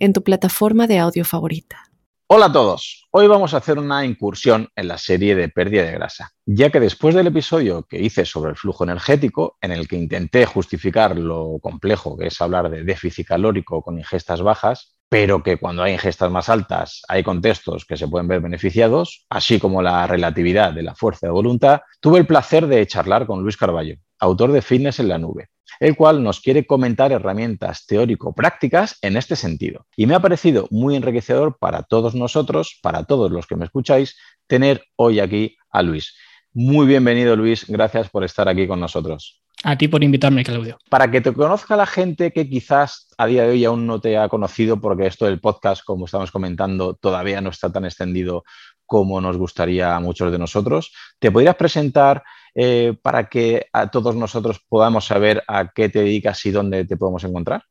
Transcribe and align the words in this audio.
en 0.00 0.14
tu 0.14 0.24
plataforma 0.24 0.86
de 0.86 0.98
audio 0.98 1.24
favorita. 1.24 1.84
Hola 2.26 2.46
a 2.46 2.52
todos, 2.52 3.06
hoy 3.10 3.26
vamos 3.26 3.52
a 3.52 3.58
hacer 3.58 3.78
una 3.78 4.04
incursión 4.04 4.68
en 4.74 4.88
la 4.88 4.98
serie 4.98 5.34
de 5.34 5.48
pérdida 5.48 5.84
de 5.84 5.92
grasa, 5.92 6.30
ya 6.46 6.70
que 6.70 6.80
después 6.80 7.14
del 7.14 7.26
episodio 7.26 7.82
que 7.82 8.00
hice 8.00 8.24
sobre 8.24 8.50
el 8.50 8.56
flujo 8.56 8.84
energético, 8.84 9.58
en 9.60 9.72
el 9.72 9.88
que 9.88 9.96
intenté 9.96 10.46
justificar 10.46 11.18
lo 11.18 11.58
complejo 11.60 12.16
que 12.16 12.28
es 12.28 12.40
hablar 12.40 12.70
de 12.70 12.84
déficit 12.84 13.26
calórico 13.26 13.82
con 13.82 13.98
ingestas 13.98 14.42
bajas, 14.42 14.96
pero 15.10 15.42
que 15.42 15.58
cuando 15.58 15.82
hay 15.82 15.92
ingestas 15.94 16.30
más 16.30 16.48
altas 16.48 17.02
hay 17.08 17.22
contextos 17.22 17.84
que 17.84 17.96
se 17.96 18.08
pueden 18.08 18.28
ver 18.28 18.40
beneficiados, 18.40 19.26
así 19.28 19.58
como 19.58 19.82
la 19.82 20.06
relatividad 20.06 20.72
de 20.72 20.84
la 20.84 20.94
fuerza 20.94 21.26
de 21.26 21.32
voluntad, 21.32 21.80
tuve 22.00 22.20
el 22.20 22.26
placer 22.26 22.68
de 22.68 22.86
charlar 22.86 23.26
con 23.26 23.42
Luis 23.42 23.56
Carballo, 23.56 23.96
autor 24.20 24.52
de 24.52 24.62
Fitness 24.62 25.00
en 25.00 25.08
la 25.08 25.18
Nube, 25.18 25.48
el 25.78 25.96
cual 25.96 26.22
nos 26.22 26.40
quiere 26.40 26.66
comentar 26.66 27.12
herramientas 27.12 27.86
teórico-prácticas 27.86 28.98
en 29.02 29.16
este 29.16 29.36
sentido. 29.36 29.86
Y 29.96 30.06
me 30.06 30.14
ha 30.14 30.20
parecido 30.20 30.66
muy 30.70 30.96
enriquecedor 30.96 31.58
para 31.58 31.82
todos 31.82 32.14
nosotros, 32.14 32.78
para 32.82 33.04
todos 33.04 33.30
los 33.30 33.46
que 33.46 33.56
me 33.56 33.64
escucháis, 33.64 34.16
tener 34.46 34.82
hoy 34.96 35.20
aquí 35.20 35.56
a 35.70 35.82
Luis. 35.82 36.14
Muy 36.52 36.86
bienvenido, 36.86 37.36
Luis. 37.36 37.64
Gracias 37.68 38.10
por 38.10 38.24
estar 38.24 38.48
aquí 38.48 38.66
con 38.66 38.80
nosotros. 38.80 39.40
A 39.62 39.76
ti 39.76 39.88
por 39.88 40.02
invitarme, 40.02 40.42
Claudio. 40.42 40.78
Para 40.88 41.10
que 41.10 41.20
te 41.20 41.34
conozca 41.34 41.76
la 41.76 41.84
gente 41.84 42.32
que 42.32 42.48
quizás 42.48 43.08
a 43.18 43.26
día 43.26 43.42
de 43.42 43.50
hoy 43.50 43.64
aún 43.64 43.86
no 43.86 44.00
te 44.00 44.16
ha 44.16 44.28
conocido, 44.28 44.80
porque 44.80 45.06
esto 45.06 45.26
del 45.26 45.38
podcast, 45.38 45.84
como 45.84 46.06
estamos 46.06 46.30
comentando, 46.30 46.94
todavía 46.94 47.42
no 47.42 47.50
está 47.50 47.70
tan 47.70 47.84
extendido 47.84 48.42
como 48.86 49.20
nos 49.20 49.36
gustaría 49.36 49.94
a 49.94 50.00
muchos 50.00 50.32
de 50.32 50.38
nosotros, 50.38 50.92
¿te 51.20 51.30
podrías 51.30 51.54
presentar 51.54 52.24
eh, 52.54 52.94
para 53.00 53.28
que 53.28 53.66
a 53.72 53.90
todos 53.90 54.16
nosotros 54.16 54.60
podamos 54.68 55.06
saber 55.06 55.42
a 55.46 55.70
qué 55.72 55.88
te 55.88 56.00
dedicas 56.00 56.44
y 56.46 56.50
dónde 56.50 56.84
te 56.84 56.96
podemos 56.96 57.24
encontrar? 57.24 57.62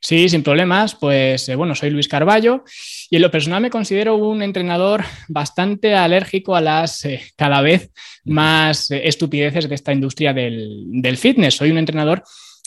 Sí, 0.00 0.28
sin 0.28 0.42
problemas. 0.42 0.94
Pues 0.94 1.48
eh, 1.48 1.56
bueno, 1.56 1.74
soy 1.74 1.90
Luis 1.90 2.08
Carballo 2.08 2.64
y 3.10 3.16
en 3.16 3.22
lo 3.22 3.30
personal 3.30 3.60
me 3.60 3.70
considero 3.70 4.16
un 4.16 4.42
entrenador 4.42 5.04
bastante 5.28 5.94
alérgico 5.94 6.54
a 6.54 6.60
las 6.60 7.04
eh, 7.04 7.22
cada 7.36 7.60
vez 7.60 7.90
más 8.24 8.90
estupideces 8.90 9.68
de 9.68 9.74
esta 9.74 9.92
industria 9.92 10.32
del, 10.32 10.84
del, 10.86 11.16
fitness. 11.16 11.56
Soy 11.56 11.70
un 11.70 11.78
entrenador 11.78 12.22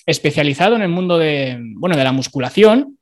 especializado 0.06 0.76
en 0.76 0.82
el 0.82 0.90
mundo 0.90 1.18
de, 1.18 1.58
bueno, 1.76 1.96
de 1.96 2.04
la 2.04 2.12
musculación, 2.12 2.98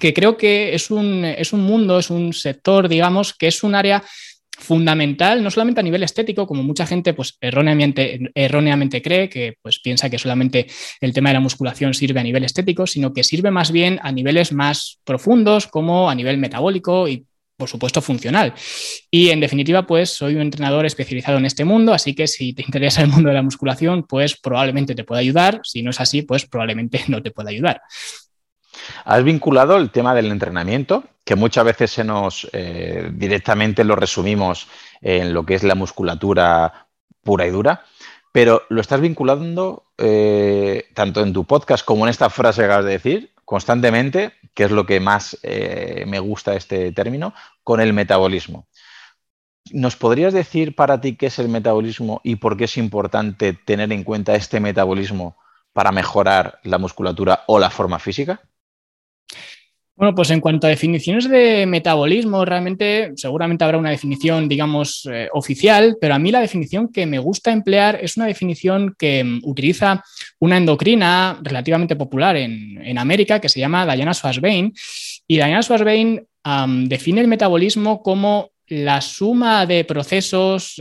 que 0.00 0.12
creo 0.12 0.36
que 0.36 0.74
es 0.74 0.90
un, 0.90 1.24
es 1.24 1.52
un 1.52 1.62
mundo, 1.62 1.98
es 1.98 2.10
un 2.10 2.32
sector, 2.32 2.88
digamos, 2.88 3.34
que 3.34 3.48
es 3.48 3.62
un 3.62 3.74
área 3.74 4.02
fundamental, 4.58 5.42
no 5.42 5.50
solamente 5.50 5.80
a 5.80 5.84
nivel 5.84 6.02
estético, 6.02 6.46
como 6.46 6.62
mucha 6.62 6.86
gente 6.86 7.14
pues, 7.14 7.36
erróneamente, 7.40 8.20
erróneamente 8.34 9.02
cree, 9.02 9.28
que 9.28 9.56
pues, 9.60 9.80
piensa 9.80 10.08
que 10.08 10.18
solamente 10.18 10.66
el 11.00 11.12
tema 11.12 11.30
de 11.30 11.34
la 11.34 11.40
musculación 11.40 11.94
sirve 11.94 12.20
a 12.20 12.24
nivel 12.24 12.44
estético, 12.44 12.86
sino 12.86 13.12
que 13.12 13.24
sirve 13.24 13.50
más 13.50 13.72
bien 13.72 13.98
a 14.02 14.12
niveles 14.12 14.52
más 14.52 15.00
profundos, 15.04 15.66
como 15.66 16.08
a 16.08 16.14
nivel 16.14 16.38
metabólico 16.38 17.08
y 17.08 17.26
por 17.56 17.68
supuesto, 17.68 18.02
funcional. 18.02 18.52
Y 19.10 19.30
en 19.30 19.40
definitiva, 19.40 19.86
pues 19.86 20.10
soy 20.10 20.34
un 20.34 20.40
entrenador 20.40 20.86
especializado 20.86 21.38
en 21.38 21.46
este 21.46 21.64
mundo, 21.64 21.94
así 21.94 22.14
que 22.14 22.26
si 22.26 22.52
te 22.52 22.62
interesa 22.62 23.02
el 23.02 23.08
mundo 23.08 23.28
de 23.28 23.34
la 23.36 23.42
musculación, 23.42 24.04
pues 24.08 24.36
probablemente 24.40 24.94
te 24.94 25.04
pueda 25.04 25.20
ayudar. 25.20 25.60
Si 25.62 25.82
no 25.82 25.90
es 25.90 26.00
así, 26.00 26.22
pues 26.22 26.46
probablemente 26.46 27.02
no 27.08 27.22
te 27.22 27.30
pueda 27.30 27.50
ayudar. 27.50 27.80
Has 29.04 29.24
vinculado 29.24 29.76
el 29.76 29.90
tema 29.90 30.14
del 30.14 30.30
entrenamiento, 30.30 31.04
que 31.24 31.34
muchas 31.34 31.64
veces 31.64 31.90
se 31.90 32.04
nos 32.04 32.48
eh, 32.52 33.10
directamente 33.12 33.84
lo 33.84 33.96
resumimos 33.96 34.68
en 35.00 35.32
lo 35.32 35.44
que 35.44 35.54
es 35.54 35.62
la 35.62 35.74
musculatura 35.74 36.86
pura 37.22 37.46
y 37.46 37.50
dura, 37.50 37.84
pero 38.32 38.62
lo 38.68 38.80
estás 38.80 39.00
vinculando 39.00 39.86
eh, 39.96 40.86
tanto 40.94 41.22
en 41.22 41.32
tu 41.32 41.44
podcast 41.44 41.84
como 41.84 42.04
en 42.04 42.10
esta 42.10 42.30
frase 42.30 42.62
que 42.62 42.66
acabas 42.66 42.84
de 42.84 42.90
decir, 42.92 43.32
constantemente, 43.44 44.32
que 44.54 44.64
es 44.64 44.70
lo 44.70 44.86
que 44.86 45.00
más 45.00 45.38
eh, 45.42 46.04
me 46.06 46.18
gusta 46.18 46.54
este 46.54 46.92
término, 46.92 47.34
con 47.62 47.80
el 47.80 47.92
metabolismo. 47.92 48.66
¿Nos 49.72 49.96
podrías 49.96 50.34
decir 50.34 50.74
para 50.74 51.00
ti 51.00 51.16
qué 51.16 51.26
es 51.26 51.38
el 51.38 51.48
metabolismo 51.48 52.20
y 52.22 52.36
por 52.36 52.56
qué 52.56 52.64
es 52.64 52.76
importante 52.76 53.54
tener 53.54 53.92
en 53.92 54.04
cuenta 54.04 54.34
este 54.34 54.60
metabolismo 54.60 55.36
para 55.72 55.90
mejorar 55.90 56.60
la 56.64 56.78
musculatura 56.78 57.44
o 57.46 57.58
la 57.58 57.70
forma 57.70 57.98
física? 57.98 58.42
Bueno, 59.96 60.12
pues 60.12 60.30
en 60.30 60.40
cuanto 60.40 60.66
a 60.66 60.70
definiciones 60.70 61.28
de 61.28 61.66
metabolismo, 61.66 62.44
realmente 62.44 63.12
seguramente 63.14 63.62
habrá 63.62 63.78
una 63.78 63.90
definición, 63.90 64.48
digamos, 64.48 65.08
eh, 65.10 65.28
oficial, 65.32 65.96
pero 66.00 66.14
a 66.14 66.18
mí 66.18 66.32
la 66.32 66.40
definición 66.40 66.88
que 66.88 67.06
me 67.06 67.20
gusta 67.20 67.52
emplear 67.52 68.00
es 68.02 68.16
una 68.16 68.26
definición 68.26 68.96
que 68.98 69.22
mm, 69.22 69.42
utiliza 69.44 70.02
una 70.40 70.56
endocrina 70.56 71.38
relativamente 71.42 71.94
popular 71.94 72.36
en, 72.36 72.74
América 72.98 73.40
que 73.40 73.48
se 73.48 73.60
llama 73.60 73.86
Diana 73.94 74.14
Swasbein. 74.14 74.72
Y 75.28 75.36
Diana 75.36 75.62
Swasbein 75.62 76.26
define 76.88 77.20
el 77.20 77.28
metabolismo 77.28 78.02
como 78.02 78.50
la 78.68 79.00
suma 79.00 79.66
de 79.66 79.84
procesos 79.84 80.80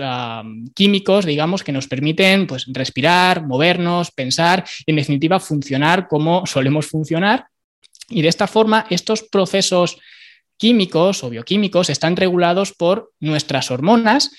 químicos, 0.76 1.26
digamos, 1.26 1.64
que 1.64 1.72
nos 1.72 1.88
permiten 1.88 2.46
pues, 2.46 2.66
respirar, 2.68 3.46
movernos, 3.48 4.12
pensar 4.12 4.64
y, 4.86 4.92
en 4.92 4.98
definitiva, 4.98 5.40
funcionar 5.40 6.08
como 6.08 6.46
solemos 6.46 6.86
funcionar 6.86 7.48
y 8.09 8.22
de 8.22 8.28
esta 8.28 8.47
forma, 8.47 8.86
estos 8.90 9.24
procesos 9.24 9.97
químicos 10.58 11.24
o 11.24 11.30
bioquímicos 11.30 11.90
están 11.90 12.16
regulados 12.16 12.74
por 12.74 13.12
nuestras 13.19 13.72
hormonas 13.72 14.31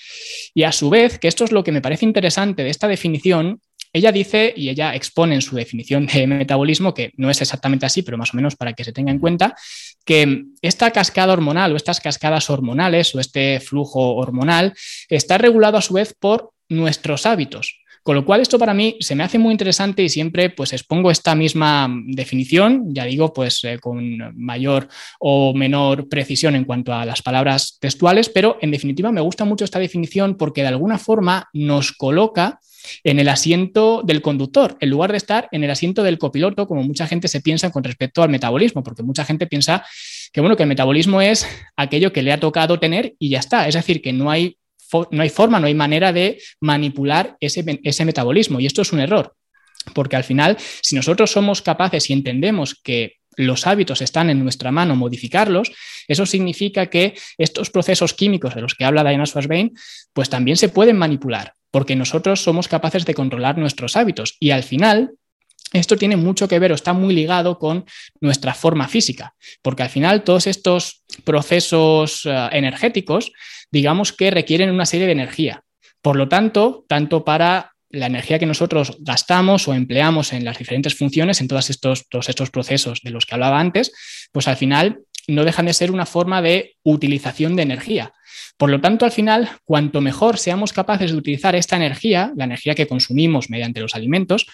y 0.53 0.63
a 0.63 0.71
su 0.71 0.89
vez, 0.89 1.19
que 1.19 1.27
esto 1.27 1.43
es 1.43 1.51
lo 1.51 1.63
que 1.63 1.71
me 1.71 1.81
parece 1.81 2.05
interesante 2.05 2.63
de 2.63 2.69
esta 2.69 2.87
definición, 2.87 3.61
ella 3.95 4.11
dice 4.11 4.53
y 4.57 4.67
ella 4.67 4.93
expone 4.93 5.35
en 5.35 5.41
su 5.41 5.55
definición 5.55 6.05
de 6.05 6.27
metabolismo, 6.27 6.93
que 6.93 7.11
no 7.15 7.29
es 7.29 7.41
exactamente 7.41 7.85
así, 7.85 8.01
pero 8.01 8.17
más 8.17 8.33
o 8.33 8.35
menos 8.35 8.55
para 8.55 8.73
que 8.73 8.83
se 8.83 8.91
tenga 8.91 9.11
en 9.11 9.19
cuenta, 9.19 9.55
que 10.03 10.43
esta 10.61 10.91
cascada 10.91 11.31
hormonal 11.31 11.71
o 11.71 11.77
estas 11.77 12.01
cascadas 12.01 12.49
hormonales 12.49 13.15
o 13.15 13.21
este 13.21 13.61
flujo 13.61 14.15
hormonal 14.15 14.73
está 15.07 15.37
regulado 15.37 15.77
a 15.77 15.81
su 15.81 15.93
vez 15.93 16.13
por 16.19 16.51
nuestros 16.67 17.25
hábitos. 17.25 17.84
Con 18.05 18.13
lo 18.15 18.23
cual, 18.23 18.41
esto 18.41 18.59
para 18.59 18.75
mí 18.75 18.97
se 18.99 19.15
me 19.15 19.23
hace 19.23 19.39
muy 19.39 19.51
interesante 19.51 20.03
y 20.03 20.09
siempre 20.09 20.51
pues 20.51 20.73
expongo 20.73 21.09
esta 21.09 21.33
misma 21.33 21.89
definición, 22.05 22.93
ya 22.93 23.03
digo, 23.03 23.33
pues 23.33 23.63
eh, 23.63 23.79
con 23.79 24.31
mayor 24.35 24.87
o 25.19 25.55
menor 25.55 26.07
precisión 26.07 26.55
en 26.55 26.65
cuanto 26.65 26.93
a 26.93 27.03
las 27.03 27.23
palabras 27.23 27.79
textuales, 27.81 28.29
pero 28.29 28.59
en 28.61 28.69
definitiva 28.69 29.11
me 29.11 29.21
gusta 29.21 29.43
mucho 29.43 29.65
esta 29.65 29.79
definición 29.79 30.37
porque 30.37 30.61
de 30.61 30.67
alguna 30.67 30.99
forma 30.99 31.49
nos 31.51 31.93
coloca 31.93 32.59
en 33.03 33.17
el 33.17 33.27
asiento 33.27 34.03
del 34.05 34.21
conductor, 34.21 34.77
en 34.81 34.91
lugar 34.91 35.09
de 35.09 35.17
estar 35.17 35.49
en 35.51 35.63
el 35.63 35.71
asiento 35.71 36.03
del 36.03 36.19
copiloto, 36.19 36.67
como 36.67 36.83
mucha 36.83 37.07
gente 37.07 37.27
se 37.27 37.41
piensa 37.41 37.71
con 37.71 37.83
respecto 37.83 38.21
al 38.21 38.29
metabolismo, 38.29 38.83
porque 38.83 39.01
mucha 39.01 39.25
gente 39.25 39.47
piensa 39.47 39.83
que 40.31 40.41
bueno, 40.41 40.55
que 40.55 40.61
el 40.61 40.69
metabolismo 40.69 41.21
es 41.21 41.47
aquello 41.75 42.13
que 42.13 42.21
le 42.21 42.33
ha 42.33 42.39
tocado 42.39 42.79
tener 42.79 43.15
y 43.17 43.29
ya 43.29 43.39
está. 43.39 43.67
Es 43.67 43.73
decir, 43.73 43.99
que 44.03 44.13
no 44.13 44.29
hay 44.29 44.59
no 45.11 45.21
hay 45.21 45.29
forma, 45.29 45.59
no 45.59 45.67
hay 45.67 45.73
manera 45.73 46.13
de 46.13 46.41
manipular 46.61 47.37
ese, 47.39 48.05
metabolismo. 48.05 48.59
Y 48.59 48.65
esto 48.65 48.81
es 48.81 48.93
un 48.93 48.99
error, 48.99 49.35
porque 49.93 50.15
al 50.15 50.23
final, 50.23 50.57
si 50.81 50.95
nosotros 50.95 51.31
somos 51.31 51.61
capaces 51.61 52.09
y 52.09 52.13
entendemos 52.13 52.75
que 52.75 53.17
los 53.37 53.67
hábitos 53.67 54.01
están 54.01 54.29
en 54.29 54.41
nuestra 54.41 54.71
mano, 54.71 54.95
modificarlos, 54.95 55.71
eso 56.07 56.25
significa 56.25 56.87
que 56.87 57.15
estos 57.37 57.69
procesos 57.69 58.13
químicos 58.13 58.55
de 58.55 58.61
los 58.61 58.75
que 58.75 58.85
habla 58.85 59.03
Diana 59.03 59.25
Schwarzbein, 59.25 59.73
pues 60.13 60.29
también 60.29 60.57
se 60.57 60.69
pueden 60.69 60.97
manipular, 60.97 61.53
porque 61.69 61.95
nosotros 61.95 62.41
somos 62.41 62.67
capaces 62.67 63.05
de 63.05 63.13
controlar 63.13 63.57
nuestros 63.57 63.97
hábitos 63.97 64.37
y 64.39 64.51
al 64.51 64.63
final 64.63 65.11
esto 65.73 65.97
tiene 65.97 66.15
mucho 66.15 66.47
que 66.47 66.59
ver 66.59 66.71
o 66.71 66.75
está 66.75 66.93
muy 66.93 67.13
ligado 67.13 67.59
con 67.59 67.85
nuestra 68.21 68.53
forma 68.53 68.87
física, 68.87 69.35
porque 69.61 69.83
al 69.83 69.89
final 69.89 70.23
todos 70.23 70.47
estos 70.47 71.03
procesos 71.23 72.25
eh, 72.25 72.49
energéticos 72.51 73.31
digamos 73.71 74.13
que 74.13 74.31
requieren 74.31 74.71
una 74.71 74.85
serie 74.85 75.05
de 75.05 75.13
energía. 75.13 75.63
Por 76.01 76.15
lo 76.15 76.27
tanto, 76.27 76.85
tanto 76.87 77.25
para 77.25 77.73
la 77.89 78.07
energía 78.07 78.39
que 78.39 78.45
nosotros 78.45 78.97
gastamos 78.99 79.67
o 79.67 79.73
empleamos 79.73 80.33
en 80.33 80.43
las 80.43 80.57
diferentes 80.57 80.95
funciones, 80.95 81.41
en 81.41 81.47
todos 81.47 81.69
estos, 81.69 82.07
todos 82.09 82.29
estos 82.29 82.51
procesos 82.51 83.01
de 83.01 83.11
los 83.11 83.25
que 83.25 83.35
hablaba 83.35 83.59
antes, 83.59 83.91
pues 84.31 84.47
al 84.47 84.57
final 84.57 84.99
no 85.27 85.43
dejan 85.43 85.65
de 85.65 85.73
ser 85.73 85.91
una 85.91 86.05
forma 86.05 86.41
de 86.41 86.75
utilización 86.83 87.55
de 87.55 87.63
energía. 87.63 88.13
Por 88.57 88.69
lo 88.69 88.79
tanto, 88.79 89.05
al 89.05 89.11
final, 89.11 89.49
cuanto 89.63 90.01
mejor 90.01 90.37
seamos 90.37 90.73
capaces 90.73 91.11
de 91.11 91.17
utilizar 91.17 91.55
esta 91.55 91.75
energía, 91.75 92.31
la 92.35 92.45
energía 92.45 92.75
que 92.75 92.87
consumimos 92.87 93.49
mediante 93.49 93.81
los 93.81 93.95
alimentos, 93.95 94.45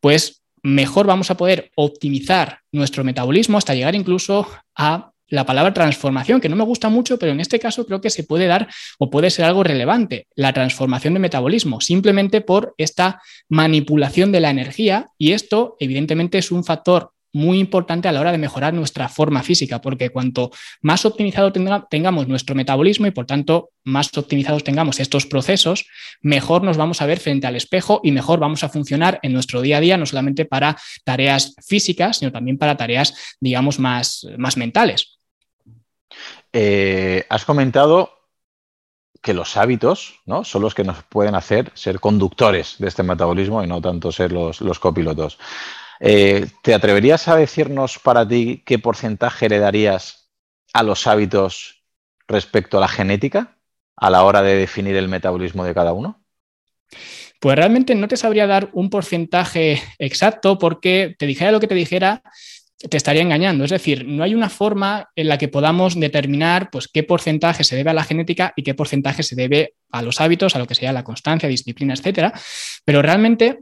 pues 0.00 0.42
mejor 0.62 1.06
vamos 1.06 1.30
a 1.30 1.36
poder 1.36 1.70
optimizar 1.76 2.60
nuestro 2.72 3.04
metabolismo 3.04 3.58
hasta 3.58 3.74
llegar 3.74 3.94
incluso 3.94 4.48
a 4.74 5.12
la 5.28 5.44
palabra 5.44 5.74
transformación, 5.74 6.40
que 6.40 6.48
no 6.48 6.56
me 6.56 6.64
gusta 6.64 6.88
mucho, 6.88 7.18
pero 7.18 7.32
en 7.32 7.40
este 7.40 7.58
caso 7.58 7.86
creo 7.86 8.00
que 8.00 8.10
se 8.10 8.24
puede 8.24 8.46
dar 8.46 8.68
o 8.98 9.10
puede 9.10 9.30
ser 9.30 9.44
algo 9.44 9.62
relevante, 9.62 10.26
la 10.34 10.52
transformación 10.52 11.14
de 11.14 11.20
metabolismo, 11.20 11.80
simplemente 11.80 12.40
por 12.40 12.74
esta 12.78 13.20
manipulación 13.48 14.32
de 14.32 14.40
la 14.40 14.50
energía 14.50 15.06
y 15.18 15.32
esto 15.32 15.76
evidentemente 15.80 16.38
es 16.38 16.50
un 16.50 16.64
factor 16.64 17.12
muy 17.36 17.58
importante 17.58 18.08
a 18.08 18.12
la 18.12 18.20
hora 18.20 18.32
de 18.32 18.38
mejorar 18.38 18.72
nuestra 18.72 19.10
forma 19.10 19.42
física, 19.42 19.82
porque 19.82 20.08
cuanto 20.08 20.50
más 20.80 21.04
optimizado 21.04 21.52
tengamos 21.52 22.28
nuestro 22.28 22.54
metabolismo 22.54 23.06
y 23.06 23.10
por 23.10 23.26
tanto 23.26 23.72
más 23.84 24.16
optimizados 24.16 24.64
tengamos 24.64 25.00
estos 25.00 25.26
procesos, 25.26 25.84
mejor 26.22 26.62
nos 26.62 26.78
vamos 26.78 27.02
a 27.02 27.06
ver 27.06 27.20
frente 27.20 27.46
al 27.46 27.54
espejo 27.54 28.00
y 28.02 28.10
mejor 28.10 28.40
vamos 28.40 28.64
a 28.64 28.70
funcionar 28.70 29.20
en 29.22 29.34
nuestro 29.34 29.60
día 29.60 29.76
a 29.76 29.80
día, 29.80 29.98
no 29.98 30.06
solamente 30.06 30.46
para 30.46 30.78
tareas 31.04 31.54
físicas, 31.66 32.18
sino 32.18 32.32
también 32.32 32.56
para 32.56 32.78
tareas, 32.78 33.36
digamos, 33.38 33.78
más, 33.78 34.26
más 34.38 34.56
mentales. 34.56 35.15
Eh, 36.58 37.26
has 37.28 37.44
comentado 37.44 38.30
que 39.20 39.34
los 39.34 39.58
hábitos 39.58 40.20
¿no? 40.24 40.42
son 40.42 40.62
los 40.62 40.74
que 40.74 40.84
nos 40.84 41.02
pueden 41.02 41.34
hacer 41.34 41.70
ser 41.74 42.00
conductores 42.00 42.76
de 42.78 42.88
este 42.88 43.02
metabolismo 43.02 43.62
y 43.62 43.66
no 43.66 43.82
tanto 43.82 44.10
ser 44.10 44.32
los, 44.32 44.78
copilotos. 44.78 45.38
Eh, 46.00 46.46
¿Te 46.62 46.72
atreverías 46.72 47.28
a 47.28 47.36
decirnos 47.36 47.98
para 47.98 48.26
ti 48.26 48.62
qué 48.64 48.78
porcentaje 48.78 49.50
le 49.50 49.58
darías 49.58 50.30
a 50.72 50.82
los 50.82 51.06
hábitos 51.06 51.84
respecto 52.26 52.78
a 52.78 52.80
la 52.80 52.88
genética 52.88 53.58
a 53.94 54.08
la 54.08 54.24
hora 54.24 54.40
de 54.40 54.56
definir 54.56 54.96
el 54.96 55.08
metabolismo 55.08 55.62
de 55.62 55.74
cada 55.74 55.92
uno? 55.92 56.24
Pues 57.38 57.54
realmente 57.54 57.94
no 57.94 58.08
te 58.08 58.16
sabría 58.16 58.46
dar 58.46 58.70
un 58.72 58.88
porcentaje 58.88 59.82
exacto 59.98 60.58
porque 60.58 61.16
te 61.18 61.26
dijera 61.26 61.52
lo 61.52 61.60
que 61.60 61.68
te 61.68 61.74
dijera, 61.74 62.22
te 62.78 62.96
estaría 62.96 63.22
engañando. 63.22 63.64
Es 63.64 63.70
decir, 63.70 64.06
no 64.06 64.22
hay 64.22 64.34
una 64.34 64.48
forma 64.48 65.10
en 65.16 65.28
la 65.28 65.38
que 65.38 65.48
podamos 65.48 65.98
determinar 65.98 66.70
pues, 66.70 66.88
qué 66.88 67.02
porcentaje 67.02 67.64
se 67.64 67.76
debe 67.76 67.90
a 67.90 67.94
la 67.94 68.04
genética 68.04 68.52
y 68.56 68.62
qué 68.62 68.74
porcentaje 68.74 69.22
se 69.22 69.34
debe 69.34 69.74
a 69.90 70.02
los 70.02 70.20
hábitos, 70.20 70.54
a 70.54 70.58
lo 70.58 70.66
que 70.66 70.74
sea 70.74 70.92
la 70.92 71.04
constancia, 71.04 71.48
disciplina, 71.48 71.94
etcétera. 71.94 72.32
Pero 72.84 73.02
realmente 73.02 73.60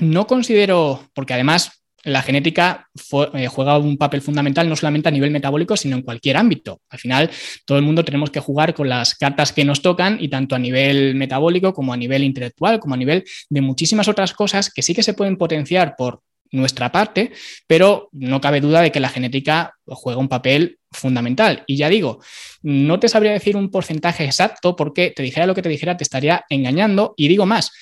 no 0.00 0.26
considero, 0.26 1.08
porque 1.14 1.34
además 1.34 1.72
la 2.04 2.22
genética 2.22 2.88
eh, 3.34 3.48
juega 3.48 3.76
un 3.76 3.98
papel 3.98 4.22
fundamental 4.22 4.68
no 4.68 4.76
solamente 4.76 5.08
a 5.08 5.12
nivel 5.12 5.30
metabólico, 5.30 5.76
sino 5.76 5.96
en 5.96 6.02
cualquier 6.02 6.36
ámbito. 6.36 6.80
Al 6.88 6.98
final, 6.98 7.30
todo 7.66 7.76
el 7.76 7.84
mundo 7.84 8.04
tenemos 8.04 8.30
que 8.30 8.40
jugar 8.40 8.72
con 8.72 8.88
las 8.88 9.14
cartas 9.14 9.52
que 9.52 9.64
nos 9.64 9.82
tocan 9.82 10.16
y 10.20 10.28
tanto 10.28 10.54
a 10.54 10.58
nivel 10.58 11.16
metabólico 11.16 11.74
como 11.74 11.92
a 11.92 11.96
nivel 11.96 12.22
intelectual, 12.22 12.78
como 12.78 12.94
a 12.94 12.98
nivel 12.98 13.24
de 13.50 13.60
muchísimas 13.60 14.08
otras 14.08 14.32
cosas 14.32 14.72
que 14.72 14.82
sí 14.82 14.94
que 14.94 15.02
se 15.02 15.14
pueden 15.14 15.36
potenciar 15.36 15.96
por 15.96 16.22
nuestra 16.50 16.92
parte, 16.92 17.32
pero 17.66 18.08
no 18.12 18.40
cabe 18.40 18.60
duda 18.60 18.80
de 18.80 18.92
que 18.92 19.00
la 19.00 19.08
genética 19.08 19.74
juega 19.86 20.20
un 20.20 20.28
papel 20.28 20.78
fundamental. 20.90 21.64
Y 21.66 21.76
ya 21.76 21.88
digo, 21.88 22.20
no 22.62 22.98
te 23.00 23.08
sabría 23.08 23.32
decir 23.32 23.56
un 23.56 23.70
porcentaje 23.70 24.24
exacto 24.24 24.76
porque 24.76 25.12
te 25.14 25.22
dijera 25.22 25.46
lo 25.46 25.54
que 25.54 25.62
te 25.62 25.68
dijera, 25.68 25.96
te 25.96 26.04
estaría 26.04 26.44
engañando. 26.48 27.14
Y 27.16 27.28
digo 27.28 27.46
más, 27.46 27.72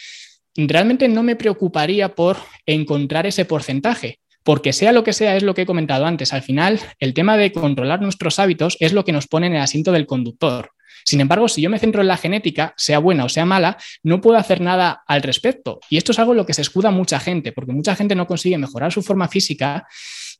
realmente 0.56 1.08
no 1.08 1.22
me 1.22 1.36
preocuparía 1.36 2.14
por 2.14 2.36
encontrar 2.64 3.26
ese 3.26 3.44
porcentaje, 3.44 4.20
porque 4.42 4.72
sea 4.72 4.92
lo 4.92 5.04
que 5.04 5.12
sea, 5.12 5.36
es 5.36 5.42
lo 5.42 5.54
que 5.54 5.62
he 5.62 5.66
comentado 5.66 6.06
antes, 6.06 6.32
al 6.32 6.42
final 6.42 6.80
el 6.98 7.14
tema 7.14 7.36
de 7.36 7.52
controlar 7.52 8.00
nuestros 8.00 8.38
hábitos 8.38 8.76
es 8.80 8.92
lo 8.92 9.04
que 9.04 9.12
nos 9.12 9.26
pone 9.26 9.46
en 9.48 9.54
el 9.54 9.62
asiento 9.62 9.92
del 9.92 10.06
conductor. 10.06 10.70
Sin 11.06 11.20
embargo, 11.20 11.48
si 11.48 11.62
yo 11.62 11.70
me 11.70 11.78
centro 11.78 12.00
en 12.00 12.08
la 12.08 12.16
genética, 12.16 12.74
sea 12.76 12.98
buena 12.98 13.24
o 13.24 13.28
sea 13.28 13.44
mala, 13.44 13.78
no 14.02 14.20
puedo 14.20 14.36
hacer 14.36 14.60
nada 14.60 15.04
al 15.06 15.22
respecto. 15.22 15.78
Y 15.88 15.98
esto 15.98 16.10
es 16.10 16.18
algo 16.18 16.32
en 16.32 16.38
lo 16.38 16.46
que 16.46 16.52
se 16.52 16.62
escuda 16.62 16.90
mucha 16.90 17.20
gente, 17.20 17.52
porque 17.52 17.72
mucha 17.72 17.94
gente 17.94 18.16
no 18.16 18.26
consigue 18.26 18.58
mejorar 18.58 18.92
su 18.92 19.02
forma 19.02 19.28
física 19.28 19.86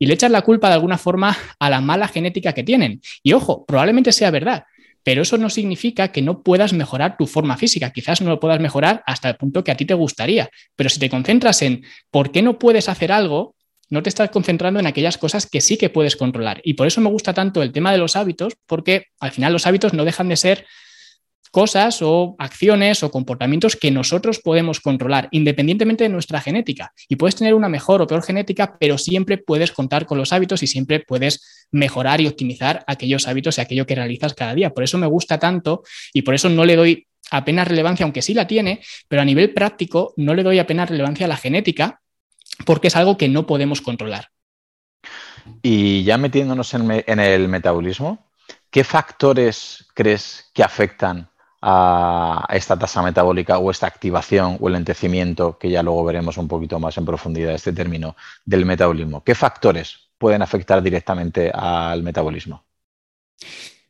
y 0.01 0.07
le 0.07 0.15
echan 0.15 0.33
la 0.33 0.43
culpa 0.43 0.67
de 0.67 0.75
alguna 0.75 0.99
forma 0.99 1.37
a 1.61 1.71
la 1.71 1.81
mala 1.81 2.09
genética 2.09 2.53
que 2.53 2.65
tienen. 2.65 3.01
Y 3.23 3.33
ojo, 3.33 3.65
probablemente 3.65 4.11
sea 4.11 4.33
verdad, 4.33 4.65
pero 5.05 5.23
eso 5.23 5.39
no 5.39 5.51
significa 5.51 6.09
que 6.09 6.21
no 6.21 6.43
puedas 6.43 6.73
mejorar 6.73 7.17
tu 7.17 7.29
forma 7.29 7.57
física. 7.57 7.93
Quizás 7.93 8.21
no 8.21 8.29
lo 8.29 8.41
puedas 8.41 8.59
mejorar 8.59 9.05
hasta 9.07 9.29
el 9.29 9.37
punto 9.37 9.63
que 9.63 9.71
a 9.71 9.77
ti 9.77 9.85
te 9.85 9.95
gustaría, 9.95 10.51
pero 10.75 10.91
si 10.91 10.99
te 10.99 11.09
concentras 11.09 11.63
en 11.63 11.85
por 12.11 12.33
qué 12.33 12.43
no 12.43 12.59
puedes 12.59 12.89
hacer 12.89 13.13
algo, 13.13 13.56
no 13.89 14.03
te 14.03 14.09
estás 14.09 14.31
concentrando 14.31 14.81
en 14.81 14.87
aquellas 14.87 15.19
cosas 15.19 15.47
que 15.47 15.61
sí 15.61 15.77
que 15.77 15.91
puedes 15.91 16.17
controlar. 16.17 16.61
Y 16.65 16.75
por 16.75 16.87
eso 16.87 17.01
me 17.01 17.11
gusta 17.11 17.35
tanto 17.35 17.63
el 17.63 17.73
tema 17.73 17.93
de 17.93 17.99
los 17.99 18.17
hábitos, 18.17 18.55
porque 18.67 19.07
al 19.21 19.33
final 19.33 19.53
los 19.53 19.67
hábitos 19.67 19.93
no 19.93 20.05
dejan 20.05 20.29
de 20.29 20.37
ser 20.37 20.67
cosas 21.57 22.03
o 22.03 22.37
acciones 22.39 23.03
o 23.03 23.11
comportamientos 23.11 23.77
que 23.77 23.91
nosotros 23.91 24.41
podemos 24.41 24.81
controlar 24.81 25.29
independientemente 25.31 26.05
de 26.05 26.11
nuestra 26.11 26.41
genética. 26.41 26.93
Y 27.09 27.17
puedes 27.17 27.37
tener 27.37 27.55
una 27.55 27.69
mejor 27.69 28.03
o 28.03 28.07
peor 28.07 28.23
genética, 28.23 28.77
pero 28.79 28.99
siempre 28.99 29.39
puedes 29.39 29.73
contar 29.73 30.05
con 30.05 30.19
los 30.19 30.33
hábitos 30.33 30.63
y 30.63 30.67
siempre 30.67 31.01
puedes 31.01 31.67
mejorar 31.71 32.21
y 32.21 32.27
optimizar 32.27 32.85
aquellos 32.87 33.27
hábitos 33.27 33.57
y 33.57 33.61
aquello 33.61 33.87
que 33.87 33.95
realizas 33.95 34.35
cada 34.35 34.55
día. 34.55 34.71
Por 34.71 34.85
eso 34.85 34.99
me 34.99 35.07
gusta 35.07 35.39
tanto 35.39 35.83
y 36.13 36.23
por 36.23 36.35
eso 36.35 36.51
no 36.51 36.65
le 36.65 36.77
doy 36.77 37.07
apenas 37.31 37.67
relevancia, 37.67 38.05
aunque 38.05 38.23
sí 38.23 38.35
la 38.35 38.47
tiene, 38.47 38.81
pero 39.09 39.23
a 39.23 39.25
nivel 39.25 39.55
práctico 39.55 40.13
no 40.17 40.35
le 40.35 40.43
doy 40.43 40.59
apenas 40.59 40.91
relevancia 40.91 41.27
a 41.27 41.29
la 41.29 41.37
genética 41.37 42.01
porque 42.65 42.89
es 42.89 42.97
algo 42.97 43.17
que 43.17 43.29
no 43.29 43.47
podemos 43.47 43.81
controlar. 43.81 44.31
Y 45.63 46.03
ya 46.05 46.19
metiéndonos 46.19 46.75
en, 46.75 47.05
en 47.07 47.21
el 47.21 47.49
metabolismo, 47.49 48.31
¿qué 48.71 48.85
factores 48.85 49.87
crees 49.95 50.51
que 50.55 50.63
afectan 50.63 51.29
a 51.69 52.47
esta 52.51 52.79
tasa 52.79 53.03
metabólica 53.03 53.59
o 53.59 53.71
esta 53.71 53.87
activación 53.87 54.59
o 54.61 54.69
el 54.69 54.75
lentecimiento, 54.75 55.59
que 55.59 55.71
ya 55.71 55.83
luego 55.83 56.05
veremos 56.05 56.37
un 56.37 56.49
poquito 56.49 56.79
más 56.79 56.97
en 56.99 57.05
profundidad 57.05 57.55
este 57.55 57.73
término, 57.73 58.15
del 58.45 58.65
metabolismo. 58.65 59.25
¿Qué 59.25 59.35
factores 59.35 60.11
pueden 60.19 60.43
afectar 60.43 60.83
directamente 60.83 61.51
al 61.53 62.03
metabolismo? 62.03 62.66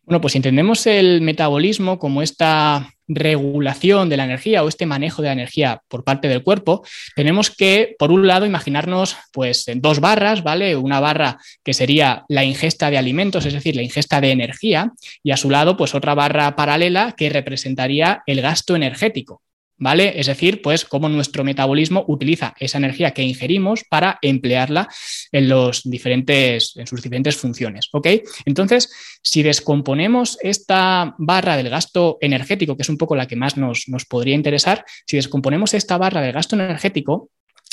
Bueno, 0.06 0.20
pues 0.20 0.36
entendemos 0.36 0.86
el 0.86 1.20
metabolismo 1.20 1.98
como 1.98 2.22
esta 2.22 2.94
regulación 3.08 4.08
de 4.08 4.16
la 4.16 4.24
energía 4.24 4.62
o 4.62 4.68
este 4.68 4.86
manejo 4.86 5.20
de 5.20 5.28
la 5.28 5.32
energía 5.32 5.82
por 5.88 6.04
parte 6.04 6.28
del 6.28 6.44
cuerpo, 6.44 6.84
tenemos 7.16 7.50
que, 7.50 7.96
por 7.98 8.12
un 8.12 8.26
lado, 8.26 8.46
imaginarnos 8.46 9.16
pues 9.32 9.66
dos 9.76 9.98
barras, 9.98 10.44
¿vale? 10.44 10.76
Una 10.76 11.00
barra 11.00 11.38
que 11.64 11.74
sería 11.74 12.24
la 12.28 12.44
ingesta 12.44 12.88
de 12.88 12.98
alimentos, 12.98 13.46
es 13.46 13.52
decir, 13.52 13.74
la 13.74 13.82
ingesta 13.82 14.20
de 14.20 14.30
energía, 14.30 14.92
y 15.24 15.32
a 15.32 15.36
su 15.36 15.50
lado, 15.50 15.76
pues 15.76 15.92
otra 15.92 16.14
barra 16.14 16.54
paralela 16.54 17.14
que 17.16 17.28
representaría 17.28 18.22
el 18.26 18.42
gasto 18.42 18.76
energético. 18.76 19.42
¿Vale? 19.78 20.18
Es 20.18 20.26
decir, 20.26 20.62
pues 20.62 20.84
cómo 20.84 21.08
nuestro 21.08 21.44
metabolismo 21.44 22.04
utiliza 22.08 22.54
esa 22.58 22.78
energía 22.78 23.12
que 23.12 23.22
ingerimos 23.22 23.84
para 23.84 24.18
emplearla 24.22 24.88
en, 25.32 25.48
los 25.48 25.82
diferentes, 25.84 26.76
en 26.76 26.86
sus 26.86 27.02
diferentes 27.02 27.36
funciones, 27.36 27.88
¿ok? 27.92 28.08
Entonces, 28.44 28.90
si 29.22 29.42
descomponemos 29.42 30.38
esta 30.40 31.14
barra 31.18 31.56
del 31.56 31.68
gasto 31.68 32.18
energético, 32.20 32.76
que 32.76 32.82
es 32.82 32.88
un 32.88 32.98
poco 32.98 33.16
la 33.16 33.26
que 33.26 33.36
más 33.36 33.56
nos, 33.56 33.88
nos 33.88 34.04
podría 34.04 34.34
interesar, 34.34 34.84
si 35.06 35.16
descomponemos 35.16 35.74
esta 35.74 35.98
barra 35.98 36.20
del 36.20 36.32
gasto 36.32 36.56
energético, 36.56 37.30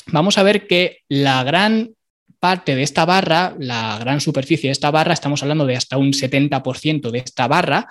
vamos 0.08 0.38
a 0.38 0.44
ver 0.44 0.68
que 0.68 1.00
la 1.08 1.44
gran 1.44 1.92
parte 2.40 2.76
de 2.76 2.84
esta 2.84 3.06
barra, 3.06 3.56
la 3.58 3.98
gran 4.00 4.20
superficie 4.20 4.68
de 4.68 4.74
esta 4.74 4.92
barra, 4.92 5.14
estamos 5.14 5.42
hablando 5.42 5.66
de 5.66 5.78
hasta 5.78 5.98
un 5.98 6.12
70% 6.12 7.10
de 7.10 7.20
esta 7.20 7.48
barra, 7.48 7.88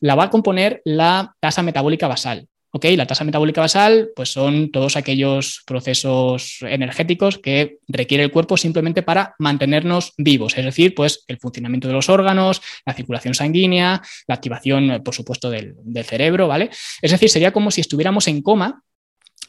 la 0.00 0.14
va 0.14 0.24
a 0.24 0.30
componer 0.30 0.82
la 0.84 1.34
tasa 1.40 1.62
metabólica 1.62 2.06
basal. 2.06 2.46
Ok, 2.70 2.84
la 2.96 3.06
tasa 3.06 3.24
metabólica 3.24 3.62
basal, 3.62 4.10
pues 4.14 4.30
son 4.30 4.70
todos 4.70 4.96
aquellos 4.96 5.62
procesos 5.66 6.58
energéticos 6.60 7.38
que 7.38 7.78
requiere 7.88 8.24
el 8.24 8.30
cuerpo 8.30 8.58
simplemente 8.58 9.02
para 9.02 9.34
mantenernos 9.38 10.12
vivos, 10.18 10.56
es 10.58 10.66
decir, 10.66 10.94
pues 10.94 11.24
el 11.28 11.38
funcionamiento 11.38 11.88
de 11.88 11.94
los 11.94 12.10
órganos, 12.10 12.60
la 12.84 12.92
circulación 12.92 13.32
sanguínea, 13.32 14.02
la 14.26 14.34
activación, 14.34 15.02
por 15.02 15.14
supuesto, 15.14 15.48
del, 15.48 15.76
del 15.82 16.04
cerebro, 16.04 16.46
¿vale? 16.46 16.68
Es 17.00 17.10
decir, 17.10 17.30
sería 17.30 17.52
como 17.52 17.70
si 17.70 17.80
estuviéramos 17.80 18.28
en 18.28 18.42
coma 18.42 18.82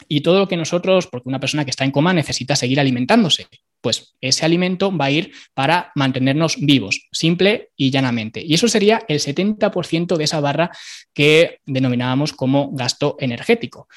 y 0.08 0.22
todo 0.22 0.40
lo 0.40 0.48
que 0.48 0.56
nosotros, 0.56 1.08
porque 1.08 1.28
una 1.28 1.42
persona 1.42 1.66
que 1.66 1.72
está 1.72 1.84
en 1.84 1.92
coma 1.92 2.14
necesita 2.14 2.56
seguir 2.56 2.80
alimentándose 2.80 3.48
pues 3.82 4.16
ese 4.22 4.46
alimento 4.46 4.96
va 4.96 5.06
a 5.06 5.12
ir 5.12 5.32
para 5.54 5.92
mantenernos 5.96 6.58
vivos, 6.60 7.08
simple 7.12 7.70
y 7.76 7.92
llanamente. 7.92 8.44
Y 8.46 8.54
eso 8.54 8.68
sería 8.68 9.04
el 9.08 9.20
70% 9.20 10.18
de 10.18 10.24
esa 10.24 10.40
barra 10.40 10.72
que 11.14 11.60
denominábamos 11.66 12.34
como 12.34 12.72
gasto 12.74 13.16
energético. 13.20 13.88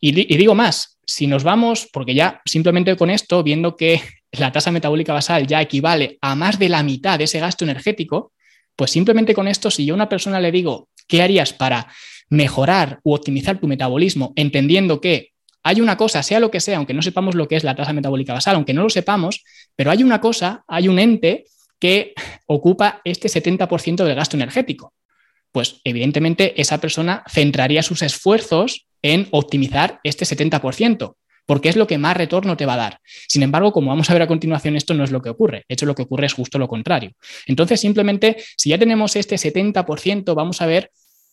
Y, 0.00 0.12
digo 0.12 0.54
más, 0.54 0.98
si 1.06 1.26
nos 1.26 1.44
vamos, 1.44 1.88
porque 1.92 2.14
ya 2.14 2.40
simplemente 2.44 2.96
con 2.96 3.10
esto, 3.10 3.42
viendo 3.42 3.76
que 3.76 4.00
la 4.32 4.52
tasa 4.52 4.70
metabólica 4.70 5.12
basal 5.12 5.46
ya 5.46 5.60
equivale 5.60 6.18
a 6.20 6.34
más 6.34 6.58
de 6.58 6.68
la 6.68 6.82
mitad 6.82 7.18
de 7.18 7.24
ese 7.24 7.40
gasto 7.40 7.64
energético, 7.64 8.32
pues 8.76 8.90
simplemente 8.90 9.34
con 9.34 9.48
esto, 9.48 9.70
si 9.70 9.84
yo 9.84 9.94
a 9.94 9.96
una 9.96 10.08
persona 10.08 10.40
le 10.40 10.52
digo, 10.52 10.88
¿qué 11.06 11.22
harías 11.22 11.52
para 11.52 11.88
mejorar 12.32 12.98
u 13.02 13.12
optimizar 13.12 13.60
tu 13.60 13.68
metabolismo, 13.68 14.32
entendiendo 14.36 15.02
que 15.02 15.31
hay 15.62 15.80
una 15.80 15.96
cosa, 15.96 16.22
sea 16.22 16.40
lo 16.40 16.50
que 16.50 16.60
sea, 16.60 16.78
aunque 16.78 16.94
no 16.94 17.02
sepamos 17.02 17.34
lo 17.34 17.48
que 17.48 17.56
es 17.56 17.64
la 17.64 17.74
tasa 17.74 17.92
metabólica 17.92 18.32
basal, 18.32 18.56
aunque 18.56 18.74
no 18.74 18.82
lo 18.82 18.90
sepamos, 18.90 19.44
pero 19.76 19.90
hay 19.90 20.02
una 20.02 20.20
cosa, 20.20 20.64
hay 20.66 20.88
un 20.88 20.98
ente 20.98 21.44
que 21.78 22.14
ocupa 22.46 23.00
este 23.04 23.28
70% 23.28 24.04
del 24.04 24.14
gasto 24.14 24.36
energético. 24.36 24.94
Pues 25.50 25.80
evidentemente 25.84 26.60
esa 26.60 26.78
persona 26.78 27.24
centraría 27.28 27.82
sus 27.82 28.02
esfuerzos 28.02 28.86
en 29.02 29.28
optimizar 29.30 30.00
este 30.04 30.24
70%. 30.24 31.16
porque 31.44 31.68
es 31.68 31.74
lo 31.74 31.88
que 31.88 31.98
más 31.98 32.16
retorno 32.16 32.56
te 32.56 32.66
va 32.66 32.74
a 32.74 32.76
dar. 32.76 33.00
Sin 33.28 33.42
embargo, 33.42 33.72
como 33.72 33.88
vamos 33.88 34.08
a 34.08 34.12
ver 34.12 34.22
a 34.22 34.28
continuación, 34.28 34.76
esto 34.76 34.94
no 34.94 35.02
es 35.02 35.10
lo 35.10 35.20
que 35.20 35.28
ocurre. 35.28 35.64
De 35.68 35.74
hecho, 35.74 35.86
lo 35.86 35.94
que 35.96 36.02
ocurre 36.02 36.26
es 36.26 36.34
justo 36.34 36.56
lo 36.56 36.68
contrario. 36.68 37.10
Entonces, 37.46 37.80
simplemente, 37.80 38.36
si 38.56 38.70
ya 38.70 38.78
tenemos 38.78 39.16
este 39.16 39.34
70%, 39.34 40.36
vamos 40.36 40.62
a 40.62 40.66
ver 40.66 40.92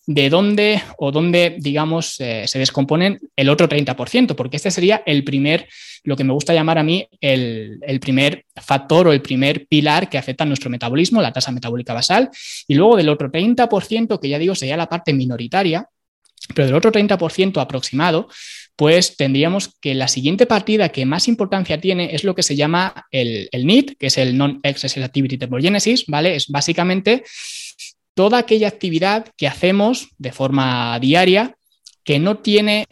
de 0.09 0.27
dónde 0.31 0.81
o 0.97 1.11
dónde, 1.11 1.57
digamos, 1.59 2.19
eh, 2.19 2.45
se 2.47 2.57
descomponen 2.57 3.19
el 3.35 3.47
otro 3.47 3.69
30%, 3.69 4.33
porque 4.33 4.57
este 4.57 4.71
sería 4.71 5.03
el 5.05 5.23
primer, 5.23 5.69
lo 6.03 6.15
que 6.15 6.23
me 6.23 6.33
gusta 6.33 6.51
llamar 6.51 6.79
a 6.79 6.83
mí, 6.83 7.07
el, 7.21 7.77
el, 7.83 7.99
primer 7.99 8.43
factor 8.55 9.07
o 9.07 9.13
el 9.13 9.21
primer 9.21 9.67
pilar 9.67 10.09
que 10.09 10.17
afecta 10.17 10.45
a 10.45 10.47
nuestro 10.47 10.71
metabolismo, 10.71 11.21
la 11.21 11.31
tasa 11.31 11.51
metabólica 11.51 11.93
basal. 11.93 12.31
Y 12.67 12.73
luego 12.73 12.97
del 12.97 13.07
otro 13.07 13.31
30%, 13.31 14.19
que 14.19 14.29
ya 14.29 14.39
digo, 14.39 14.55
sería 14.55 14.77
la 14.77 14.89
parte 14.89 15.13
minoritaria, 15.13 15.87
pero 16.55 16.65
del 16.65 16.75
otro 16.75 16.91
30% 16.91 17.61
aproximado, 17.61 18.29
pues 18.75 19.15
tendríamos 19.15 19.75
que 19.79 19.93
la 19.93 20.07
siguiente 20.07 20.47
partida 20.47 20.89
que 20.89 21.05
más 21.05 21.27
importancia 21.27 21.79
tiene 21.79 22.15
es 22.15 22.23
lo 22.23 22.33
que 22.33 22.41
se 22.41 22.55
llama 22.55 23.05
el, 23.11 23.47
el 23.51 23.95
que 23.95 24.07
es 24.07 24.17
el 24.17 24.35
Non-Exercise 24.35 25.03
Activity 25.03 25.37
Thermogenesis, 25.37 26.05
¿vale? 26.07 26.35
Es 26.35 26.47
básicamente 26.47 27.23
toda 28.19 28.39
aquella 28.39 28.67
actividad 28.67 29.27
que 29.37 29.47
hacemos 29.47 30.09
de 30.17 30.33
forma 30.33 30.99
diaria 30.99 31.55
que 32.03 32.19
no 32.19 32.39
tiene 32.39 32.85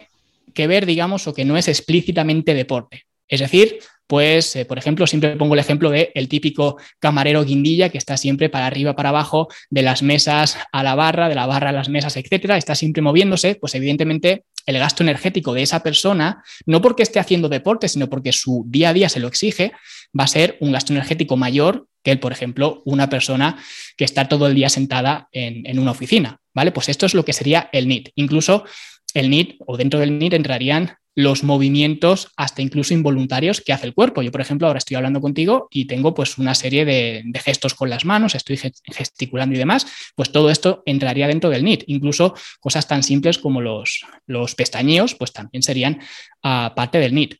que 0.54 0.68
ver, 0.68 0.86
digamos, 0.86 1.28
o 1.28 1.34
que 1.34 1.44
no 1.44 1.58
es 1.58 1.68
explícitamente 1.68 2.54
deporte. 2.54 3.04
Es 3.28 3.42
decir, 3.42 3.80
pues, 4.08 4.56
eh, 4.56 4.64
por 4.64 4.78
ejemplo, 4.78 5.06
siempre 5.06 5.36
pongo 5.36 5.56
el 5.56 5.60
ejemplo 5.60 5.90
de 5.90 6.14
el 6.16 6.30
típico 6.30 6.78
camarero 7.00 7.44
guindilla 7.44 7.90
que 7.90 7.98
está 7.98 8.16
siempre 8.16 8.48
para 8.48 8.68
arriba, 8.68 8.96
para 8.96 9.10
abajo, 9.10 9.50
de 9.70 9.82
las 9.82 10.02
mesas 10.02 10.58
a 10.72 10.82
la 10.82 10.96
barra, 10.96 11.28
de 11.28 11.36
la 11.36 11.46
barra 11.46 11.72
a 11.72 11.74
las 11.74 11.90
mesas, 11.90 12.16
etcétera, 12.16 12.56
está 12.56 12.74
siempre 12.74 13.02
moviéndose, 13.02 13.56
pues 13.56 13.76
evidentemente 13.76 14.46
el 14.68 14.78
gasto 14.78 15.02
energético 15.02 15.54
de 15.54 15.64
esa 15.64 15.82
persona, 15.82 16.44
no 16.66 16.82
porque 16.82 17.02
esté 17.02 17.20
haciendo 17.20 17.50
deporte, 17.50 17.88
sino 17.88 18.10
porque 18.10 18.32
su 18.32 18.66
día 18.68 18.90
a 18.90 18.94
día 18.94 19.10
se 19.10 19.20
lo 19.20 19.28
exige, 19.28 19.72
va 20.18 20.26
a 20.26 20.28
ser 20.28 20.58
un 20.60 20.74
gasto 20.74 20.94
energético 20.94 21.38
mayor 21.38 21.88
que, 22.04 22.18
por 22.18 22.32
ejemplo, 22.32 22.84
una 22.86 23.10
persona 23.10 23.58
que 23.96 24.06
está 24.06 24.28
todo 24.28 24.46
el 24.46 24.56
día 24.56 24.70
sentada 24.70 25.30
en, 25.32 25.80
una 25.80 25.92
oficina, 25.92 26.40
¿vale? 26.54 26.72
Pues 26.72 26.90
esto 26.90 27.06
es 27.06 27.14
lo 27.14 27.26
que 27.26 27.34
sería 27.34 27.70
el 27.72 27.88
NIT. 27.88 28.10
Incluso 28.16 28.66
el 29.14 29.30
NIT 29.30 29.56
o 29.66 29.78
dentro 29.78 30.00
del 30.00 30.20
NIT 30.20 30.34
entrarían 30.34 30.98
los 31.18 31.44
movimientos 31.44 32.28
hasta 32.38 32.62
incluso 32.62 32.94
involuntarios 32.94 33.60
que 33.62 33.74
hace 33.74 33.88
el 33.88 33.96
cuerpo. 33.96 34.22
Yo, 34.22 34.32
por 34.32 34.40
ejemplo, 34.40 34.68
ahora 34.68 34.78
estoy 34.78 34.98
hablando 34.98 35.20
contigo 35.20 35.68
y 35.72 35.86
tengo 35.86 36.14
pues 36.14 36.38
una 36.38 36.54
serie 36.54 36.86
de, 36.86 37.24
gestos 37.44 37.74
con 37.74 37.90
las 37.90 38.06
manos, 38.06 38.36
estoy 38.36 38.60
gesticulando 38.86 39.56
y 39.56 39.58
demás, 39.58 39.88
pues 40.16 40.32
todo 40.32 40.52
esto 40.52 40.84
entraría 40.86 41.28
dentro 41.28 41.50
del 41.50 41.64
NIT. 41.64 41.86
Incluso 41.88 42.36
cosas 42.60 42.88
tan 42.88 43.02
simples 43.02 43.40
como 43.40 43.62
los, 43.62 44.06
los 44.28 44.54
pestañeos, 44.54 45.16
pues 45.16 45.34
también 45.34 45.64
serían 45.64 46.00
uh, 46.44 46.76
parte 46.76 47.00
del 47.00 47.16
NIT. 47.16 47.38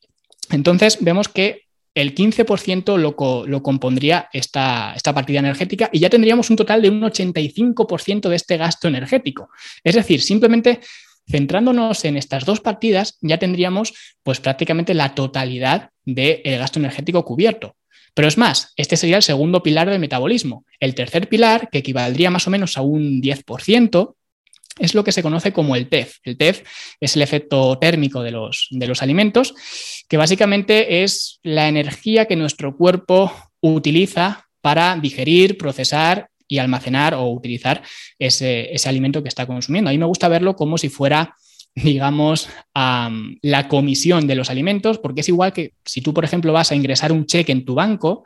Entonces, 0.50 0.98
vemos 1.00 1.30
que 1.30 1.68
el 1.94 2.16
15% 2.16 2.98
lo, 2.98 3.46
lo 3.46 3.62
compondría 3.62 4.28
esta, 4.34 4.94
esta, 4.96 5.14
partida 5.14 5.38
energética 5.38 5.92
y 5.94 6.00
ya 6.00 6.10
tendríamos 6.10 6.50
un 6.50 6.56
total 6.56 6.82
de 6.82 6.90
un 6.90 7.02
85% 7.02 8.28
de 8.28 8.36
este 8.36 8.58
gasto 8.58 8.88
energético. 8.88 9.50
Es 9.84 9.94
decir, 9.94 10.22
simplemente 10.24 10.80
centrándonos 11.30 12.06
en 12.06 12.18
estas 12.18 12.46
dos 12.46 12.60
partidas 12.62 13.18
ya 13.22 13.38
tendríamos 13.38 13.94
pues 14.24 14.40
prácticamente 14.40 14.94
la 14.94 15.14
totalidad 15.14 15.92
del 16.06 16.58
gasto 16.58 16.80
energético 16.80 17.26
cubierto. 17.26 17.76
Pero 18.14 18.28
es 18.28 18.38
más, 18.38 18.74
este 18.78 18.98
sería 18.98 19.18
el 19.18 19.24
segundo 19.24 19.62
pilar 19.62 19.90
del 19.90 20.00
metabolismo. 20.00 20.66
El 20.80 20.96
tercer 20.96 21.30
pilar, 21.30 21.70
que 21.70 21.80
equivaldría 21.80 22.32
más 22.32 22.48
o 22.48 22.50
menos 22.50 22.78
a 22.78 22.82
un 22.82 23.22
10%, 23.22 24.16
es 24.80 24.96
lo 24.96 25.04
que 25.04 25.12
se 25.12 25.22
conoce 25.22 25.54
como 25.54 25.76
el 25.76 25.88
TEF. 25.88 26.18
El 26.24 26.38
TEF 26.38 26.64
es 27.00 27.16
el 27.16 27.22
efecto 27.22 27.78
térmico 27.78 28.24
de 28.24 28.32
los, 28.32 28.68
de 28.72 28.88
los 28.88 29.02
alimentos, 29.02 29.54
que 30.08 30.18
básicamente 30.18 31.04
es 31.04 31.40
la 31.44 31.68
energía 31.68 32.26
que 32.26 32.36
nuestro 32.36 32.76
cuerpo 32.76 33.32
utiliza 33.60 34.48
para 34.62 34.98
digerir, 34.98 35.58
procesar 35.58 36.30
y 36.48 36.60
almacenar 36.60 37.14
o 37.14 37.28
utilizar 37.30 37.84
ese, 38.20 38.72
alimento 38.86 39.22
que 39.22 39.30
está 39.30 39.46
consumiendo. 39.46 39.90
A 39.90 39.94
mí 39.94 39.98
me 39.98 40.06
gusta 40.06 40.28
verlo 40.28 40.56
como 40.56 40.78
si 40.78 40.90
fuera 40.90 41.36
digamos, 41.76 42.50
la 42.74 43.68
comisión 43.68 44.26
de 44.26 44.34
los 44.34 44.50
alimentos, 44.50 44.98
porque 44.98 45.22
es 45.22 45.30
igual 45.30 45.54
que 45.54 45.74
si 45.86 46.02
tú, 46.02 46.12
por 46.12 46.26
ejemplo, 46.26 46.52
vas 46.52 46.72
a 46.72 46.76
ingresar 46.76 47.12
un 47.12 47.28
cheque 47.28 47.52
en 47.52 47.66
tu 47.66 47.76
banco, 47.76 48.24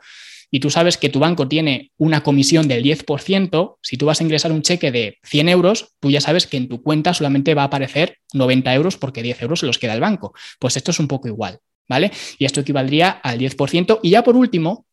y 0.54 0.60
tú 0.60 0.68
sabes 0.68 0.98
que 0.98 1.08
tu 1.08 1.18
banco 1.18 1.48
tiene 1.48 1.92
una 1.96 2.22
comisión 2.22 2.68
del 2.68 2.84
10%, 2.84 3.78
si 3.80 3.96
tú 3.96 4.04
vas 4.04 4.20
a 4.20 4.22
ingresar 4.22 4.52
un 4.52 4.60
cheque 4.60 4.92
de 4.92 5.18
100 5.24 5.48
euros, 5.48 5.94
tú 5.98 6.10
ya 6.10 6.20
sabes 6.20 6.46
que 6.46 6.58
en 6.58 6.68
tu 6.68 6.82
cuenta 6.82 7.14
solamente 7.14 7.54
va 7.54 7.62
a 7.62 7.66
aparecer 7.66 8.18
90 8.34 8.74
euros 8.74 8.98
porque 8.98 9.22
10 9.22 9.42
euros 9.42 9.60
se 9.60 9.66
los 9.66 9.78
queda 9.78 9.94
el 9.94 10.00
banco. 10.00 10.34
Pues 10.58 10.76
esto 10.76 10.90
es 10.90 11.00
un 11.00 11.08
poco 11.08 11.26
igual, 11.26 11.60
¿vale? 11.88 12.12
Y 12.38 12.44
esto 12.44 12.60
equivaldría 12.60 13.08
al 13.10 13.38
10%. 13.38 14.00
Y 14.02 14.10
ya 14.10 14.22
por 14.22 14.36
último, 14.36 14.84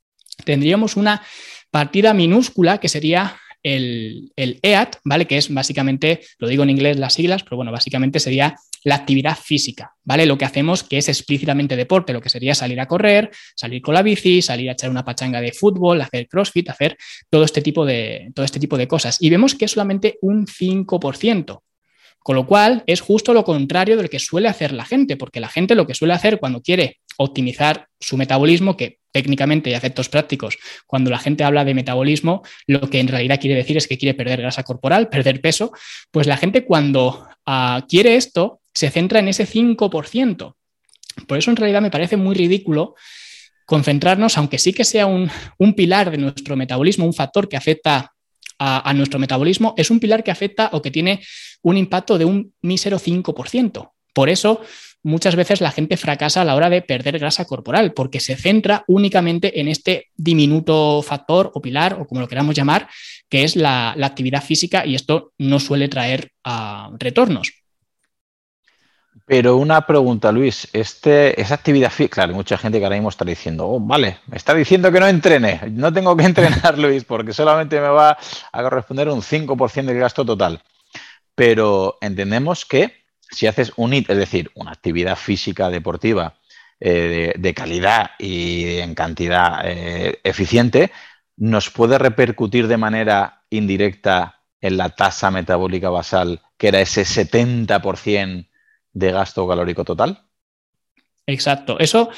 tendríamos 0.46 0.96
una 0.96 1.22
partida 1.72 2.14
minúscula 2.14 2.80
que 2.80 2.90
sería 2.90 3.38
el, 3.64 4.32
EAT, 4.36 4.98
¿vale? 5.04 5.26
Que 5.26 5.38
es 5.38 5.54
básicamente, 5.54 6.22
lo 6.38 6.48
digo 6.48 6.64
en 6.64 6.70
inglés 6.70 6.98
las 6.98 7.14
siglas, 7.14 7.44
pero 7.44 7.58
bueno, 7.58 7.72
básicamente 7.72 8.20
sería 8.20 8.56
la 8.84 8.96
actividad 8.96 9.38
física, 9.38 9.96
¿vale? 10.04 10.26
Lo 10.26 10.38
que 10.38 10.46
hacemos 10.46 10.84
que 10.84 10.98
es 10.98 11.10
explícitamente 11.10 11.76
deporte, 11.76 12.14
lo 12.14 12.22
que 12.22 12.30
sería 12.30 12.56
salir 12.56 12.80
a 12.80 12.88
correr, 12.88 13.30
salir 13.56 13.82
con 13.82 13.94
la 13.94 14.02
bici, 14.02 14.42
salir 14.42 14.70
a 14.70 14.74
echar 14.74 14.90
una 14.90 15.04
pachanga 15.04 15.42
de 15.42 15.52
fútbol, 15.52 16.02
hacer 16.02 16.28
crossfit, 16.28 16.70
hacer 16.70 16.98
todo 17.30 17.44
este 17.44 17.62
tipo 17.62 17.86
de, 17.86 18.32
todo 18.34 18.46
este 18.46 18.60
tipo 18.60 18.78
de 18.78 18.88
cosas. 18.88 19.18
Y 19.20 19.30
vemos 19.30 19.56
que 19.56 19.66
es 19.66 19.72
solamente 19.72 20.18
un 20.22 20.46
5%. 20.48 21.62
Con 22.22 22.36
lo 22.36 22.46
cual 22.46 22.84
es 22.86 23.02
justo 23.02 23.34
lo 23.34 23.44
contrario 23.44 23.96
de 23.98 24.04
lo 24.04 24.10
que 24.10 24.20
suele 24.20 24.50
hacer 24.50 24.74
la 24.74 24.86
gente, 24.86 25.18
porque 25.18 25.40
la 25.40 25.48
gente 25.48 25.74
lo 25.74 25.88
que 25.88 25.96
suele 25.96 26.14
hacer 26.14 26.40
cuando 26.40 26.62
quiere 26.62 27.00
optimizar 27.18 27.88
su 28.00 28.18
metabolismo, 28.18 28.78
que 28.78 28.99
técnicamente 29.12 29.70
y 29.70 29.74
efectos 29.74 30.10
prácticos, 30.10 30.58
cuando 30.86 31.10
la 31.10 31.20
gente 31.20 31.44
habla 31.44 31.66
de 31.66 31.74
metabolismo, 31.74 32.44
lo 32.68 32.90
que 32.90 33.00
en 33.00 33.08
realidad 33.08 33.40
quiere 33.40 33.56
decir 33.56 33.78
es 33.78 33.88
que 33.88 33.98
quiere 33.98 34.14
perder 34.14 34.42
grasa 34.42 34.64
corporal, 34.64 35.10
perder 35.10 35.42
peso, 35.42 35.72
pues 36.12 36.28
la 36.28 36.38
gente 36.38 36.66
cuando 36.66 37.28
uh, 37.46 37.86
quiere 37.88 38.16
esto 38.16 38.62
se 38.74 38.90
centra 38.90 39.20
en 39.20 39.28
ese 39.28 39.48
5%. 39.48 40.56
Por 41.28 41.38
eso 41.38 41.52
en 41.52 41.58
realidad 41.58 41.82
me 41.82 41.92
parece 41.92 42.18
muy 42.18 42.36
ridículo 42.36 42.96
concentrarnos, 43.66 44.38
aunque 44.38 44.58
sí 44.58 44.74
que 44.74 44.84
sea 44.84 45.06
un, 45.06 45.30
un 45.58 45.74
pilar 45.74 46.12
de 46.12 46.18
nuestro 46.18 46.56
metabolismo, 46.56 47.06
un 47.06 47.14
factor 47.14 47.48
que 47.48 47.58
afecta 47.58 48.14
a, 48.58 48.90
a, 48.90 48.94
nuestro 48.94 49.20
metabolismo, 49.20 49.74
es 49.78 49.92
un 49.92 50.00
pilar 50.00 50.24
que 50.24 50.32
afecta 50.32 50.70
o 50.74 50.82
que 50.82 50.92
tiene 50.92 51.22
un 51.62 51.78
impacto 51.78 52.18
de 52.18 52.26
un 52.26 52.54
mísero 52.62 53.00
5%. 53.00 53.92
Por 54.14 54.30
eso 54.30 54.62
muchas 55.04 55.36
veces 55.36 55.62
la 55.62 55.72
gente 55.72 55.98
fracasa 55.98 56.42
a 56.42 56.46
la 56.46 56.56
hora 56.56 56.70
de 56.70 56.82
perder 56.82 57.20
grasa 57.20 57.46
corporal, 57.46 57.94
porque 57.94 58.20
se 58.20 58.36
centra 58.36 58.84
únicamente 58.88 59.60
en 59.60 59.68
este 59.68 60.10
diminuto 60.16 61.02
factor 61.02 61.52
o 61.54 61.62
pilar, 61.62 61.94
o 62.00 62.06
como 62.06 62.22
lo 62.22 62.28
queramos 62.28 62.56
llamar, 62.56 62.90
que 63.30 63.44
es 63.44 63.56
la, 63.56 63.92
actividad 63.92 64.44
física, 64.44 64.86
y 64.86 64.96
esto 64.96 65.34
no 65.38 65.60
suele 65.60 65.88
traer 65.88 66.32
uh, 66.46 66.96
retornos. 66.98 67.54
Pero 69.26 69.58
una 69.58 69.86
pregunta, 69.86 70.32
Luis, 70.32 70.68
este, 70.74 71.40
esa 71.40 71.54
actividad 71.54 71.92
física, 71.92 72.16
claro, 72.16 72.34
mucha 72.34 72.58
gente 72.58 72.80
que 72.80 72.86
ahora 72.86 72.96
mismo 72.96 73.10
está 73.10 73.24
diciendo, 73.24 73.68
oh, 73.68 73.80
vale, 73.80 74.18
me 74.26 74.38
está 74.38 74.56
diciendo 74.56 74.92
que 74.92 75.00
no 75.00 75.08
entrene, 75.08 75.62
no 75.72 75.94
tengo 75.94 76.18
que 76.18 76.24
entrenar, 76.26 76.80
Luis, 76.80 77.04
porque 77.04 77.32
solamente 77.32 77.80
me 77.80 77.90
va 77.90 78.18
a 78.52 78.64
corresponder 78.64 79.08
un 79.10 79.22
5% 79.22 79.86
del 79.86 80.00
gasto 80.00 80.26
total. 80.26 80.64
Pero 81.36 82.00
entendemos 82.02 82.66
que 82.66 83.00
si 83.30 83.48
haces 83.48 83.72
un 83.76 83.94
IT, 83.94 84.10
es 84.10 84.18
decir, 84.18 84.52
una 84.56 84.72
actividad 84.72 85.16
física 85.16 85.70
deportiva 85.70 86.36
eh, 86.80 87.34
de, 87.38 87.54
calidad 87.54 88.12
y 88.18 88.78
en 88.78 88.96
cantidad 88.96 89.62
eh, 89.66 90.20
eficiente, 90.24 90.92
nos 91.38 91.70
puede 91.70 91.98
repercutir 91.98 92.68
de 92.68 92.78
manera 92.78 93.44
indirecta 93.50 94.42
en 94.62 94.78
la 94.78 94.90
tasa 94.90 95.32
metabólica 95.32 95.90
basal, 95.90 96.42
que 96.58 96.68
era 96.70 96.82
ese 96.82 97.04
70% 97.04 98.48
de 98.94 99.12
gasto 99.12 99.48
calórico 99.48 99.86
total? 99.86 100.26
Exacto. 101.26 101.80
Eso 101.80 102.10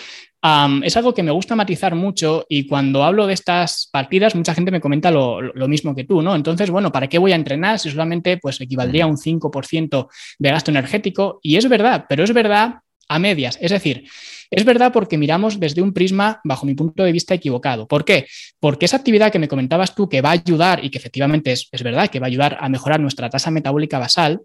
es 0.83 0.97
algo 0.97 1.13
que 1.13 1.21
me 1.21 1.31
gusta 1.31 1.55
matizar 1.55 1.93
mucho 1.93 2.45
y 2.49 2.65
cuando 2.65 3.03
hablo 3.03 3.27
de 3.27 3.33
estas 3.33 3.87
partidas, 3.91 4.35
mucha 4.35 4.55
gente 4.55 4.71
me 4.71 4.81
comenta 4.81 5.11
lo, 5.11 5.67
mismo 5.67 5.93
que 5.93 6.03
tú, 6.03 6.21
¿no? 6.21 6.35
Entonces, 6.35 6.69
bueno, 6.71 6.91
¿para 6.91 7.07
qué 7.07 7.19
voy 7.19 7.31
a 7.31 7.35
entrenar 7.35 7.77
si 7.77 7.91
solamente 7.91 8.37
pues, 8.37 8.59
equivaldría 8.59 9.03
a 9.03 9.07
un 9.07 9.17
5% 9.17 10.07
de 10.39 10.49
gasto 10.49 10.71
energético? 10.71 11.39
Y 11.43 11.57
es 11.57 11.69
verdad, 11.69 12.05
pero 12.09 12.23
es 12.23 12.33
verdad 12.33 12.79
a 13.07 13.19
medias. 13.19 13.59
Es 13.61 13.71
decir, 13.71 14.09
es 14.49 14.65
verdad 14.65 14.91
porque 14.91 15.17
miramos 15.17 15.59
desde 15.59 15.81
un 15.81 15.93
prisma, 15.93 16.41
bajo 16.43 16.65
mi 16.65 16.73
punto 16.73 17.03
de 17.03 17.11
vista, 17.11 17.35
equivocado. 17.35 17.87
¿Por 17.87 18.03
qué? 18.03 18.25
Porque 18.59 18.85
esa 18.85 18.97
actividad 18.97 19.31
que 19.31 19.39
me 19.39 19.47
comentabas 19.47 19.93
tú, 19.93 20.09
que 20.09 20.21
va 20.21 20.29
a 20.29 20.33
ayudar 20.33 20.83
y 20.83 20.89
que 20.89 20.97
efectivamente 20.97 21.51
es, 21.51 21.69
es 21.71 21.83
verdad, 21.83 22.09
que 22.09 22.19
va 22.19 22.25
a 22.25 22.29
ayudar 22.29 22.57
a 22.59 22.67
mejorar 22.67 22.99
nuestra 22.99 23.29
tasa 23.29 23.51
metabólica 23.51 23.99
basal, 23.99 24.41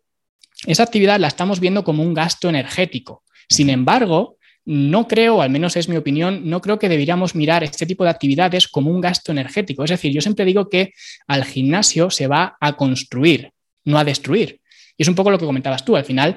esa 0.67 0.83
actividad 0.83 1.19
la 1.19 1.29
estamos 1.29 1.59
viendo 1.59 1.85
como 1.85 2.03
un 2.03 2.13
gasto 2.13 2.49
energético. 2.49 3.23
Sin 3.49 3.71
embargo, 3.71 4.37
no 4.67 5.07
creo, 5.07 5.43
al 5.43 5.51
menos 5.51 5.77
es 5.77 5.89
mi 5.89 5.97
opinión, 5.97 6.51
no 6.51 6.61
creo 6.61 6.79
que 6.79 6.89
deberíamos 6.89 7.35
mirar 7.37 7.63
este 7.63 7.87
tipo 7.87 8.03
de 8.03 8.11
actividades 8.11 8.67
como 8.67 8.91
un 8.91 9.01
gasto 9.01 9.31
energético. 9.31 9.85
Es 9.85 9.91
decir, 9.91 10.13
yo 10.13 10.21
siempre 10.21 10.45
digo 10.45 10.69
que 10.69 10.93
al 11.29 11.45
gimnasio 11.45 12.11
se 12.11 12.27
va 12.27 12.57
a 12.61 12.73
construir, 12.77 13.53
no 13.85 13.97
a 13.97 14.05
destruir. 14.05 14.61
Y 14.97 15.05
es 15.05 15.09
un 15.09 15.15
poco 15.15 15.31
lo 15.31 15.39
que 15.39 15.47
comentabas 15.47 15.85
tú. 15.85 15.97
Al 15.97 16.05
final, 16.05 16.37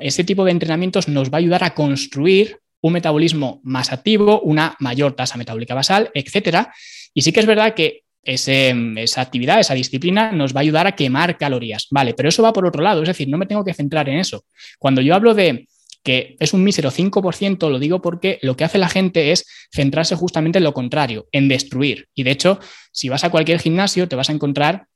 ese 0.00 0.24
tipo 0.24 0.44
de 0.44 0.50
entrenamientos 0.50 1.06
nos 1.06 1.30
va 1.30 1.36
a 1.36 1.38
ayudar 1.38 1.62
a 1.62 1.74
construir 1.74 2.58
un 2.80 2.92
metabolismo 2.92 3.60
más 3.62 3.92
activo, 3.92 4.40
una 4.40 4.76
mayor 4.80 5.14
tasa 5.14 5.38
metabólica 5.38 5.74
basal, 5.74 6.10
etcétera. 6.14 6.72
Y 7.14 7.22
sí 7.22 7.32
que 7.32 7.40
es 7.40 7.46
verdad 7.46 7.72
que 7.74 8.02
esa 8.22 9.20
actividad, 9.20 9.60
esa 9.60 9.74
disciplina 9.74 10.32
nos 10.32 10.54
va 10.54 10.60
a 10.60 10.62
ayudar 10.62 10.86
a 10.86 10.92
quemar 10.96 11.38
calorías, 11.38 11.86
¿vale? 11.90 12.14
Pero 12.14 12.28
eso 12.28 12.42
va 12.42 12.52
por 12.52 12.66
otro 12.66 12.82
lado, 12.82 13.02
es 13.02 13.08
decir, 13.08 13.28
no 13.28 13.38
me 13.38 13.46
tengo 13.46 13.64
que 13.64 13.74
centrar 13.74 14.08
en 14.08 14.18
eso. 14.18 14.44
Cuando 14.78 15.00
yo 15.00 15.14
hablo 15.14 15.34
de 15.34 15.68
que 16.08 16.36
es 16.40 16.54
un 16.54 16.64
mísero 16.64 16.90
5%, 16.90 17.68
lo 17.68 17.78
digo 17.78 18.00
porque 18.00 18.38
lo 18.40 18.56
que 18.56 18.64
hace 18.64 18.78
la 18.78 18.88
gente 18.88 19.30
es 19.30 19.44
centrarse 19.70 20.14
justamente 20.14 20.56
en 20.56 20.64
lo 20.64 20.72
contrario, 20.72 21.28
en 21.32 21.48
destruir. 21.48 22.08
Y 22.14 22.22
de 22.22 22.30
hecho, 22.30 22.60
si 22.92 23.10
vas 23.10 23.24
a 23.24 23.30
cualquier 23.30 23.60
gimnasio, 23.60 24.08
te 24.08 24.16
vas 24.16 24.30
a 24.30 24.32
encontrar 24.32 24.86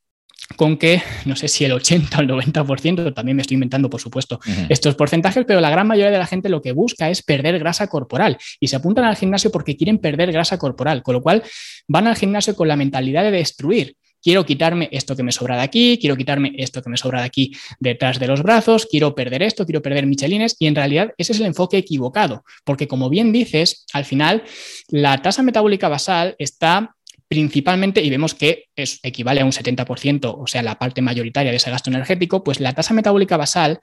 con 0.57 0.79
que, 0.79 1.03
no 1.27 1.37
sé 1.37 1.49
si 1.49 1.67
el 1.67 1.73
80 1.73 2.17
o 2.17 2.21
el 2.23 2.29
90%, 2.31 3.13
también 3.13 3.37
me 3.37 3.43
estoy 3.43 3.57
inventando, 3.57 3.91
por 3.91 4.01
supuesto, 4.01 4.41
estos 4.71 4.95
porcentajes, 4.95 5.45
pero 5.47 5.61
la 5.61 5.69
gran 5.69 5.87
mayoría 5.87 6.11
de 6.11 6.17
la 6.17 6.27
gente 6.27 6.49
lo 6.49 6.63
que 6.63 6.73
busca 6.73 7.11
es 7.11 7.23
perder 7.23 7.59
grasa 7.59 7.89
corporal 7.89 8.39
y 8.59 8.69
se 8.69 8.77
apuntan 8.77 9.05
al 9.05 9.17
gimnasio 9.17 9.53
porque 9.53 9.77
quieren 9.77 9.99
perder 9.99 10.33
grasa 10.33 10.57
corporal, 10.57 11.03
con 11.03 11.13
lo 11.13 11.21
cual 11.21 11.43
van 11.89 12.07
al 12.07 12.17
gimnasio 12.17 12.57
con 12.57 12.69
la 12.69 12.77
mentalidad 12.77 13.23
de 13.23 13.33
destruir. 13.33 13.97
Quiero 14.23 14.47
quitarme 14.47 14.89
esto 14.93 15.17
que 15.17 15.23
me 15.23 15.33
sobra 15.33 15.57
de 15.57 15.63
aquí, 15.63 15.99
quiero 16.01 16.17
quitarme 16.17 16.53
esto 16.57 16.83
que 16.83 16.89
me 16.89 16.97
sobra 16.97 17.21
de 17.21 17.27
aquí 17.27 17.53
detrás 17.81 18.19
de 18.19 18.29
los 18.29 18.43
brazos, 18.43 18.87
quiero 18.87 19.15
perder 19.15 19.43
esto, 19.43 19.65
quiero 19.65 19.83
perder 19.83 20.07
michelines 20.07 20.57
y 20.59 20.67
en 20.67 20.75
realidad 20.75 21.13
ese 21.19 21.33
es 21.33 21.41
el 21.41 21.47
enfoque 21.47 21.77
equivocado, 21.77 22.45
porque 22.65 22.87
como 22.87 23.11
bien 23.11 23.33
dices, 23.33 23.85
al 23.93 24.05
final 24.05 24.45
la 24.89 25.21
tasa 25.21 25.43
metabólica 25.43 25.89
basal 25.89 26.37
está 26.39 26.95
principalmente, 27.33 28.03
y 28.03 28.11
vemos 28.11 28.35
que 28.35 28.67
es, 28.77 29.01
equivale 29.03 29.41
a 29.41 29.47
un 29.47 29.53
70%, 29.53 30.37
o 30.39 30.47
sea, 30.47 30.63
la 30.63 30.79
parte 30.79 31.01
mayoritaria 31.01 31.51
de 31.51 31.57
ese 31.57 31.71
gasto 31.71 31.89
energético, 31.89 32.45
pues 32.45 32.61
la 32.61 32.75
tasa 32.75 32.93
metabólica 32.93 33.39
basal 33.39 33.81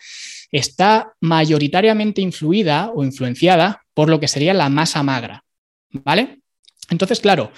está 0.52 1.14
mayoritariamente 1.20 2.22
influida 2.22 2.92
o 2.94 3.04
influenciada 3.04 3.82
por 3.96 4.08
lo 4.08 4.20
que 4.20 4.28
sería 4.28 4.54
la 4.54 4.70
masa 4.70 5.02
magra, 5.02 5.46
¿vale? 5.90 6.42
Entonces, 6.92 7.20
claro, 7.20 7.52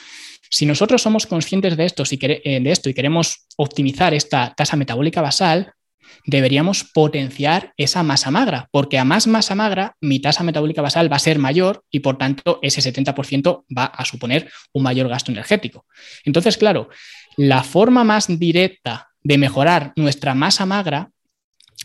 si 0.52 0.66
nosotros 0.66 1.02
somos 1.02 1.26
conscientes 1.26 1.78
de 1.78 1.86
esto, 1.86 2.04
eh, 2.12 2.60
de 2.62 2.72
esto 2.72 2.90
y 2.90 2.94
queremos 2.94 3.48
optimizar 3.56 4.14
esta 4.14 4.54
tasa 4.54 4.76
metabólica 4.76 5.22
basal, 5.22 5.74
deberíamos 6.26 6.84
potenciar 6.84 7.74
esa 7.78 8.04
masa 8.04 8.32
magra, 8.32 8.68
porque 8.72 9.00
a 9.00 9.06
más 9.06 9.28
masa 9.28 9.56
magra, 9.56 9.96
mi 10.02 10.20
tasa 10.20 10.44
metabólica 10.44 10.82
basal 10.82 11.10
va 11.10 11.16
a 11.16 11.20
ser 11.20 11.40
mayor 11.40 11.86
y 11.90 12.02
por 12.02 12.18
tanto 12.18 12.60
ese 12.62 12.82
70% 12.82 13.64
va 13.76 13.86
a 13.86 14.04
suponer 14.04 14.52
un 14.74 14.84
mayor 14.84 15.08
gasto 15.08 15.32
energético. 15.32 15.86
Entonces, 16.26 16.58
claro, 16.58 16.90
la 17.38 17.64
forma 17.64 18.04
más 18.04 18.28
directa 18.28 19.08
de 19.24 19.38
mejorar 19.38 19.94
nuestra 19.96 20.36
masa 20.36 20.66
magra 20.66 21.12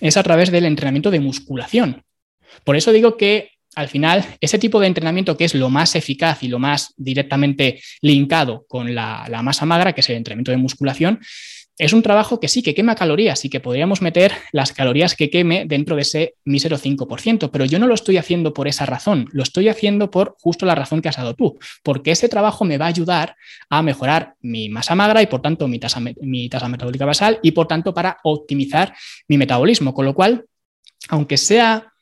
es 0.00 0.16
a 0.16 0.24
través 0.24 0.50
del 0.50 0.66
entrenamiento 0.66 1.12
de 1.12 1.20
musculación. 1.20 2.02
Por 2.64 2.74
eso 2.74 2.90
digo 2.90 3.16
que 3.16 3.50
al 3.76 3.88
final 3.88 4.24
ese 4.40 4.58
tipo 4.58 4.80
de 4.80 4.88
entrenamiento 4.88 5.36
que 5.36 5.44
es 5.44 5.54
lo 5.54 5.68
más 5.68 5.94
eficaz 5.94 6.42
y 6.42 6.48
lo 6.48 6.58
más 6.58 6.94
directamente 6.96 7.80
linkado 8.00 8.64
con 8.66 8.94
la, 8.94 9.28
masa 9.44 9.66
magra, 9.66 9.92
que 9.92 10.00
es 10.00 10.10
el 10.10 10.16
entrenamiento 10.16 10.50
de 10.50 10.56
musculación, 10.56 11.20
es 11.78 11.92
un 11.92 12.00
trabajo 12.00 12.40
que 12.40 12.48
sí, 12.48 12.62
que 12.62 12.74
quema 12.74 12.94
calorías 12.94 13.44
y 13.44 13.50
que 13.50 13.60
podríamos 13.60 14.00
meter 14.00 14.32
las 14.50 14.72
calorías 14.72 15.14
que 15.14 15.28
queme 15.28 15.66
dentro 15.66 15.94
de 15.94 16.02
ese 16.02 16.34
mísero 16.46 16.78
5%, 16.78 17.50
pero 17.52 17.66
yo 17.66 17.78
no 17.78 17.86
lo 17.86 17.92
estoy 17.92 18.16
haciendo 18.16 18.54
por 18.54 18.66
esa 18.66 18.86
razón, 18.86 19.28
lo 19.32 19.42
estoy 19.42 19.68
haciendo 19.68 20.10
por 20.10 20.36
justo 20.40 20.64
la 20.64 20.74
razón 20.74 21.02
que 21.02 21.10
has 21.10 21.18
dado 21.18 21.34
tú, 21.34 21.58
porque 21.82 22.12
ese 22.12 22.30
trabajo 22.30 22.64
me 22.64 22.78
va 22.78 22.86
a 22.86 22.88
ayudar 22.88 23.36
a 23.68 23.82
mejorar 23.82 24.36
mi 24.40 24.70
masa 24.70 24.94
magra 24.94 25.20
y 25.20 25.26
por 25.26 25.42
tanto 25.42 25.68
mi 25.68 25.78
tasa, 25.78 26.00
mi 26.00 26.48
tasa 26.48 26.66
metabólica 26.70 27.04
basal 27.04 27.40
y 27.42 27.50
por 27.50 27.68
tanto 27.68 27.92
para 27.92 28.16
optimizar 28.24 28.94
mi 29.28 29.36
metabolismo, 29.36 29.92
con 29.92 30.06
lo 30.06 30.14
cual, 30.14 30.46
aunque 31.10 31.36
sea 31.36 31.92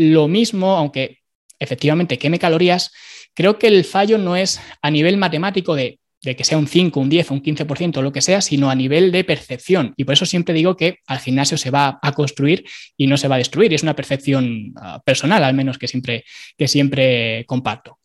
lo 0.00 0.28
mismo, 0.28 0.76
aunque 0.76 1.18
efectivamente 1.58 2.18
queme 2.18 2.38
calorías, 2.38 2.90
creo 3.34 3.58
que 3.58 3.66
el 3.66 3.84
fallo 3.84 4.16
no 4.16 4.34
es 4.34 4.60
a 4.80 4.90
nivel 4.90 5.18
matemático 5.18 5.74
de 5.74 5.98
que 6.22 6.44
sea 6.44 6.58
un 6.58 6.66
5, 6.66 7.00
un 7.00 7.08
10, 7.08 7.30
un 7.30 7.42
15% 7.42 7.98
o 7.98 8.02
lo 8.02 8.12
que 8.12 8.20
sea, 8.20 8.40
sino 8.40 8.70
a 8.70 8.74
nivel 8.74 9.12
de 9.12 9.24
percepción. 9.24 9.94
Y 9.96 10.04
por 10.04 10.14
eso 10.14 10.26
siempre 10.26 10.54
digo 10.54 10.76
que 10.76 10.98
al 11.06 11.18
gimnasio 11.18 11.56
se 11.56 11.70
va 11.70 11.98
a 12.02 12.12
construir 12.12 12.64
y 12.96 13.06
no 13.06 13.16
se 13.16 13.28
va 13.28 13.34
a 13.36 13.38
destruir. 13.38 13.72
Es 13.72 13.82
una 13.82 13.96
percepción 13.96 14.72
ah, 14.76 15.00
personal, 15.04 15.44
al 15.44 15.54
menos 15.54 15.78
que 15.78 15.88
siempre, 15.88 16.24
que 16.56 16.68
siempre 16.68 17.44
comparto. 17.46 17.98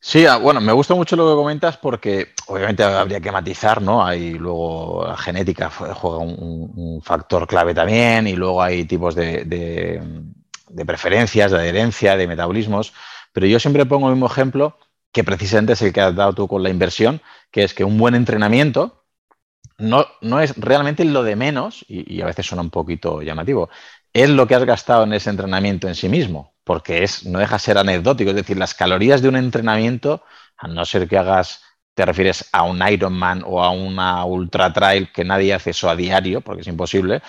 Sí, 0.00 0.26
ah, 0.26 0.36
bueno, 0.36 0.60
me 0.60 0.72
gusta 0.72 0.94
mucho 0.94 1.14
lo 1.14 1.28
que 1.28 1.34
comentas 1.34 1.76
porque 1.76 2.28
obviamente 2.46 2.82
habría 2.82 3.20
que 3.20 3.30
matizar, 3.30 3.80
¿no? 3.80 4.04
Hay 4.04 4.32
luego 4.32 5.04
la 5.06 5.16
genética 5.16 5.70
juega 5.70 6.18
un, 6.18 7.00
factor 7.02 7.46
clave 7.46 7.74
también 7.74 8.26
y 8.26 8.34
luego 8.34 8.62
hay 8.62 8.84
tipos 8.84 9.14
de 9.14 10.00
preferencias, 10.86 11.50
de 11.50 11.58
adherencia, 11.58 12.16
de 12.16 12.26
metabolismos, 12.26 12.92
pero 13.32 13.46
yo 13.46 13.58
siempre 13.58 13.86
pongo 13.86 14.08
el 14.08 14.14
mismo 14.14 14.26
ejemplo 14.26 14.76
que 15.12 15.24
precisamente 15.24 15.74
es 15.74 15.82
el 15.82 15.92
que 15.92 16.00
has 16.00 16.14
dado 16.14 16.32
tú 16.32 16.48
con 16.48 16.62
la 16.62 16.70
inversión, 16.70 17.20
que 17.50 17.64
es 17.64 17.74
que 17.74 17.84
un 17.84 17.98
buen 17.98 18.14
entrenamiento 18.14 19.04
no, 19.78 20.06
no 20.20 20.40
es 20.40 20.56
realmente 20.56 21.04
lo 21.04 21.22
de 21.22 21.36
menos, 21.36 21.84
y, 21.88 22.20
a 22.22 22.26
veces 22.26 22.46
suena 22.46 22.62
un 22.62 22.70
poquito 22.70 23.22
llamativo, 23.22 23.68
es 24.12 24.30
lo 24.30 24.46
que 24.46 24.54
has 24.54 24.64
gastado 24.64 25.04
en 25.04 25.12
ese 25.12 25.30
entrenamiento 25.30 25.88
en 25.88 25.94
sí 25.94 26.08
mismo, 26.08 26.54
porque 26.64 27.02
es, 27.02 27.24
no 27.26 27.38
deja 27.38 27.56
de 27.56 27.60
ser 27.60 27.78
anecdótico, 27.78 28.30
es 28.30 28.36
decir, 28.36 28.56
las 28.56 28.74
calorías 28.74 29.22
de 29.22 29.28
un 29.28 29.36
entrenamiento, 29.36 30.22
a 30.56 30.68
no 30.68 30.84
ser 30.84 31.08
que 31.08 31.18
hagas, 31.18 31.62
te 31.94 32.06
refieres 32.06 32.48
a 32.52 32.62
un 32.62 32.82
Ironman 32.86 33.42
o 33.46 33.62
a 33.62 33.70
una 33.70 34.24
ultra 34.24 34.72
trail 34.72 35.10
que 35.12 35.24
nadie 35.24 35.54
hace 35.54 35.70
eso 35.70 35.90
a 35.90 35.96
diario, 35.96 36.40
porque 36.40 36.62
es 36.62 36.68
imposible, 36.68 37.22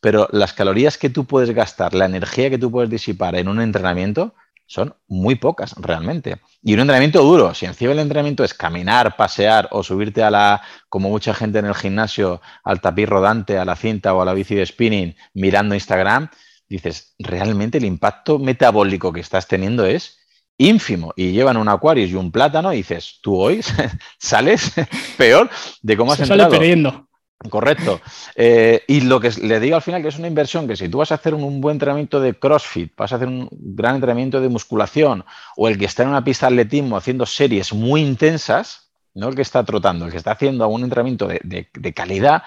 pero 0.00 0.28
las 0.32 0.52
calorías 0.52 0.98
que 0.98 1.10
tú 1.10 1.24
puedes 1.24 1.50
gastar, 1.50 1.94
la 1.94 2.04
energía 2.06 2.50
que 2.50 2.58
tú 2.58 2.70
puedes 2.70 2.90
disipar 2.90 3.36
en 3.36 3.48
un 3.48 3.60
entrenamiento, 3.60 4.34
son 4.70 4.94
muy 5.08 5.34
pocas 5.34 5.74
realmente. 5.78 6.40
Y 6.62 6.74
un 6.74 6.80
entrenamiento 6.80 7.24
duro, 7.24 7.54
si 7.54 7.66
encima 7.66 7.90
el 7.90 7.98
entrenamiento 7.98 8.44
es 8.44 8.54
caminar, 8.54 9.16
pasear 9.16 9.68
o 9.72 9.82
subirte 9.82 10.22
a 10.22 10.30
la, 10.30 10.62
como 10.88 11.08
mucha 11.08 11.34
gente 11.34 11.58
en 11.58 11.64
el 11.64 11.74
gimnasio, 11.74 12.40
al 12.62 12.80
tapiz 12.80 13.08
rodante, 13.08 13.58
a 13.58 13.64
la 13.64 13.74
cinta 13.74 14.14
o 14.14 14.22
a 14.22 14.24
la 14.24 14.32
bici 14.32 14.54
de 14.54 14.64
spinning 14.64 15.16
mirando 15.34 15.74
Instagram, 15.74 16.28
dices, 16.68 17.16
realmente 17.18 17.78
el 17.78 17.84
impacto 17.84 18.38
metabólico 18.38 19.12
que 19.12 19.18
estás 19.18 19.48
teniendo 19.48 19.84
es 19.86 20.19
ínfimo 20.60 21.12
y 21.16 21.32
llevan 21.32 21.56
un 21.56 21.68
acuario 21.68 22.06
y 22.06 22.14
un 22.14 22.30
plátano 22.30 22.72
y 22.72 22.78
dices, 22.78 23.18
tú 23.22 23.40
hoy 23.40 23.60
sales 24.18 24.72
peor 25.16 25.50
de 25.82 25.96
cómo 25.96 26.12
has 26.12 26.18
Se 26.18 26.24
entrado. 26.24 26.50
perdiendo. 26.50 27.06
Correcto. 27.48 28.02
Eh, 28.34 28.82
y 28.86 29.00
lo 29.00 29.18
que 29.18 29.30
le 29.30 29.60
digo 29.60 29.74
al 29.74 29.80
final 29.80 30.02
que 30.02 30.08
es 30.08 30.18
una 30.18 30.28
inversión 30.28 30.68
que 30.68 30.76
si 30.76 30.90
tú 30.90 30.98
vas 30.98 31.10
a 31.10 31.14
hacer 31.14 31.32
un, 31.32 31.62
buen 31.62 31.76
entrenamiento 31.76 32.20
de 32.20 32.38
CrossFit, 32.38 32.94
vas 32.94 33.12
a 33.12 33.16
hacer 33.16 33.28
un 33.28 33.48
gran 33.50 33.94
entrenamiento 33.94 34.42
de 34.42 34.50
musculación 34.50 35.24
o 35.56 35.66
el 35.66 35.78
que 35.78 35.86
está 35.86 36.02
en 36.02 36.10
una 36.10 36.22
pista 36.22 36.46
de 36.46 36.52
atletismo 36.52 36.98
haciendo 36.98 37.24
series 37.24 37.72
muy 37.72 38.02
intensas, 38.02 38.92
no 39.14 39.30
el 39.30 39.34
que 39.34 39.42
está 39.42 39.64
trotando, 39.64 40.04
el 40.04 40.10
que 40.10 40.18
está 40.18 40.32
haciendo 40.32 40.68
un 40.68 40.84
entrenamiento 40.84 41.26
de, 41.26 41.94
calidad, 41.94 42.42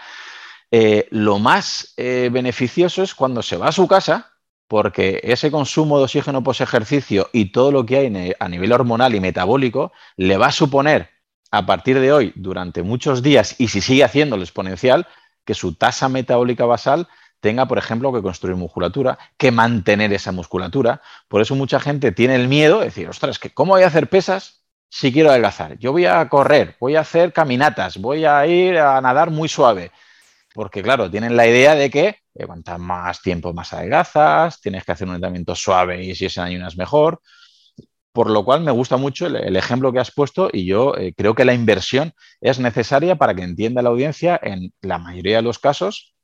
eh, 0.70 1.08
lo 1.10 1.40
más 1.40 1.96
eh, 1.98 2.30
beneficioso 2.32 3.02
es 3.02 3.16
cuando 3.16 3.42
se 3.42 3.58
va 3.58 3.70
a 3.70 3.72
su 3.72 3.88
casa 3.88 4.33
porque 4.74 5.20
ese 5.22 5.52
consumo 5.52 6.00
de 6.00 6.06
oxígeno 6.06 6.42
post 6.42 6.62
ejercicio 6.62 7.30
y 7.32 7.52
todo 7.52 7.72
lo 7.72 7.86
que 7.86 7.96
hay 7.96 8.34
a 8.40 8.50
nivel 8.50 8.72
hormonal 8.72 9.14
y 9.14 9.20
metabólico 9.20 9.92
le 10.18 10.36
va 10.36 10.48
a 10.48 10.52
suponer 10.52 11.12
a 11.52 11.68
partir 11.68 12.00
de 12.00 12.12
hoy, 12.12 12.34
durante 12.36 12.82
muchos 12.82 13.22
días, 13.22 13.54
y 13.60 13.68
si 13.68 13.82
sigue 13.82 14.04
haciéndolo 14.04 14.42
exponencial, 14.42 15.06
que 15.46 15.54
su 15.54 15.76
tasa 15.76 16.10
metabólica 16.10 16.66
basal 16.66 17.08
tenga, 17.40 17.68
por 17.68 17.78
ejemplo, 17.78 18.12
que 18.12 18.24
construir 18.24 18.56
musculatura, 18.56 19.20
que 19.38 19.52
mantener 19.52 20.12
esa 20.12 20.32
musculatura. 20.32 21.04
Por 21.28 21.42
eso 21.42 21.54
mucha 21.54 21.80
gente 21.80 22.12
tiene 22.12 22.34
el 22.34 22.48
miedo 22.48 22.80
de 22.80 22.86
decir, 22.86 23.08
ostras, 23.08 23.38
que 23.38 23.52
¿cómo 23.52 23.74
voy 23.74 23.84
a 23.84 23.88
hacer 23.90 24.10
pesas 24.10 24.64
si 24.90 25.14
quiero 25.14 25.30
adelgazar? 25.30 25.78
Yo 25.78 25.92
voy 25.92 26.08
a 26.08 26.28
correr, 26.30 26.78
voy 26.80 26.96
a 26.96 27.02
hacer 27.02 27.32
caminatas, 27.32 27.98
voy 27.98 28.26
a 28.26 28.48
ir 28.48 28.80
a 28.80 29.00
nadar 29.02 29.30
muy 29.30 29.50
suave. 29.50 29.92
Porque, 30.56 30.82
claro, 30.82 31.12
tienen 31.12 31.38
la 31.38 31.46
idea 31.46 31.76
de 31.76 31.92
que 31.92 32.23
eh, 32.36 32.46
cuantas 32.46 32.80
más 32.80 33.22
tiempo 33.22 33.54
más 33.54 33.74
adelgazas, 33.74 34.60
tienes 34.62 34.84
que 34.84 34.92
hacer 34.92 35.08
un 35.08 35.16
entrenamiento 35.16 35.56
suave 35.56 36.04
y 36.04 36.16
si 36.16 36.26
es 36.26 36.38
en 36.38 36.44
ayunas 36.44 36.78
mejor 36.78 37.22
por 38.14 38.30
lo 38.30 38.46
cual 38.46 38.62
me 38.62 38.72
gusta 38.72 38.96
mucho 38.96 39.26
el, 39.26 39.56
ejemplo 39.56 39.92
que 39.92 40.00
has 40.00 40.12
puesto 40.12 40.50
y 40.54 40.66
yo 40.66 40.96
eh, 40.96 41.14
creo 41.18 41.34
que 41.34 41.46
la 41.46 41.56
inversión 41.56 42.14
es 42.42 42.60
necesaria 42.60 43.16
para 43.16 43.34
que 43.34 43.42
entienda 43.42 43.82
la 43.82 43.90
audiencia 43.90 44.40
en 44.42 44.72
la 44.82 45.00
mayoría 45.00 45.38
de 45.38 45.42
los 45.42 45.58
casos. 45.58 46.16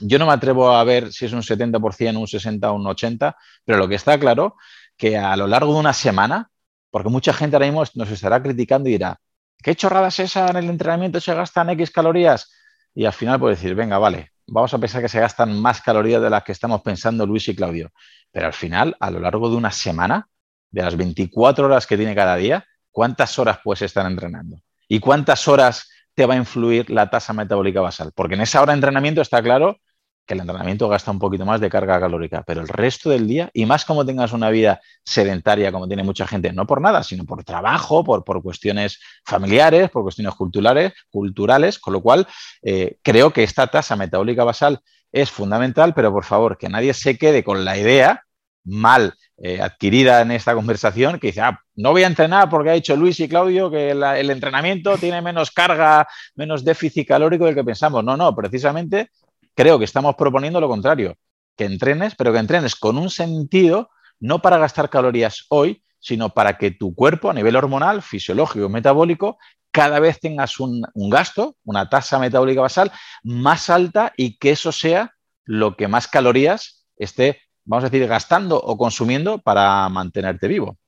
Yo 0.00 0.18
no 0.18 0.26
me 0.26 0.32
atrevo 0.32 0.70
a 0.70 0.84
ver 0.84 1.12
si 1.12 1.26
es 1.26 1.32
un 1.32 1.42
70%, 1.42 2.16
un 2.16 2.26
60% 2.26 2.70
o 2.70 2.74
un 2.74 2.84
80%, 2.84 3.34
pero 3.64 3.78
lo 3.78 3.88
que 3.88 3.96
está 3.96 4.18
claro 4.18 4.54
que 4.96 5.18
a 5.18 5.36
lo 5.36 5.48
largo 5.48 5.74
de 5.74 5.80
una 5.80 5.92
semana, 5.92 6.50
porque 6.90 7.08
mucha 7.08 7.32
gente 7.32 7.56
ahora 7.56 7.66
mismo 7.66 7.84
nos 7.94 8.10
estará 8.10 8.40
criticando 8.40 8.88
y 8.88 8.92
dirá, 8.92 9.18
¿qué 9.60 9.74
chorrada 9.74 10.08
es 10.08 10.20
esa 10.20 10.48
en 10.50 10.56
el 10.56 10.70
entrenamiento? 10.70 11.20
¿Se 11.20 11.34
gastan 11.34 11.70
X 11.70 11.90
calorías? 11.90 12.52
Y 12.94 13.04
al 13.04 13.12
final 13.12 13.40
puede 13.40 13.56
decir, 13.56 13.74
venga, 13.74 13.98
vale, 13.98 14.32
vamos 14.46 14.72
a 14.72 14.78
pensar 14.78 15.02
que 15.02 15.08
se 15.08 15.20
gastan 15.20 15.60
más 15.60 15.80
calorías 15.80 16.22
de 16.22 16.30
las 16.30 16.44
que 16.44 16.52
estamos 16.52 16.82
pensando 16.82 17.26
Luis 17.26 17.48
y 17.48 17.56
Claudio. 17.56 17.90
Pero 18.30 18.46
al 18.46 18.52
final, 18.52 18.96
a 19.00 19.10
lo 19.10 19.20
largo 19.20 19.50
de 19.50 19.56
una 19.56 19.70
semana, 19.70 20.28
de 20.70 20.82
las 20.82 20.96
24 20.96 21.66
horas 21.66 21.86
que 21.86 21.96
tiene 21.96 22.14
cada 22.14 22.36
día, 22.36 22.64
¿cuántas 22.90 23.38
horas 23.38 23.58
puedes 23.62 23.82
estar 23.82 24.06
entrenando? 24.06 24.58
¿Y 24.88 25.00
cuántas 25.00 25.46
horas 25.48 25.90
te 26.14 26.26
va 26.26 26.34
a 26.34 26.36
influir 26.36 26.90
la 26.90 27.10
tasa 27.10 27.32
metabólica 27.32 27.80
basal? 27.80 28.12
Porque 28.14 28.34
en 28.34 28.42
esa 28.42 28.60
hora 28.60 28.72
de 28.72 28.78
entrenamiento 28.78 29.20
está 29.20 29.42
claro 29.42 29.78
que 30.26 30.34
el 30.34 30.40
entrenamiento 30.40 30.88
gasta 30.88 31.10
un 31.10 31.18
poquito 31.18 31.44
más 31.44 31.60
de 31.60 31.68
carga 31.68 32.00
calórica, 32.00 32.42
pero 32.46 32.62
el 32.62 32.68
resto 32.68 33.10
del 33.10 33.26
día, 33.26 33.50
y 33.52 33.66
más 33.66 33.84
como 33.84 34.06
tengas 34.06 34.32
una 34.32 34.50
vida 34.50 34.80
sedentaria 35.04 35.70
como 35.70 35.86
tiene 35.86 36.02
mucha 36.02 36.26
gente, 36.26 36.52
no 36.52 36.66
por 36.66 36.80
nada, 36.80 37.02
sino 37.02 37.24
por 37.24 37.44
trabajo, 37.44 38.04
por, 38.04 38.24
por 38.24 38.42
cuestiones 38.42 39.00
familiares, 39.24 39.90
por 39.90 40.02
cuestiones 40.02 40.34
culturales, 40.34 40.92
culturales 41.10 41.78
con 41.78 41.92
lo 41.92 42.00
cual 42.00 42.26
eh, 42.62 42.96
creo 43.02 43.32
que 43.32 43.42
esta 43.42 43.66
tasa 43.66 43.96
metabólica 43.96 44.44
basal 44.44 44.80
es 45.12 45.30
fundamental, 45.30 45.94
pero 45.94 46.12
por 46.12 46.24
favor, 46.24 46.58
que 46.58 46.68
nadie 46.68 46.94
se 46.94 47.16
quede 47.18 47.44
con 47.44 47.64
la 47.64 47.76
idea 47.76 48.24
mal 48.64 49.14
eh, 49.36 49.60
adquirida 49.60 50.22
en 50.22 50.30
esta 50.30 50.54
conversación, 50.54 51.18
que 51.18 51.28
dice, 51.28 51.42
ah, 51.42 51.60
no 51.76 51.90
voy 51.90 52.04
a 52.04 52.06
entrenar 52.06 52.48
porque 52.48 52.70
ha 52.70 52.74
dicho 52.74 52.96
Luis 52.96 53.20
y 53.20 53.28
Claudio 53.28 53.70
que 53.70 53.90
el 53.90 54.30
entrenamiento 54.30 54.96
tiene 54.96 55.20
menos 55.22 55.50
carga, 55.50 56.06
menos 56.34 56.64
déficit 56.64 57.08
calórico 57.08 57.44
del 57.44 57.54
que 57.54 57.64
pensamos. 57.64 58.02
No, 58.04 58.16
no, 58.16 58.34
precisamente 58.34 59.10
creo 59.54 59.78
que 59.78 59.84
estamos 59.84 60.16
proponiendo 60.16 60.60
lo 60.60 60.68
contrario, 60.68 61.16
que 61.56 61.64
entrenes, 61.64 62.14
pero 62.16 62.32
que 62.32 62.38
entrenes 62.38 62.74
con 62.74 62.98
un 62.98 63.10
sentido, 63.10 63.90
no 64.20 64.42
para 64.42 64.58
gastar 64.58 64.90
calorías 64.90 65.46
hoy, 65.48 65.82
sino 66.00 66.30
para 66.30 66.58
que 66.58 66.70
tu 66.70 66.94
cuerpo 66.94 67.30
a 67.30 67.34
nivel 67.34 67.56
hormonal, 67.56 68.02
fisiológico, 68.02 68.68
metabólico, 68.68 69.38
cada 69.70 69.98
vez 69.98 70.20
tengas 70.20 70.60
un, 70.60 70.84
gasto, 70.94 71.56
una 71.64 71.88
tasa 71.88 72.18
metabólica 72.18 72.60
basal 72.60 72.92
más 73.22 73.70
alta 73.70 74.12
y 74.16 74.36
que 74.36 74.50
eso 74.50 74.70
sea 74.70 75.14
lo 75.44 75.76
que 75.76 75.88
más 75.88 76.06
calorías 76.06 76.86
esté, 76.96 77.40
vamos 77.64 77.84
a 77.84 77.90
decir, 77.90 78.06
gastando 78.06 78.56
o 78.56 78.78
consumiendo 78.78 79.38
para 79.38 79.88
mantenerte 79.88 80.46
vivo. 80.46 80.78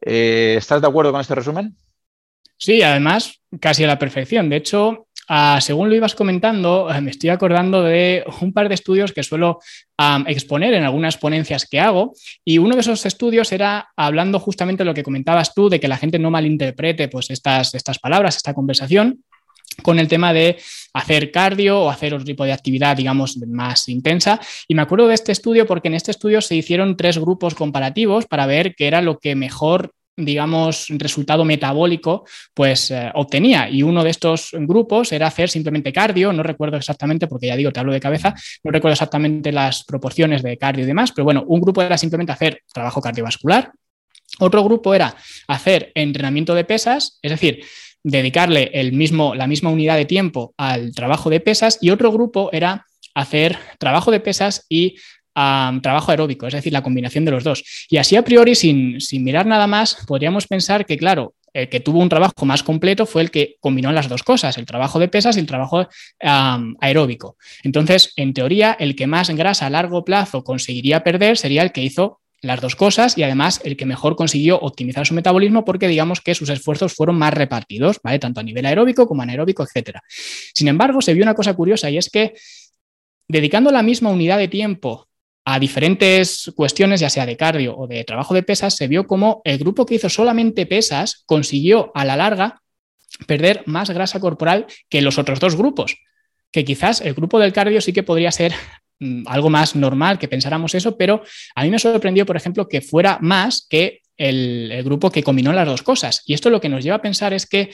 Eh, 0.00 0.54
¿Estás 0.56 0.80
de 0.80 0.86
acuerdo 0.86 1.12
con 1.12 1.20
este 1.20 1.34
resumen? 1.34 1.76
Sí, 2.56 2.80
además, 2.82 3.40
casi 3.60 3.84
a 3.84 3.88
la 3.88 3.98
perfección. 3.98 4.48
De 4.48 4.56
hecho, 4.56 5.05
Ah, 5.28 5.58
según 5.60 5.88
lo 5.88 5.96
ibas 5.96 6.14
comentando, 6.14 6.88
eh, 6.90 7.00
me 7.00 7.10
estoy 7.10 7.30
acordando 7.30 7.82
de 7.82 8.24
un 8.40 8.52
par 8.52 8.68
de 8.68 8.74
estudios 8.74 9.12
que 9.12 9.22
suelo 9.22 9.58
exponer 10.26 10.74
en 10.74 10.84
algunas 10.84 11.16
ponencias 11.16 11.66
que 11.68 11.80
hago. 11.80 12.12
Y 12.44 12.58
uno 12.58 12.74
de 12.74 12.82
esos 12.82 13.06
estudios 13.06 13.50
era 13.52 13.88
hablando 13.96 14.38
justamente 14.38 14.82
de 14.82 14.86
lo 14.86 14.94
que 14.94 15.02
comentabas 15.02 15.54
tú, 15.54 15.68
de 15.68 15.80
que 15.80 15.88
la 15.88 15.96
gente 15.96 16.18
no 16.18 16.30
malinterprete 16.30 17.08
pues, 17.08 17.30
estas, 17.30 17.74
estas 17.74 17.98
palabras, 17.98 18.36
esta 18.36 18.54
conversación 18.54 19.24
con 19.82 19.98
el 19.98 20.08
tema 20.08 20.32
de 20.32 20.58
hacer 20.94 21.30
cardio 21.30 21.80
o 21.80 21.90
hacer 21.90 22.14
otro 22.14 22.24
tipo 22.24 22.44
de 22.44 22.52
actividad, 22.52 22.96
digamos, 22.96 23.36
más 23.38 23.88
intensa. 23.88 24.40
Y 24.68 24.74
me 24.74 24.82
acuerdo 24.82 25.08
de 25.08 25.14
este 25.14 25.32
estudio 25.32 25.66
porque 25.66 25.88
en 25.88 25.94
este 25.94 26.10
estudio 26.10 26.40
se 26.40 26.54
hicieron 26.54 26.96
tres 26.96 27.18
grupos 27.18 27.54
comparativos 27.54 28.26
para 28.26 28.46
ver 28.46 28.74
qué 28.74 28.86
era 28.86 29.02
lo 29.02 29.18
que 29.18 29.34
mejor 29.34 29.92
digamos, 30.16 30.86
resultado 30.90 31.44
metabólico, 31.44 32.24
pues 32.54 32.90
eh, 32.90 33.10
obtenía. 33.14 33.68
Y 33.68 33.82
uno 33.82 34.02
de 34.02 34.10
estos 34.10 34.50
grupos 34.52 35.12
era 35.12 35.26
hacer 35.26 35.50
simplemente 35.50 35.92
cardio, 35.92 36.32
no 36.32 36.42
recuerdo 36.42 36.76
exactamente, 36.76 37.26
porque 37.26 37.48
ya 37.48 37.56
digo, 37.56 37.72
te 37.72 37.80
hablo 37.80 37.92
de 37.92 38.00
cabeza, 38.00 38.34
no 38.64 38.70
recuerdo 38.70 38.94
exactamente 38.94 39.52
las 39.52 39.84
proporciones 39.84 40.42
de 40.42 40.56
cardio 40.56 40.84
y 40.84 40.86
demás, 40.86 41.12
pero 41.12 41.24
bueno, 41.24 41.44
un 41.46 41.60
grupo 41.60 41.82
era 41.82 41.98
simplemente 41.98 42.32
hacer 42.32 42.62
trabajo 42.72 43.00
cardiovascular, 43.00 43.72
otro 44.38 44.64
grupo 44.64 44.94
era 44.94 45.14
hacer 45.48 45.92
entrenamiento 45.94 46.54
de 46.54 46.64
pesas, 46.64 47.18
es 47.22 47.30
decir, 47.30 47.64
dedicarle 48.02 48.70
el 48.74 48.92
mismo, 48.92 49.34
la 49.34 49.46
misma 49.46 49.70
unidad 49.70 49.96
de 49.96 50.04
tiempo 50.04 50.54
al 50.56 50.94
trabajo 50.94 51.30
de 51.30 51.40
pesas, 51.40 51.78
y 51.80 51.90
otro 51.90 52.12
grupo 52.12 52.50
era 52.52 52.86
hacer 53.14 53.58
trabajo 53.78 54.10
de 54.10 54.20
pesas 54.20 54.66
y 54.68 54.96
trabajo 55.82 56.10
aeróbico, 56.10 56.46
es 56.46 56.54
decir, 56.54 56.72
la 56.72 56.82
combinación 56.82 57.24
de 57.24 57.30
los 57.30 57.44
dos. 57.44 57.62
Y 57.90 57.98
así 57.98 58.16
a 58.16 58.22
priori, 58.22 58.54
sin, 58.54 58.98
mirar 59.22 59.46
nada 59.46 59.66
más, 59.66 59.98
podríamos 60.06 60.46
pensar 60.46 60.86
que, 60.86 60.96
claro, 60.96 61.34
el 61.52 61.68
que 61.68 61.80
tuvo 61.80 62.00
un 62.00 62.08
trabajo 62.08 62.44
más 62.44 62.62
completo 62.62 63.06
fue 63.06 63.22
el 63.22 63.30
que 63.30 63.56
combinó 63.60 63.92
las 63.92 64.08
dos 64.08 64.22
cosas, 64.22 64.58
el 64.58 64.66
trabajo 64.66 64.98
de 64.98 65.08
pesas 65.08 65.36
y 65.36 65.40
el 65.40 65.46
trabajo 65.46 65.88
aeróbico. 66.80 67.36
Entonces, 67.62 68.12
en 68.16 68.34
teoría, 68.34 68.76
el 68.78 68.96
que 68.96 69.06
más 69.06 69.30
grasa 69.30 69.66
a 69.66 69.70
largo 69.70 70.04
plazo 70.04 70.42
conseguiría 70.42 71.02
perder 71.02 71.36
sería 71.36 71.62
el 71.62 71.72
que 71.72 71.82
hizo 71.82 72.20
las 72.42 72.60
dos 72.60 72.76
cosas 72.76 73.16
y 73.16 73.22
además 73.22 73.60
el 73.64 73.76
que 73.76 73.86
mejor 73.86 74.14
consiguió 74.14 74.58
optimizar 74.58 75.06
su 75.06 75.14
metabolismo 75.14 75.64
porque 75.64 75.88
digamos 75.88 76.20
que 76.20 76.34
sus 76.34 76.50
esfuerzos 76.50 76.94
fueron 76.94 77.16
más 77.16 77.32
repartidos, 77.32 77.98
¿vale? 78.02 78.18
Tanto 78.18 78.40
a 78.40 78.42
nivel 78.42 78.66
aeróbico 78.66 79.06
como 79.06 79.22
anaeróbico, 79.22 79.64
etc. 79.64 79.98
Sin 80.54 80.68
embargo, 80.68 81.00
se 81.00 81.14
vio 81.14 81.22
una 81.22 81.34
cosa 81.34 81.54
curiosa 81.54 81.90
y 81.90 81.96
es 81.96 82.10
que 82.10 82.34
dedicando 83.28 83.70
la 83.70 83.82
misma 83.82 84.10
unidad 84.10 84.38
de 84.38 84.48
tiempo 84.48 85.08
a 85.48 85.60
diferentes 85.60 86.50
cuestiones, 86.56 86.98
ya 86.98 87.08
sea 87.08 87.24
de 87.24 87.36
cardio 87.36 87.78
o 87.78 87.86
de 87.86 88.02
trabajo 88.02 88.34
de 88.34 88.42
pesas, 88.42 88.74
se 88.74 88.88
vio 88.88 89.06
como 89.06 89.42
el 89.44 89.58
grupo 89.58 89.86
que 89.86 89.94
hizo 89.94 90.08
solamente 90.08 90.66
pesas 90.66 91.22
consiguió 91.24 91.92
a 91.94 92.04
la 92.04 92.16
larga 92.16 92.62
perder 93.28 93.62
más 93.64 93.88
grasa 93.90 94.18
corporal 94.18 94.66
que 94.88 95.00
los 95.02 95.18
otros 95.18 95.38
dos 95.38 95.54
grupos. 95.54 95.98
Que 96.50 96.64
quizás 96.64 97.00
el 97.00 97.14
grupo 97.14 97.38
del 97.38 97.52
cardio 97.52 97.80
sí 97.80 97.92
que 97.92 98.02
podría 98.02 98.32
ser 98.32 98.52
mm, 98.98 99.22
algo 99.28 99.48
más 99.48 99.76
normal 99.76 100.18
que 100.18 100.26
pensáramos 100.26 100.74
eso, 100.74 100.96
pero 100.96 101.22
a 101.54 101.62
mí 101.62 101.70
me 101.70 101.78
sorprendió, 101.78 102.26
por 102.26 102.36
ejemplo, 102.36 102.66
que 102.66 102.80
fuera 102.80 103.18
más 103.20 103.68
que 103.70 104.00
el, 104.16 104.72
el 104.72 104.82
grupo 104.82 105.12
que 105.12 105.22
combinó 105.22 105.52
las 105.52 105.68
dos 105.68 105.82
cosas. 105.82 106.22
Y 106.26 106.34
esto 106.34 106.50
lo 106.50 106.60
que 106.60 106.68
nos 106.68 106.82
lleva 106.82 106.96
a 106.96 107.02
pensar 107.02 107.32
es 107.32 107.46
que 107.46 107.70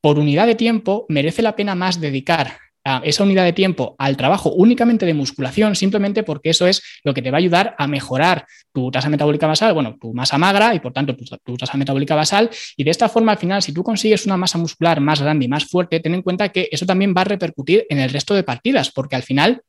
por 0.00 0.20
unidad 0.20 0.46
de 0.46 0.54
tiempo 0.54 1.04
merece 1.08 1.42
la 1.42 1.56
pena 1.56 1.74
más 1.74 2.00
dedicar 2.00 2.58
esa 3.04 3.22
unidad 3.22 3.44
de 3.44 3.52
tiempo 3.52 3.94
al 3.98 4.16
trabajo 4.16 4.50
únicamente 4.50 5.06
de 5.06 5.14
musculación, 5.14 5.76
simplemente 5.76 6.22
porque 6.22 6.50
eso 6.50 6.66
es 6.66 6.82
lo 7.04 7.14
que 7.14 7.22
te 7.22 7.30
va 7.30 7.36
a 7.36 7.40
ayudar 7.40 7.74
a 7.78 7.86
mejorar 7.86 8.46
tu 8.72 8.90
tasa 8.90 9.08
metabólica 9.08 9.46
basal, 9.46 9.74
bueno, 9.74 9.96
tu 10.00 10.12
masa 10.12 10.38
magra 10.38 10.74
y 10.74 10.80
por 10.80 10.92
tanto 10.92 11.16
tu, 11.16 11.56
tasa 11.56 11.76
metabólica 11.76 12.14
basal. 12.14 12.50
Y 12.76 12.84
de 12.84 12.90
esta 12.90 13.08
forma, 13.08 13.32
al 13.32 13.38
final, 13.38 13.62
si 13.62 13.72
tú 13.72 13.82
consigues 13.82 14.26
una 14.26 14.36
masa 14.36 14.58
muscular 14.58 15.00
más 15.00 15.20
grande 15.20 15.44
y 15.44 15.48
más 15.48 15.64
fuerte, 15.66 16.00
ten 16.00 16.14
en 16.14 16.22
cuenta 16.22 16.48
que 16.50 16.68
eso 16.70 16.86
también 16.86 17.14
va 17.16 17.22
a 17.22 17.24
repercutir 17.24 17.86
en 17.88 17.98
el 17.98 18.10
resto 18.10 18.34
de 18.34 18.42
partidas, 18.42 18.90
porque 18.90 19.16
al 19.16 19.22
final 19.22 19.62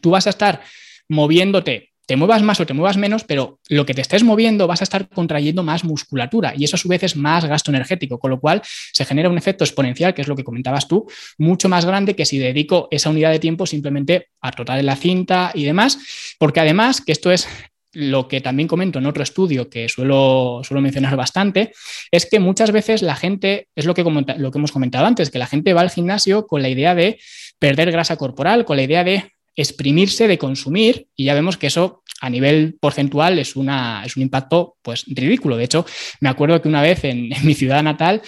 tú 0.00 0.10
vas 0.10 0.26
a 0.26 0.30
estar 0.30 0.60
moviéndote 1.08 1.89
te 2.10 2.16
muevas 2.16 2.42
más 2.42 2.58
o 2.58 2.66
te 2.66 2.74
muevas 2.74 2.96
menos, 2.96 3.22
pero 3.22 3.60
lo 3.68 3.86
que 3.86 3.94
te 3.94 4.00
estés 4.00 4.24
moviendo 4.24 4.66
vas 4.66 4.80
a 4.80 4.82
estar 4.82 5.08
contrayendo 5.08 5.62
más 5.62 5.84
musculatura 5.84 6.52
y 6.56 6.64
eso 6.64 6.74
a 6.74 6.78
su 6.80 6.88
vez 6.88 7.04
es 7.04 7.14
más 7.14 7.44
gasto 7.44 7.70
energético, 7.70 8.18
con 8.18 8.32
lo 8.32 8.40
cual 8.40 8.62
se 8.64 9.04
genera 9.04 9.28
un 9.28 9.38
efecto 9.38 9.62
exponencial, 9.62 10.12
que 10.12 10.22
es 10.22 10.26
lo 10.26 10.34
que 10.34 10.42
comentabas 10.42 10.88
tú, 10.88 11.06
mucho 11.38 11.68
más 11.68 11.84
grande 11.84 12.16
que 12.16 12.26
si 12.26 12.40
dedico 12.40 12.88
esa 12.90 13.10
unidad 13.10 13.30
de 13.30 13.38
tiempo 13.38 13.64
simplemente 13.64 14.26
a 14.40 14.50
trotar 14.50 14.80
en 14.80 14.86
la 14.86 14.96
cinta 14.96 15.52
y 15.54 15.62
demás, 15.62 16.00
porque 16.40 16.58
además, 16.58 17.00
que 17.00 17.12
esto 17.12 17.30
es 17.30 17.46
lo 17.92 18.26
que 18.26 18.40
también 18.40 18.66
comento 18.66 18.98
en 18.98 19.06
otro 19.06 19.22
estudio 19.22 19.70
que 19.70 19.88
suelo, 19.88 20.62
suelo 20.64 20.80
mencionar 20.80 21.14
bastante, 21.14 21.70
es 22.10 22.26
que 22.26 22.40
muchas 22.40 22.72
veces 22.72 23.02
la 23.02 23.14
gente, 23.14 23.68
es 23.76 23.84
lo 23.84 23.94
que, 23.94 24.02
lo 24.02 24.50
que 24.50 24.58
hemos 24.58 24.72
comentado 24.72 25.06
antes, 25.06 25.30
que 25.30 25.38
la 25.38 25.46
gente 25.46 25.74
va 25.74 25.82
al 25.82 25.90
gimnasio 25.90 26.48
con 26.48 26.60
la 26.60 26.70
idea 26.70 26.96
de 26.96 27.20
perder 27.60 27.92
grasa 27.92 28.16
corporal, 28.16 28.64
con 28.64 28.78
la 28.78 28.82
idea 28.82 29.04
de 29.04 29.30
exprimirse, 29.60 30.28
de 30.28 30.38
consumir, 30.38 31.06
y 31.16 31.24
ya 31.24 31.34
vemos 31.34 31.56
que 31.56 31.68
eso 31.68 32.02
a 32.20 32.30
nivel 32.30 32.76
porcentual 32.80 33.38
es, 33.38 33.56
una, 33.56 34.02
es 34.04 34.16
un 34.16 34.22
impacto 34.22 34.76
pues 34.82 35.04
ridículo. 35.06 35.56
De 35.56 35.64
hecho, 35.64 35.86
me 36.20 36.28
acuerdo 36.28 36.60
que 36.60 36.68
una 36.68 36.82
vez 36.82 37.04
en, 37.04 37.30
mi 37.44 37.54
ciudad 37.54 37.82
natal 37.82 38.22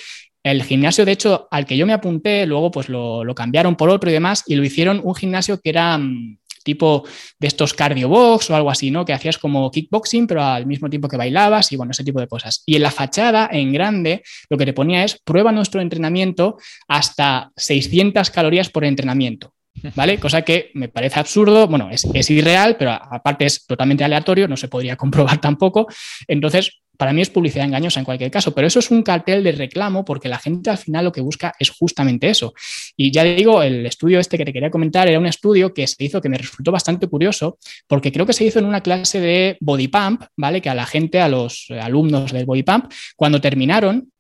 el 0.45 0.65
gimnasio, 0.65 1.05
de 1.05 1.13
hecho, 1.13 1.47
al 1.53 1.67
que 1.67 1.77
yo 1.77 1.87
me 1.87 1.93
apunté, 1.93 2.47
luego 2.47 2.73
pues 2.73 2.89
lo, 2.89 3.25
cambiaron 3.37 3.77
por 3.77 3.91
otro 3.91 4.11
y 4.11 4.13
demás, 4.13 4.43
y 4.47 4.57
lo 4.57 4.65
hicieron 4.65 5.01
un 5.05 5.15
gimnasio 5.15 5.61
que 5.61 5.71
era 5.71 5.97
mm, 5.97 6.39
tipo 6.65 7.05
de 7.39 7.47
estos 7.47 7.75
cardio 7.75 8.09
box 8.09 8.51
o 8.51 8.57
algo 8.57 8.69
así, 8.69 8.91
¿no? 8.91 9.05
Que 9.05 9.13
hacías 9.13 9.39
como 9.39 9.71
kickboxing, 9.71 10.27
pero 10.27 10.43
al 10.43 10.67
mismo 10.67 10.91
tiempo 10.91 11.07
que 11.07 11.17
bailabas 11.17 11.71
y 11.71 11.77
bueno, 11.77 11.93
ese 11.93 12.03
tipo 12.03 12.19
de 12.19 12.27
cosas. 12.27 12.63
Y 12.67 12.75
en 12.75 12.83
la 12.83 12.91
fachada, 12.91 13.49
en 13.53 13.73
grande, 13.73 14.23
lo 14.49 14.59
que 14.59 14.67
te 14.67 14.73
ponía 14.73 15.05
es 15.05 15.21
prueba 15.23 15.53
nuestro 15.53 15.81
entrenamiento 15.81 16.57
hasta 16.89 17.53
600 17.57 18.31
calorías 18.31 18.69
por 18.69 18.85
entrenamiento. 18.85 19.55
¿Vale? 19.95 20.19
Cosa 20.19 20.43
que 20.43 20.71
me 20.75 20.89
parece 20.89 21.21
absurdo, 21.21 21.67
bueno, 21.67 21.89
es, 21.91 22.31
irreal, 22.31 22.77
pero 22.79 22.93
aparte 22.93 23.47
es 23.47 23.67
totalmente 23.67 24.05
aleatorio, 24.05 24.49
no 24.49 24.57
se 24.57 24.69
podría 24.69 24.97
comprobar 25.03 25.41
tampoco. 25.41 25.87
Entonces, 26.27 26.83
para 26.97 27.13
mí 27.13 27.21
es 27.21 27.31
publicidad 27.31 27.65
engañosa 27.65 27.99
en 27.99 28.05
cualquier 28.05 28.31
caso, 28.31 28.55
pero 28.55 28.67
eso 28.67 28.79
es 28.79 28.91
un 28.91 29.03
cartel 29.03 29.43
de 29.43 29.53
reclamo 29.53 30.05
porque 30.05 30.29
la 30.29 30.39
gente 30.39 30.71
al 30.71 30.79
final 30.79 31.07
lo 31.07 31.13
que 31.13 31.21
busca 31.21 31.53
es 31.59 31.71
justamente 31.71 32.29
eso. 32.29 32.55
Y 32.97 33.11
ya 33.11 33.25
digo, 33.25 33.63
el 33.63 33.87
estudio 33.87 34.21
este 34.21 34.39
que 34.39 34.45
te 34.45 34.53
quería 34.53 34.71
comentar 34.71 35.09
era 35.09 35.19
un 35.19 35.27
estudio 35.27 35.75
que 35.75 35.87
se 35.87 36.05
hizo 36.05 36.21
que 36.21 36.29
me 36.29 36.39
resultó 36.39 36.71
bastante 36.71 37.09
curioso 37.09 37.59
porque 37.89 38.13
creo 38.13 38.27
que 38.27 38.35
se 38.35 38.45
hizo 38.45 38.59
en 38.59 38.67
una 38.67 38.83
clase 38.83 39.21
de 39.21 39.57
body 39.61 39.89
pump, 39.89 40.23
¿vale? 40.37 40.61
Que 40.61 40.71
a 40.71 40.75
la 40.75 40.87
gente, 40.87 41.21
a 41.21 41.29
los 41.29 41.67
alumnos 41.81 42.31
del 42.31 42.45
body 42.45 42.63
pump, 42.63 42.93
cuando 43.17 43.41
terminaron, 43.41 44.13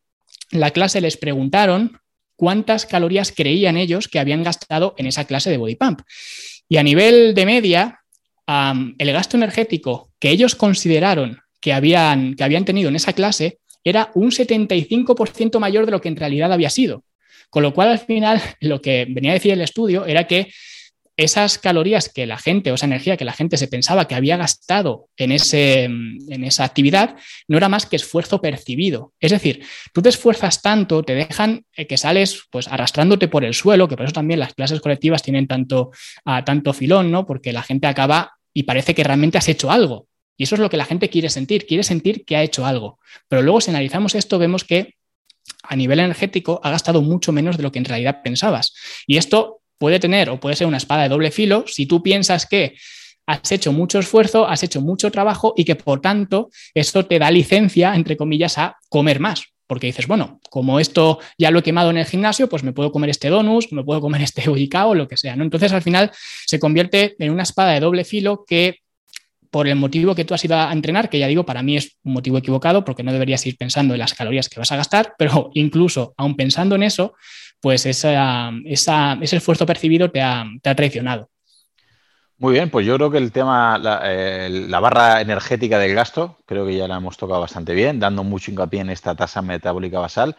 la 0.50 0.70
clase 0.70 1.00
les 1.00 1.16
preguntaron 1.16 1.98
cuántas 2.42 2.86
calorías 2.86 3.30
creían 3.30 3.76
ellos 3.76 4.08
que 4.08 4.18
habían 4.18 4.42
gastado 4.42 4.96
en 4.98 5.06
esa 5.06 5.26
clase 5.26 5.48
de 5.48 5.58
body 5.58 5.76
pump. 5.76 6.00
Y 6.68 6.76
a 6.76 6.82
nivel 6.82 7.36
de 7.36 7.46
media, 7.46 8.00
el 8.48 9.12
gasto 9.12 9.36
energético 9.36 10.10
que 10.18 10.30
ellos 10.30 10.56
consideraron 10.56 11.38
que 11.60 11.72
habían, 11.72 12.34
que 12.34 12.42
habían 12.42 12.64
tenido 12.64 12.88
en 12.88 12.96
esa 12.96 13.12
clase 13.12 13.60
era 13.84 14.10
un 14.16 14.32
75% 14.32 15.60
mayor 15.60 15.86
de 15.86 15.92
lo 15.92 16.00
que 16.00 16.08
en 16.08 16.16
realidad 16.16 16.52
había 16.52 16.68
sido. 16.68 17.04
Con 17.48 17.62
lo 17.62 17.72
cual, 17.72 17.90
al 17.90 18.00
final, 18.00 18.42
lo 18.60 18.82
que 18.82 19.06
venía 19.08 19.30
a 19.30 19.34
decir 19.34 19.52
el 19.52 19.60
estudio 19.60 20.04
era 20.04 20.26
que 20.26 20.52
esas 21.16 21.58
calorías 21.58 22.08
que 22.08 22.26
la 22.26 22.38
gente 22.38 22.70
o 22.70 22.74
esa 22.74 22.86
energía 22.86 23.16
que 23.16 23.24
la 23.24 23.32
gente 23.32 23.56
se 23.56 23.68
pensaba 23.68 24.08
que 24.08 24.14
había 24.14 24.36
gastado 24.36 25.08
en, 25.16 25.32
ese, 25.32 25.84
en 25.84 26.44
esa 26.44 26.64
actividad 26.64 27.16
no 27.48 27.58
era 27.58 27.68
más 27.68 27.86
que 27.86 27.96
esfuerzo 27.96 28.40
percibido. 28.40 29.12
Es 29.20 29.30
decir, 29.30 29.64
tú 29.92 30.00
te 30.00 30.08
esfuerzas 30.08 30.62
tanto, 30.62 31.02
te 31.02 31.14
dejan 31.14 31.64
eh, 31.76 31.86
que 31.86 31.98
sales 31.98 32.42
pues 32.50 32.66
arrastrándote 32.68 33.28
por 33.28 33.44
el 33.44 33.54
suelo, 33.54 33.88
que 33.88 33.96
por 33.96 34.06
eso 34.06 34.14
también 34.14 34.40
las 34.40 34.54
clases 34.54 34.80
colectivas 34.80 35.22
tienen 35.22 35.46
tanto, 35.46 35.90
a 36.24 36.44
tanto 36.44 36.72
filón, 36.72 37.10
¿no? 37.10 37.26
Porque 37.26 37.52
la 37.52 37.62
gente 37.62 37.86
acaba 37.86 38.32
y 38.54 38.62
parece 38.64 38.94
que 38.94 39.04
realmente 39.04 39.38
has 39.38 39.48
hecho 39.48 39.70
algo. 39.70 40.06
Y 40.36 40.44
eso 40.44 40.54
es 40.54 40.60
lo 40.60 40.70
que 40.70 40.76
la 40.76 40.86
gente 40.86 41.10
quiere 41.10 41.28
sentir, 41.28 41.66
quiere 41.66 41.82
sentir 41.82 42.24
que 42.24 42.36
ha 42.36 42.42
hecho 42.42 42.64
algo. 42.64 42.98
Pero 43.28 43.42
luego 43.42 43.60
si 43.60 43.70
analizamos 43.70 44.14
esto 44.14 44.38
vemos 44.38 44.64
que 44.64 44.94
a 45.62 45.76
nivel 45.76 46.00
energético 46.00 46.60
ha 46.62 46.70
gastado 46.70 47.02
mucho 47.02 47.32
menos 47.32 47.56
de 47.56 47.62
lo 47.62 47.70
que 47.70 47.78
en 47.78 47.84
realidad 47.84 48.22
pensabas. 48.22 48.74
Y 49.06 49.18
esto 49.18 49.61
puede 49.82 49.98
tener 49.98 50.30
o 50.30 50.38
puede 50.38 50.54
ser 50.54 50.68
una 50.68 50.76
espada 50.76 51.02
de 51.02 51.08
doble 51.08 51.32
filo 51.32 51.64
si 51.66 51.86
tú 51.86 52.04
piensas 52.04 52.46
que 52.46 52.76
has 53.26 53.50
hecho 53.50 53.72
mucho 53.72 53.98
esfuerzo, 53.98 54.46
has 54.46 54.62
hecho 54.62 54.80
mucho 54.80 55.10
trabajo 55.10 55.54
y 55.56 55.64
que 55.64 55.74
por 55.74 56.00
tanto 56.00 56.50
esto 56.72 57.04
te 57.04 57.18
da 57.18 57.32
licencia, 57.32 57.92
entre 57.96 58.16
comillas, 58.16 58.58
a 58.58 58.76
comer 58.88 59.18
más. 59.18 59.42
Porque 59.66 59.88
dices, 59.88 60.06
bueno, 60.06 60.38
como 60.50 60.78
esto 60.78 61.18
ya 61.36 61.50
lo 61.50 61.58
he 61.58 61.62
quemado 61.64 61.90
en 61.90 61.96
el 61.96 62.06
gimnasio, 62.06 62.48
pues 62.48 62.62
me 62.62 62.72
puedo 62.72 62.92
comer 62.92 63.10
este 63.10 63.28
donus, 63.28 63.72
me 63.72 63.82
puedo 63.82 64.00
comer 64.00 64.22
este 64.22 64.48
o 64.48 64.94
lo 64.94 65.08
que 65.08 65.16
sea. 65.16 65.34
¿no? 65.34 65.42
Entonces 65.42 65.72
al 65.72 65.82
final 65.82 66.12
se 66.46 66.60
convierte 66.60 67.16
en 67.18 67.32
una 67.32 67.42
espada 67.42 67.72
de 67.72 67.80
doble 67.80 68.04
filo 68.04 68.44
que 68.46 68.82
por 69.50 69.66
el 69.66 69.74
motivo 69.74 70.14
que 70.14 70.24
tú 70.24 70.32
has 70.32 70.44
ido 70.44 70.56
a 70.56 70.72
entrenar, 70.72 71.10
que 71.10 71.18
ya 71.18 71.26
digo, 71.26 71.44
para 71.44 71.64
mí 71.64 71.76
es 71.76 71.96
un 72.04 72.12
motivo 72.12 72.38
equivocado 72.38 72.84
porque 72.84 73.02
no 73.02 73.12
deberías 73.12 73.44
ir 73.46 73.56
pensando 73.56 73.94
en 73.94 73.98
las 73.98 74.14
calorías 74.14 74.48
que 74.48 74.60
vas 74.60 74.70
a 74.70 74.76
gastar, 74.76 75.14
pero 75.18 75.50
incluso 75.54 76.14
aún 76.16 76.36
pensando 76.36 76.76
en 76.76 76.84
eso, 76.84 77.14
pues 77.62 77.86
esa, 77.86 78.50
ese 78.64 79.36
esfuerzo 79.36 79.64
percibido 79.64 80.10
te 80.10 80.20
ha, 80.20 80.44
traicionado. 80.76 81.30
Muy 82.36 82.54
bien, 82.54 82.70
pues 82.70 82.84
yo 82.84 82.96
creo 82.96 83.08
que 83.12 83.18
el 83.18 83.30
tema, 83.30 83.78
la, 83.78 84.80
barra 84.80 85.20
energética 85.20 85.78
del 85.78 85.94
gasto, 85.94 86.40
creo 86.44 86.66
que 86.66 86.76
ya 86.76 86.88
la 86.88 86.96
hemos 86.96 87.16
tocado 87.16 87.40
bastante 87.40 87.72
bien, 87.72 88.00
dando 88.00 88.24
mucho 88.24 88.50
hincapié 88.50 88.80
en 88.80 88.90
esta 88.90 89.14
tasa 89.14 89.42
metabólica 89.42 90.00
basal, 90.00 90.36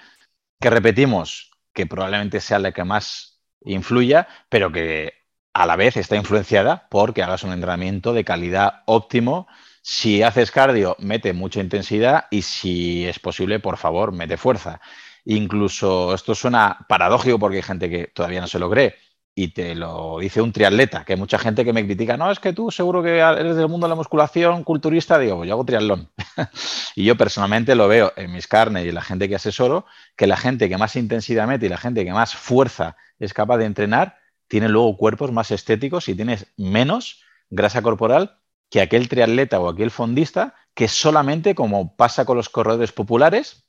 que 0.60 0.70
repetimos 0.70 1.52
que 1.72 1.86
probablemente 1.86 2.42
sea 2.42 2.60
la 2.60 2.74
que 2.74 2.84
más 2.84 3.42
influya, 3.62 4.28
pero 4.50 4.70
que 4.74 5.14
a 5.54 5.66
la 5.66 5.78
vez 5.78 5.96
está 5.96 6.18
influenciada 6.18 6.88
porque 6.90 7.24
hagas 7.24 7.44
un 7.44 7.54
entrenamiento 7.54 8.12
de 8.12 8.26
calidad 8.26 8.84
óptimo. 8.86 9.48
Si 9.82 10.24
haces 10.24 10.52
cardio, 10.52 10.98
mete 11.00 11.32
mucha 11.32 11.62
intensidad 11.62 12.26
y 12.32 12.42
si 12.42 13.06
es 13.06 13.20
posible, 13.20 13.62
por 13.62 13.78
favor, 13.78 14.12
mete 14.12 14.36
fuerza. 14.36 14.82
Incluso 15.26 16.14
esto 16.14 16.36
suena 16.36 16.86
paradójico 16.88 17.40
porque 17.40 17.58
hay 17.58 17.64
gente 17.64 17.90
que 17.90 18.08
todavía 18.08 18.42
no 18.42 18.48
se 18.48 18.60
lo 18.60 18.70
cree 18.70 18.96
y 19.36 19.50
te 19.50 19.74
lo 19.74 20.20
dice 20.20 20.42
un 20.42 20.52
triatleta, 20.52 21.04
que 21.06 21.14
hay 21.14 21.20
mucha 21.20 21.40
gente 21.40 21.66
que 21.66 21.74
me 21.74 21.84
critica, 21.86 22.18
no, 22.18 22.30
es 22.30 22.40
que 22.40 22.54
tú 22.54 22.70
seguro 22.70 23.02
que 23.02 23.18
eres 23.18 23.56
del 23.56 23.68
mundo 23.68 23.88
de 23.88 23.90
la 23.90 23.96
musculación 23.96 24.64
culturista, 24.64 25.18
digo, 25.18 25.38
pues 25.38 25.48
yo 25.48 25.56
hago 25.56 25.66
triatlón. 25.66 26.10
y 26.96 27.04
yo 27.04 27.18
personalmente 27.18 27.74
lo 27.74 27.88
veo 27.88 28.14
en 28.16 28.32
mis 28.32 28.48
carnes 28.48 28.86
y 28.86 28.90
en 28.90 28.96
la 28.96 29.02
gente 29.02 29.28
que 29.28 29.36
asesoro, 29.36 29.86
que 30.16 30.28
la 30.28 30.38
gente 30.38 30.70
que 30.70 30.78
más 30.78 30.96
intensidad 30.96 31.48
mete 31.48 31.66
y 31.66 31.70
la 31.70 31.78
gente 31.78 32.06
que 32.06 32.14
más 32.14 32.36
fuerza 32.36 32.96
es 33.18 33.34
capaz 33.34 33.58
de 33.58 33.66
entrenar, 33.66 34.18
tiene 34.48 34.70
luego 34.70 34.98
cuerpos 34.98 35.32
más 35.32 35.50
estéticos 35.50 36.10
y 36.10 36.16
tienes 36.16 36.54
menos 36.58 37.24
grasa 37.50 37.82
corporal 37.82 38.38
que 38.70 38.82
aquel 38.82 39.10
triatleta 39.10 39.60
o 39.60 39.70
aquel 39.70 39.90
fondista 39.90 40.56
que 40.76 40.88
solamente, 40.88 41.56
como 41.56 41.96
pasa 41.96 42.26
con 42.26 42.38
los 42.38 42.50
corredores 42.50 42.92
populares, 42.92 43.68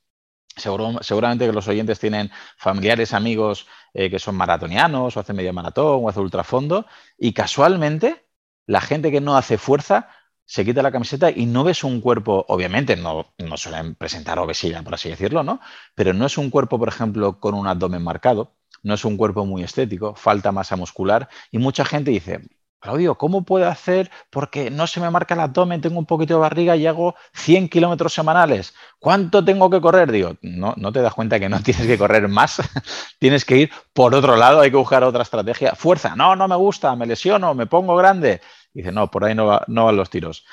seguramente 0.55 1.45
que 1.45 1.51
los 1.51 1.67
oyentes 1.67 1.99
tienen 1.99 2.31
familiares, 2.57 3.13
amigos 3.13 3.67
eh, 3.93 4.09
que 4.09 4.19
son 4.19 4.35
maratonianos 4.35 5.15
o 5.15 5.19
hacen 5.19 5.35
medio 5.35 5.53
maratón 5.53 6.01
o 6.03 6.09
hacen 6.09 6.23
ultrafondo 6.23 6.85
y 7.17 7.33
casualmente 7.33 8.25
la 8.65 8.81
gente 8.81 9.11
que 9.11 9.21
no 9.21 9.37
hace 9.37 9.57
fuerza 9.57 10.09
se 10.45 10.63
quita 10.63 10.83
la 10.83 10.91
camiseta 10.91 11.31
y 11.31 11.45
no 11.47 11.63
ves 11.63 11.83
un 11.83 12.01
cuerpo, 12.01 12.45
obviamente 12.47 12.95
no, 12.95 13.33
no 13.39 13.57
suelen 13.57 13.95
presentar 13.95 14.37
obesidad, 14.39 14.83
por 14.83 14.93
así 14.93 15.09
decirlo, 15.09 15.43
¿no? 15.43 15.59
Pero 15.95 16.13
no 16.13 16.27
es 16.27 16.37
un 16.37 16.51
cuerpo, 16.51 16.77
por 16.77 16.87
ejemplo, 16.87 17.39
con 17.39 17.55
un 17.55 17.67
abdomen 17.67 18.03
marcado, 18.03 18.55
no 18.83 18.93
es 18.93 19.05
un 19.05 19.17
cuerpo 19.17 19.45
muy 19.45 19.63
estético, 19.63 20.13
falta 20.15 20.51
masa 20.51 20.75
muscular 20.75 21.29
y 21.51 21.57
mucha 21.57 21.83
gente 21.83 22.11
dice, 22.11 22.41
Claudio, 22.79 23.15
¿cómo 23.15 23.43
puedo 23.43 23.67
hacer? 23.67 24.11
Porque 24.29 24.69
no 24.69 24.85
se 24.85 24.99
me 24.99 25.09
marca 25.09 25.33
el 25.33 25.39
abdomen, 25.39 25.81
tengo 25.81 25.97
un 25.97 26.05
poquito 26.05 26.35
de 26.35 26.39
barriga 26.41 26.75
y 26.75 26.85
hago 26.85 27.15
100 27.33 27.69
kilómetros 27.69 28.13
semanales. 28.13 28.75
¿Cuánto 28.99 29.43
tengo 29.43 29.69
que 29.69 29.81
correr? 29.81 30.11
Digo, 30.11 30.35
no, 30.41 30.73
no 30.77 30.91
te 30.91 31.01
das 31.01 31.13
cuenta 31.13 31.39
que 31.39 31.49
no 31.49 31.59
tienes 31.63 31.87
que 31.87 31.97
correr 31.97 32.27
más, 32.27 32.61
tienes 33.19 33.43
que 33.43 33.57
ir 33.57 33.71
por 33.93 34.13
otro 34.13 34.35
lado, 34.35 34.61
hay 34.61 34.69
que 34.69 34.77
buscar 34.77 35.03
otra 35.03 35.23
estrategia. 35.23 35.73
Fuerza, 35.75 36.15
no, 36.15 36.35
no 36.35 36.47
me 36.47 36.55
gusta, 36.55 36.95
me 36.95 37.07
lesiono, 37.07 37.55
me 37.55 37.65
pongo 37.65 37.95
grande. 37.95 38.41
Dice, 38.73 38.91
no, 38.91 39.09
por 39.09 39.25
ahí 39.25 39.33
no, 39.33 39.61
no 39.67 39.85
van 39.85 39.95
los 39.95 40.09
tiros. 40.09 40.45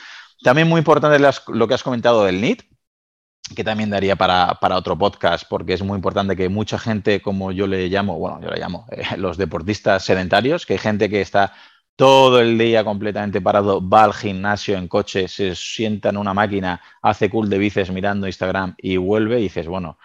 También 0.42 0.68
muy 0.68 0.78
importante 0.78 1.18
lo 1.48 1.68
que 1.68 1.74
has 1.74 1.82
comentado 1.82 2.24
del 2.24 2.40
NIT, 2.40 2.62
que 3.54 3.64
también 3.64 3.90
daría 3.90 4.16
para, 4.16 4.58
otro 4.76 4.96
podcast, 4.98 5.44
porque 5.48 5.74
es 5.74 5.82
muy 5.82 5.96
importante 5.96 6.36
que 6.36 6.48
mucha 6.48 6.78
gente, 6.78 7.22
como 7.22 7.52
yo 7.52 7.66
le 7.66 7.88
llamo, 7.88 8.18
bueno, 8.18 8.40
yo 8.40 8.50
le 8.50 8.58
llamo 8.58 8.86
eh, 8.90 9.02
los 9.16 9.36
deportistas 9.36 10.04
sedentarios, 10.04 10.66
que 10.66 10.74
hay 10.74 10.78
gente 10.78 11.08
que 11.08 11.20
está 11.20 11.52
todo 11.96 12.40
el 12.40 12.58
día 12.58 12.84
completamente 12.84 13.40
parado, 13.40 13.86
va 13.86 14.04
al 14.04 14.14
gimnasio 14.14 14.76
en 14.76 14.88
coche, 14.88 15.28
se 15.28 15.54
sienta 15.54 16.08
en 16.08 16.16
una 16.16 16.34
máquina, 16.34 16.80
hace 17.02 17.30
cool 17.30 17.48
de 17.48 17.58
bíceps 17.58 17.90
mirando 17.90 18.26
Instagram 18.26 18.74
y 18.78 18.96
vuelve 18.96 19.38
y 19.40 19.44
dices, 19.44 19.66
bueno, 19.66 19.98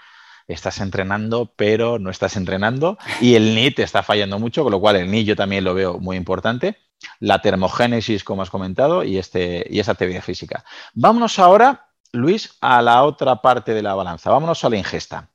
estás 0.47 0.79
entrenando, 0.79 1.53
pero 1.55 1.99
no 1.99 2.09
estás 2.09 2.35
entrenando 2.35 2.97
y 3.21 3.35
el 3.35 3.55
NIT 3.55 3.79
está 3.79 4.03
fallando 4.03 4.39
mucho, 4.39 4.63
con 4.63 4.71
lo 4.71 4.79
cual 4.79 4.95
el 4.97 5.11
NIT 5.11 5.27
yo 5.27 5.35
también 5.35 5.63
lo 5.63 5.73
veo 5.73 5.99
muy 5.99 6.17
importante. 6.17 6.77
La 7.19 7.41
termogénesis, 7.41 8.23
como 8.23 8.41
has 8.41 8.49
comentado, 8.49 9.03
y, 9.03 9.19
este, 9.19 9.67
y 9.69 9.79
esa 9.79 9.91
actividad 9.91 10.23
física. 10.23 10.65
Vámonos 10.95 11.37
ahora, 11.37 11.89
Luis, 12.11 12.57
a 12.59 12.81
la 12.81 13.03
otra 13.03 13.41
parte 13.41 13.75
de 13.75 13.83
la 13.83 13.93
balanza. 13.93 14.31
Vámonos 14.31 14.63
a 14.63 14.69
la 14.69 14.77
ingesta. 14.77 15.29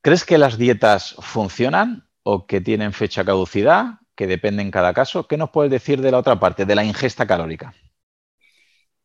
¿Crees 0.00 0.24
que 0.24 0.38
las 0.38 0.58
dietas 0.58 1.16
funcionan 1.18 2.08
o 2.22 2.46
que 2.46 2.60
tienen 2.60 2.92
fecha 2.92 3.24
caducidad? 3.24 3.98
Que 4.16 4.26
depende 4.26 4.62
en 4.62 4.70
cada 4.70 4.92
caso. 4.92 5.28
¿Qué 5.28 5.36
nos 5.36 5.50
puedes 5.50 5.70
decir 5.70 6.00
de 6.00 6.10
la 6.10 6.18
otra 6.18 6.40
parte, 6.40 6.64
de 6.64 6.74
la 6.74 6.84
ingesta 6.84 7.26
calórica? 7.26 7.74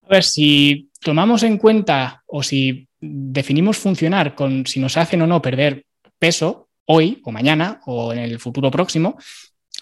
A 0.03 0.07
ver, 0.09 0.23
si 0.23 0.89
tomamos 0.99 1.43
en 1.43 1.57
cuenta 1.57 2.23
o 2.25 2.41
si 2.41 2.87
definimos 2.99 3.77
funcionar 3.77 4.33
con 4.35 4.65
si 4.65 4.79
nos 4.79 4.97
hacen 4.97 5.21
o 5.21 5.27
no 5.27 5.41
perder 5.41 5.85
peso 6.17 6.69
hoy 6.85 7.21
o 7.23 7.31
mañana 7.31 7.81
o 7.85 8.13
en 8.13 8.19
el 8.19 8.39
futuro 8.39 8.71
próximo, 8.71 9.17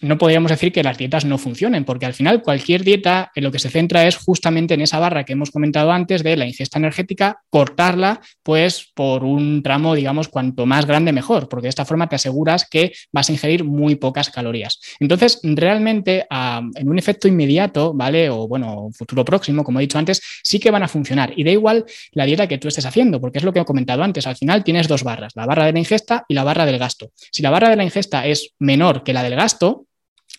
no 0.02 0.18
podríamos 0.18 0.52
decir 0.52 0.72
que 0.72 0.84
las 0.84 0.98
dietas 0.98 1.26
no 1.26 1.38
funcionen, 1.38 1.86
porque 1.86 2.06
al 2.06 2.14
final 2.14 2.42
cualquier 2.42 2.84
dieta 2.84 3.32
en 3.36 3.44
lo 3.44 3.52
que 3.52 3.60
se 3.60 3.70
centra 3.70 4.08
es 4.08 4.18
justamente 4.18 4.74
en 4.74 4.82
esa 4.82 5.00
barra 5.00 5.24
que 5.24 5.34
hemos 5.34 5.52
comentado 5.52 5.92
antes 5.92 6.24
de 6.24 6.38
la 6.38 6.46
ingesta 6.46 6.80
energética, 6.80 7.42
cortarla 7.50 8.22
pues 8.44 8.92
por 8.94 9.24
un 9.24 9.62
tramo, 9.64 9.96
digamos, 9.96 10.28
cuanto 10.28 10.66
más 10.66 10.86
grande 10.86 11.12
mejor, 11.12 11.50
porque 11.50 11.66
de 11.66 11.70
esta 11.70 11.86
forma 11.86 12.08
te 12.08 12.16
aseguras 12.16 12.68
que 12.70 12.94
vas 13.12 13.30
a 13.30 13.34
ingerir 13.34 13.64
muy 13.64 13.96
pocas 13.96 14.30
calorías. 14.30 14.80
Entonces, 15.00 15.40
realmente 15.44 16.26
en 16.76 16.90
un 16.90 16.98
efecto 16.98 17.28
inmediato, 17.28 17.94
¿vale? 17.94 18.30
O 18.30 18.48
bueno, 18.48 18.90
futuro 18.94 19.26
próximo, 19.26 19.64
como 19.64 19.80
he 19.80 19.84
dicho 19.84 19.98
antes, 19.98 20.22
sí 20.44 20.60
que 20.60 20.72
van 20.72 20.84
a 20.84 20.88
funcionar. 20.88 21.34
Y 21.36 21.44
da 21.44 21.52
igual 21.52 21.86
la 22.12 22.26
dieta 22.26 22.48
que 22.48 22.58
tú 22.58 22.68
estés 22.68 22.86
haciendo, 22.86 23.20
porque 23.20 23.40
es 23.40 23.44
lo 23.44 23.54
que 23.54 23.60
he 23.60 23.66
comentado 23.66 24.04
antes, 24.04 24.28
al 24.28 24.36
final 24.36 24.64
tienes 24.64 24.88
dos 24.88 25.04
barras, 25.04 25.34
la 25.36 25.46
barra 25.46 25.66
de 25.66 25.74
la 25.74 25.80
ingesta 25.80 26.26
y 26.28 26.34
la 26.34 26.44
barra 26.44 26.66
del 26.66 26.78
gasto. 26.80 27.12
Si 27.32 27.42
la 27.42 27.50
barra 27.50 27.70
de 27.70 27.76
la 27.76 27.84
ingesta 27.84 28.26
es 28.26 28.54
menor 28.60 29.04
que 29.04 29.14
la 29.14 29.24
del 29.24 29.36
gasto, 29.36 29.86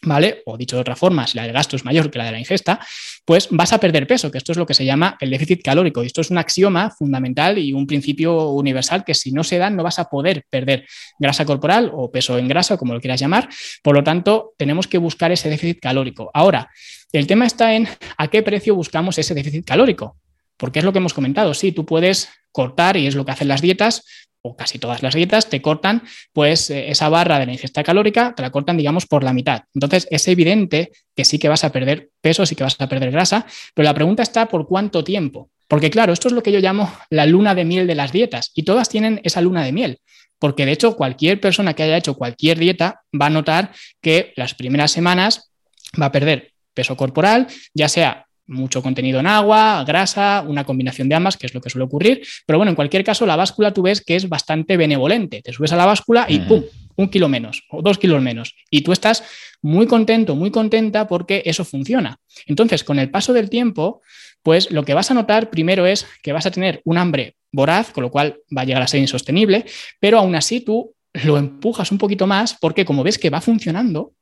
¿vale? 0.02 0.42
O 0.46 0.56
dicho 0.56 0.76
de 0.76 0.82
otra 0.82 0.96
forma, 0.96 1.26
si 1.26 1.36
la 1.36 1.44
del 1.44 1.52
gasto 1.52 1.76
es 1.76 1.84
mayor 1.84 2.10
que 2.10 2.18
la 2.18 2.24
de 2.24 2.32
la 2.32 2.38
ingesta, 2.38 2.80
pues 3.24 3.48
vas 3.50 3.72
a 3.72 3.78
perder 3.78 4.06
peso, 4.06 4.30
que 4.30 4.38
esto 4.38 4.52
es 4.52 4.58
lo 4.58 4.66
que 4.66 4.74
se 4.74 4.84
llama 4.84 5.16
el 5.20 5.30
déficit 5.30 5.62
calórico. 5.62 6.02
Y 6.02 6.06
esto 6.06 6.20
es 6.20 6.30
un 6.30 6.38
axioma 6.38 6.90
fundamental 6.90 7.58
y 7.58 7.72
un 7.72 7.86
principio 7.86 8.50
universal 8.50 9.04
que 9.04 9.14
si 9.14 9.32
no 9.32 9.44
se 9.44 9.58
dan 9.58 9.76
no 9.76 9.82
vas 9.82 9.98
a 9.98 10.04
poder 10.04 10.44
perder 10.48 10.86
grasa 11.18 11.44
corporal 11.44 11.90
o 11.94 12.10
peso 12.10 12.38
en 12.38 12.48
grasa, 12.48 12.76
como 12.76 12.94
lo 12.94 13.00
quieras 13.00 13.20
llamar. 13.20 13.48
Por 13.82 13.94
lo 13.94 14.04
tanto, 14.04 14.54
tenemos 14.56 14.86
que 14.86 14.98
buscar 14.98 15.32
ese 15.32 15.48
déficit 15.48 15.80
calórico. 15.80 16.30
Ahora, 16.34 16.70
el 17.12 17.26
tema 17.26 17.46
está 17.46 17.74
en 17.74 17.88
a 18.16 18.28
qué 18.28 18.42
precio 18.42 18.74
buscamos 18.74 19.18
ese 19.18 19.34
déficit 19.34 19.64
calórico. 19.64 20.19
Porque 20.60 20.78
es 20.78 20.84
lo 20.84 20.92
que 20.92 20.98
hemos 20.98 21.14
comentado, 21.14 21.54
sí, 21.54 21.72
tú 21.72 21.86
puedes 21.86 22.28
cortar, 22.52 22.96
y 22.98 23.06
es 23.06 23.14
lo 23.14 23.24
que 23.24 23.32
hacen 23.32 23.48
las 23.48 23.62
dietas, 23.62 24.04
o 24.42 24.56
casi 24.56 24.78
todas 24.78 25.02
las 25.02 25.14
dietas, 25.14 25.48
te 25.48 25.60
cortan 25.60 26.02
pues 26.32 26.70
eh, 26.70 26.90
esa 26.90 27.08
barra 27.08 27.38
de 27.38 27.46
la 27.46 27.52
ingesta 27.52 27.82
calórica, 27.82 28.34
te 28.34 28.42
la 28.42 28.50
cortan 28.50 28.76
digamos 28.76 29.06
por 29.06 29.24
la 29.24 29.32
mitad. 29.32 29.62
Entonces 29.74 30.06
es 30.10 30.26
evidente 30.28 30.92
que 31.14 31.24
sí 31.24 31.38
que 31.38 31.48
vas 31.48 31.64
a 31.64 31.72
perder 31.72 32.10
peso, 32.20 32.46
sí 32.46 32.54
que 32.54 32.64
vas 32.64 32.76
a 32.78 32.88
perder 32.88 33.10
grasa, 33.10 33.46
pero 33.74 33.84
la 33.84 33.94
pregunta 33.94 34.22
está 34.22 34.46
por 34.46 34.66
cuánto 34.66 35.04
tiempo. 35.04 35.50
Porque 35.68 35.90
claro, 35.90 36.12
esto 36.12 36.28
es 36.28 36.34
lo 36.34 36.42
que 36.42 36.52
yo 36.52 36.58
llamo 36.58 36.92
la 37.10 37.26
luna 37.26 37.54
de 37.54 37.64
miel 37.64 37.86
de 37.86 37.94
las 37.94 38.12
dietas 38.12 38.50
y 38.54 38.62
todas 38.62 38.88
tienen 38.88 39.20
esa 39.24 39.40
luna 39.40 39.64
de 39.64 39.72
miel. 39.72 40.00
Porque 40.38 40.64
de 40.64 40.72
hecho 40.72 40.96
cualquier 40.96 41.40
persona 41.40 41.74
que 41.74 41.82
haya 41.82 41.98
hecho 41.98 42.14
cualquier 42.14 42.58
dieta 42.58 43.02
va 43.18 43.26
a 43.26 43.30
notar 43.30 43.72
que 44.00 44.32
las 44.36 44.54
primeras 44.54 44.90
semanas 44.90 45.52
va 46.00 46.06
a 46.06 46.12
perder 46.12 46.52
peso 46.72 46.96
corporal, 46.96 47.46
ya 47.74 47.88
sea 47.88 48.26
mucho 48.50 48.82
contenido 48.82 49.20
en 49.20 49.26
agua, 49.26 49.84
grasa, 49.86 50.44
una 50.46 50.64
combinación 50.64 51.08
de 51.08 51.14
ambas, 51.14 51.36
que 51.36 51.46
es 51.46 51.54
lo 51.54 51.60
que 51.60 51.70
suele 51.70 51.84
ocurrir. 51.84 52.22
Pero 52.46 52.58
bueno, 52.58 52.70
en 52.70 52.76
cualquier 52.76 53.04
caso, 53.04 53.24
la 53.24 53.36
báscula 53.36 53.72
tú 53.72 53.82
ves 53.82 54.02
que 54.02 54.16
es 54.16 54.28
bastante 54.28 54.76
benevolente. 54.76 55.40
Te 55.42 55.52
subes 55.52 55.72
a 55.72 55.76
la 55.76 55.86
báscula 55.86 56.26
y 56.28 56.40
¡pum! 56.40 56.64
Un 56.96 57.08
kilo 57.08 57.28
menos 57.28 57.62
o 57.70 57.80
dos 57.80 57.96
kilos 57.96 58.20
menos. 58.20 58.54
Y 58.68 58.82
tú 58.82 58.92
estás 58.92 59.22
muy 59.62 59.86
contento, 59.86 60.34
muy 60.34 60.50
contenta 60.50 61.06
porque 61.06 61.42
eso 61.46 61.64
funciona. 61.64 62.18
Entonces, 62.46 62.84
con 62.84 62.98
el 62.98 63.10
paso 63.10 63.32
del 63.32 63.48
tiempo, 63.48 64.02
pues 64.42 64.70
lo 64.70 64.84
que 64.84 64.94
vas 64.94 65.10
a 65.10 65.14
notar 65.14 65.50
primero 65.50 65.86
es 65.86 66.06
que 66.22 66.32
vas 66.32 66.46
a 66.46 66.50
tener 66.50 66.82
un 66.84 66.98
hambre 66.98 67.36
voraz, 67.52 67.92
con 67.92 68.02
lo 68.02 68.10
cual 68.10 68.40
va 68.56 68.62
a 68.62 68.64
llegar 68.64 68.82
a 68.82 68.88
ser 68.88 69.00
insostenible, 69.00 69.64
pero 69.98 70.18
aún 70.18 70.34
así 70.34 70.60
tú 70.60 70.94
lo 71.24 71.38
empujas 71.38 71.90
un 71.90 71.98
poquito 71.98 72.26
más 72.26 72.56
porque 72.60 72.84
como 72.84 73.02
ves 73.02 73.18
que 73.18 73.30
va 73.30 73.40
funcionando, 73.40 74.12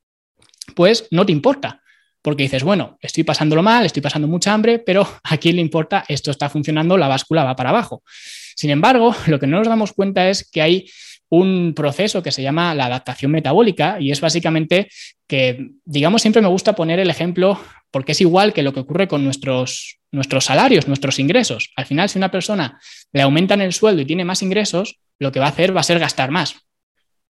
pues 0.74 1.08
no 1.10 1.26
te 1.26 1.32
importa. 1.32 1.82
Porque 2.22 2.42
dices, 2.42 2.64
bueno, 2.64 2.98
estoy 3.00 3.24
pasándolo 3.24 3.62
mal, 3.62 3.86
estoy 3.86 4.02
pasando 4.02 4.28
mucha 4.28 4.52
hambre, 4.52 4.78
pero 4.78 5.08
a 5.24 5.36
quién 5.36 5.56
le 5.56 5.62
importa, 5.62 6.04
esto 6.08 6.30
está 6.30 6.48
funcionando, 6.48 6.96
la 6.96 7.08
báscula 7.08 7.44
va 7.44 7.56
para 7.56 7.70
abajo. 7.70 8.02
Sin 8.56 8.70
embargo, 8.70 9.14
lo 9.26 9.38
que 9.38 9.46
no 9.46 9.58
nos 9.58 9.68
damos 9.68 9.92
cuenta 9.92 10.28
es 10.28 10.48
que 10.50 10.62
hay 10.62 10.90
un 11.30 11.74
proceso 11.76 12.22
que 12.22 12.32
se 12.32 12.42
llama 12.42 12.74
la 12.74 12.86
adaptación 12.86 13.30
metabólica 13.30 13.98
y 14.00 14.10
es 14.10 14.20
básicamente 14.20 14.88
que, 15.26 15.72
digamos, 15.84 16.22
siempre 16.22 16.42
me 16.42 16.48
gusta 16.48 16.74
poner 16.74 17.00
el 17.00 17.10
ejemplo 17.10 17.60
porque 17.90 18.12
es 18.12 18.20
igual 18.20 18.52
que 18.52 18.62
lo 18.62 18.72
que 18.72 18.80
ocurre 18.80 19.08
con 19.08 19.24
nuestros, 19.24 19.98
nuestros 20.10 20.46
salarios, 20.46 20.88
nuestros 20.88 21.18
ingresos. 21.18 21.70
Al 21.76 21.86
final, 21.86 22.08
si 22.08 22.18
una 22.18 22.30
persona 22.30 22.80
le 23.12 23.22
aumentan 23.22 23.60
el 23.60 23.72
sueldo 23.72 24.02
y 24.02 24.06
tiene 24.06 24.24
más 24.24 24.42
ingresos, 24.42 24.98
lo 25.18 25.32
que 25.32 25.40
va 25.40 25.46
a 25.46 25.50
hacer 25.50 25.76
va 25.76 25.80
a 25.80 25.84
ser 25.84 25.98
gastar 25.98 26.30
más. 26.30 26.56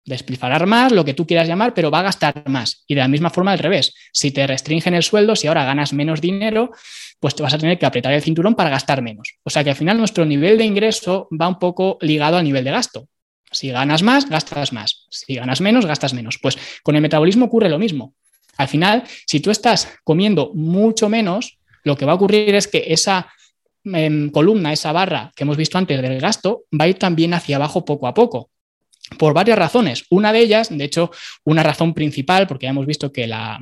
Despilfarrar 0.05 0.67
más, 0.67 0.91
lo 0.91 1.05
que 1.05 1.15
tú 1.15 1.27
quieras 1.27 1.47
llamar, 1.47 1.75
pero 1.75 1.91
va 1.91 2.01
a 2.01 2.03
gastar 2.03 2.49
más. 2.49 2.85
Y 2.89 2.95
de 2.95 3.01
la 3.01 3.09
misma 3.09 3.31
forma 3.31 3.53
al 3.53 3.59
revés. 3.61 3.95
Si 4.13 4.33
te 4.33 4.47
restringen 4.47 4.95
el 4.95 5.03
sueldo, 5.05 5.37
si 5.37 5.47
ahora 5.47 5.65
ganas 5.65 5.93
menos 5.93 6.21
dinero, 6.21 6.73
pues 7.21 7.37
te 7.37 7.43
vas 7.43 7.55
a 7.55 7.59
tener 7.59 7.79
que 7.79 7.87
apretar 7.87 8.13
el 8.13 8.21
cinturón 8.21 8.57
para 8.57 8.69
gastar 8.69 9.01
menos. 9.01 9.35
O 9.45 9.51
sea 9.51 9.63
que 9.63 9.71
al 9.71 9.77
final 9.77 9.99
nuestro 9.99 10.25
nivel 10.25 10.59
de 10.59 10.65
ingreso 10.65 11.29
va 11.41 11.47
un 11.47 11.59
poco 11.61 11.99
ligado 12.01 12.37
al 12.37 12.45
nivel 12.45 12.65
de 12.65 12.73
gasto. 12.73 13.07
Si 13.53 13.69
ganas 13.71 14.03
más, 14.03 14.29
gastas 14.29 14.73
más. 14.73 15.07
Si 15.09 15.37
ganas 15.37 15.61
menos, 15.61 15.87
gastas 15.87 16.15
menos. 16.15 16.39
Pues 16.43 16.59
con 16.83 16.97
el 16.97 17.03
metabolismo 17.03 17.45
ocurre 17.45 17.69
lo 17.69 17.79
mismo. 17.79 18.15
Al 18.57 18.67
final, 18.67 19.05
si 19.27 19.39
tú 19.39 19.53
estás 19.53 19.89
comiendo 20.03 20.51
mucho 20.55 21.09
menos, 21.09 21.59
lo 21.85 21.97
que 21.97 22.07
va 22.07 22.13
a 22.13 22.17
ocurrir 22.17 22.55
es 22.57 22.67
que 22.67 22.85
esa 22.89 23.29
em, 23.85 24.31
columna, 24.31 24.73
esa 24.73 24.91
barra 24.91 25.31
que 25.37 25.45
hemos 25.45 25.57
visto 25.57 25.79
antes 25.79 26.03
del 26.03 26.21
gasto, 26.21 26.65
va 26.73 26.87
a 26.87 26.89
ir 26.89 26.99
también 26.99 27.35
hacia 27.35 27.57
abajo 27.57 27.85
poco 27.85 28.09
a 28.09 28.15
poco 28.15 28.52
por 29.19 29.35
varias 29.35 29.59
razones. 29.59 30.05
Una 30.11 30.33
de 30.33 30.41
ellas, 30.41 30.69
de 30.71 30.85
hecho, 30.85 31.11
una 31.45 31.63
razón 31.63 31.95
principal, 31.95 32.47
porque 32.47 32.67
ya 32.67 32.71
hemos 32.71 32.87
visto 32.87 33.13
que 33.13 33.27
la, 33.27 33.59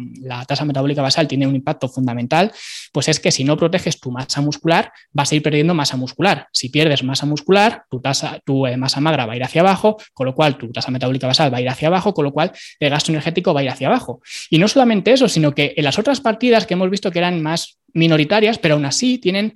tasa 0.46 0.64
metabólica 0.64 1.02
basal 1.02 1.28
tiene 1.28 1.46
un 1.46 1.54
impacto 1.54 1.88
fundamental, 1.88 2.52
pues 2.92 3.08
es 3.08 3.20
que 3.20 3.30
si 3.30 3.44
no 3.44 3.56
proteges 3.56 4.00
tu 4.00 4.10
masa 4.10 4.40
muscular, 4.40 4.92
vas 5.12 5.30
a 5.32 5.34
ir 5.34 5.42
perdiendo 5.42 5.74
masa 5.74 5.96
muscular. 5.96 6.48
Si 6.52 6.68
pierdes 6.68 7.02
masa 7.02 7.26
muscular, 7.26 7.84
tu, 7.90 8.00
tasa, 8.00 8.40
tu 8.44 8.66
eh, 8.66 8.76
masa 8.76 9.00
magra 9.00 9.26
va 9.26 9.34
a 9.34 9.36
ir 9.36 9.44
hacia 9.44 9.60
abajo, 9.60 9.96
con 10.14 10.26
lo 10.26 10.34
cual 10.34 10.56
tu 10.56 10.70
tasa 10.72 10.90
metabólica 10.90 11.26
basal 11.26 11.52
va 11.52 11.58
a 11.58 11.60
ir 11.60 11.68
hacia 11.68 11.88
abajo, 11.88 12.14
con 12.14 12.24
lo 12.24 12.32
cual 12.32 12.52
el 12.78 12.90
gasto 12.90 13.12
energético 13.12 13.54
va 13.54 13.60
a 13.60 13.62
ir 13.64 13.70
hacia 13.70 13.88
abajo. 13.88 14.20
Y 14.48 14.58
no 14.58 14.68
solamente 14.68 15.12
eso, 15.12 15.28
sino 15.28 15.54
que 15.54 15.74
en 15.76 15.84
las 15.84 15.98
otras 15.98 16.20
partidas 16.20 16.66
que 16.66 16.74
hemos 16.74 16.90
visto 16.90 17.10
que 17.10 17.18
eran 17.18 17.42
más 17.42 17.78
minoritarias, 17.92 18.58
pero 18.58 18.74
aún 18.74 18.84
así 18.84 19.18
tienen 19.18 19.54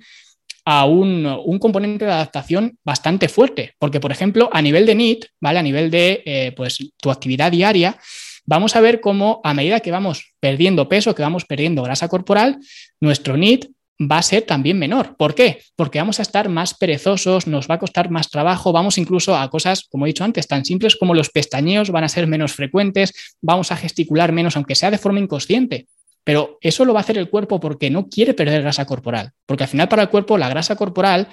a 0.65 0.85
un, 0.85 1.59
componente 1.59 2.05
de 2.05 2.11
adaptación 2.11 2.77
bastante 2.83 3.29
fuerte, 3.29 3.73
porque 3.79 3.99
por 3.99 4.11
ejemplo, 4.11 4.49
a 4.51 4.61
nivel 4.61 4.85
de 4.85 4.95
NIT, 4.95 5.25
¿vale? 5.39 5.59
A 5.59 5.63
nivel 5.63 5.91
de 5.91 6.23
eh, 6.25 6.53
pues, 6.55 6.79
tu 6.97 7.11
actividad 7.11 7.51
diaria, 7.51 7.97
vamos 8.45 8.75
a 8.75 8.81
ver 8.81 8.99
cómo 8.99 9.41
a 9.43 9.53
medida 9.53 9.79
que 9.79 9.91
vamos 9.91 10.33
perdiendo 10.39 10.89
peso, 10.89 11.13
que 11.13 11.21
vamos 11.21 11.45
perdiendo 11.45 11.83
grasa 11.83 12.07
corporal, 12.07 12.57
nuestro 12.99 13.37
NIT 13.37 13.67
va 13.99 14.17
a 14.17 14.23
ser 14.23 14.43
también 14.43 14.77
menor. 14.77 15.15
¿Por 15.17 15.35
qué? 15.35 15.61
Porque 15.75 15.99
vamos 15.99 16.19
a 16.19 16.23
estar 16.23 16.49
más 16.49 16.73
perezosos, 16.73 17.47
nos 17.47 17.69
va 17.69 17.75
a 17.75 17.79
costar 17.79 18.09
más 18.09 18.29
trabajo, 18.29 18.71
vamos 18.71 18.97
incluso 18.97 19.35
a 19.35 19.49
cosas, 19.49 19.85
como 19.89 20.05
he 20.05 20.09
dicho 20.09 20.23
antes, 20.23 20.47
tan 20.47 20.65
simples 20.65 20.95
como 20.95 21.13
los 21.13 21.29
pestañeos 21.29 21.91
van 21.91 22.03
a 22.03 22.09
ser 22.09 22.27
menos 22.27 22.53
frecuentes, 22.53 23.35
vamos 23.41 23.71
a 23.71 23.77
gesticular 23.77 24.31
menos, 24.31 24.55
aunque 24.55 24.75
sea 24.75 24.91
de 24.91 24.97
forma 24.97 25.19
inconsciente. 25.19 25.87
Pero 26.25 26.57
eso 26.59 26.83
lo 26.83 26.93
va 26.93 26.99
a 26.99 27.03
hacer 27.03 27.17
el 27.17 27.29
cuerpo 27.29 27.61
porque 27.61 27.89
no 27.89 28.09
quiere 28.09 28.33
perder 28.33 28.63
grasa 28.63 28.85
corporal, 28.85 29.31
porque 29.45 29.63
al 29.63 29.69
final 29.69 29.87
para 29.87 30.01
el 30.01 30.09
cuerpo 30.09 30.37
la 30.37 30.49
grasa 30.49 30.75
corporal 30.75 31.29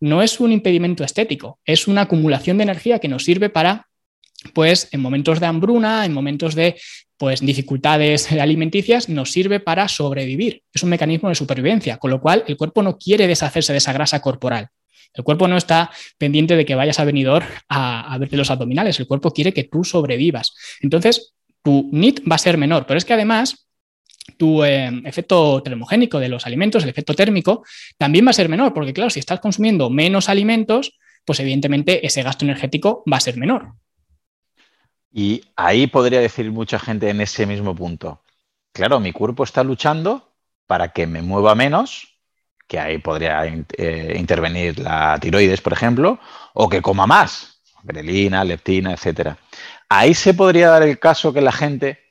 no 0.00 0.22
es 0.22 0.38
un 0.38 0.52
impedimento 0.52 1.02
estético, 1.02 1.58
es 1.64 1.88
una 1.88 2.02
acumulación 2.02 2.58
de 2.58 2.64
energía 2.64 3.00
que 3.00 3.08
nos 3.08 3.24
sirve 3.24 3.48
para 3.48 3.88
pues 4.52 4.88
en 4.92 5.00
momentos 5.00 5.40
de 5.40 5.46
hambruna, 5.46 6.04
en 6.04 6.12
momentos 6.12 6.54
de 6.54 6.80
pues 7.16 7.40
dificultades 7.40 8.30
alimenticias, 8.40 9.08
nos 9.08 9.32
sirve 9.32 9.60
para 9.60 9.88
sobrevivir. 9.88 10.62
Es 10.72 10.82
un 10.82 10.90
mecanismo 10.90 11.30
de 11.30 11.34
supervivencia, 11.34 11.96
con 11.96 12.10
lo 12.10 12.20
cual 12.20 12.44
el 12.46 12.56
cuerpo 12.56 12.82
no 12.82 12.98
quiere 12.98 13.26
deshacerse 13.26 13.72
de 13.72 13.78
esa 13.78 13.92
grasa 13.92 14.20
corporal. 14.20 14.68
El 15.14 15.24
cuerpo 15.24 15.48
no 15.48 15.56
está 15.56 15.90
pendiente 16.18 16.54
de 16.54 16.66
que 16.66 16.74
vayas 16.74 17.00
a 17.00 17.04
venidor 17.04 17.44
a, 17.68 18.12
a 18.12 18.18
verte 18.18 18.36
los 18.36 18.50
abdominales, 18.50 19.00
el 19.00 19.06
cuerpo 19.06 19.32
quiere 19.32 19.54
que 19.54 19.64
tú 19.64 19.82
sobrevivas. 19.82 20.54
Entonces, 20.80 21.34
tu 21.62 21.88
NIT 21.92 22.20
va 22.30 22.36
a 22.36 22.38
ser 22.38 22.58
menor, 22.58 22.86
pero 22.86 22.98
es 22.98 23.04
que 23.04 23.14
además 23.14 23.67
tu 24.36 24.64
eh, 24.64 24.90
efecto 25.04 25.62
termogénico 25.62 26.18
de 26.18 26.28
los 26.28 26.46
alimentos, 26.46 26.82
el 26.82 26.90
efecto 26.90 27.14
térmico, 27.14 27.64
también 27.96 28.26
va 28.26 28.30
a 28.30 28.34
ser 28.34 28.48
menor, 28.48 28.74
porque 28.74 28.92
claro, 28.92 29.10
si 29.10 29.20
estás 29.20 29.40
consumiendo 29.40 29.90
menos 29.90 30.28
alimentos, 30.28 30.98
pues 31.24 31.40
evidentemente 31.40 32.06
ese 32.06 32.22
gasto 32.22 32.44
energético 32.44 33.02
va 33.10 33.18
a 33.18 33.20
ser 33.20 33.36
menor. 33.36 33.74
Y 35.12 35.42
ahí 35.56 35.86
podría 35.86 36.20
decir 36.20 36.50
mucha 36.50 36.78
gente 36.78 37.08
en 37.08 37.20
ese 37.20 37.46
mismo 37.46 37.74
punto, 37.74 38.22
claro, 38.72 39.00
mi 39.00 39.12
cuerpo 39.12 39.44
está 39.44 39.64
luchando 39.64 40.32
para 40.66 40.88
que 40.88 41.06
me 41.06 41.22
mueva 41.22 41.54
menos, 41.54 42.18
que 42.66 42.78
ahí 42.78 42.98
podría 42.98 43.44
eh, 43.46 44.14
intervenir 44.18 44.78
la 44.78 45.18
tiroides, 45.20 45.62
por 45.62 45.72
ejemplo, 45.72 46.20
o 46.52 46.68
que 46.68 46.82
coma 46.82 47.06
más, 47.06 47.62
grelina, 47.82 48.44
leptina, 48.44 48.92
etcétera. 48.92 49.38
Ahí 49.88 50.14
se 50.14 50.34
podría 50.34 50.68
dar 50.68 50.82
el 50.82 50.98
caso 50.98 51.32
que 51.32 51.40
la 51.40 51.52
gente 51.52 52.07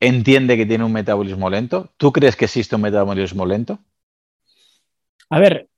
entiende 0.00 0.56
que 0.56 0.66
tiene 0.66 0.84
un 0.84 0.92
metabolismo 0.92 1.50
lento? 1.50 1.92
¿Tú 1.96 2.12
crees 2.12 2.34
que 2.34 2.46
existe 2.46 2.74
un 2.74 2.82
metabolismo 2.82 3.46
lento? 3.46 3.78
A 5.28 5.38
ver, 5.38 5.68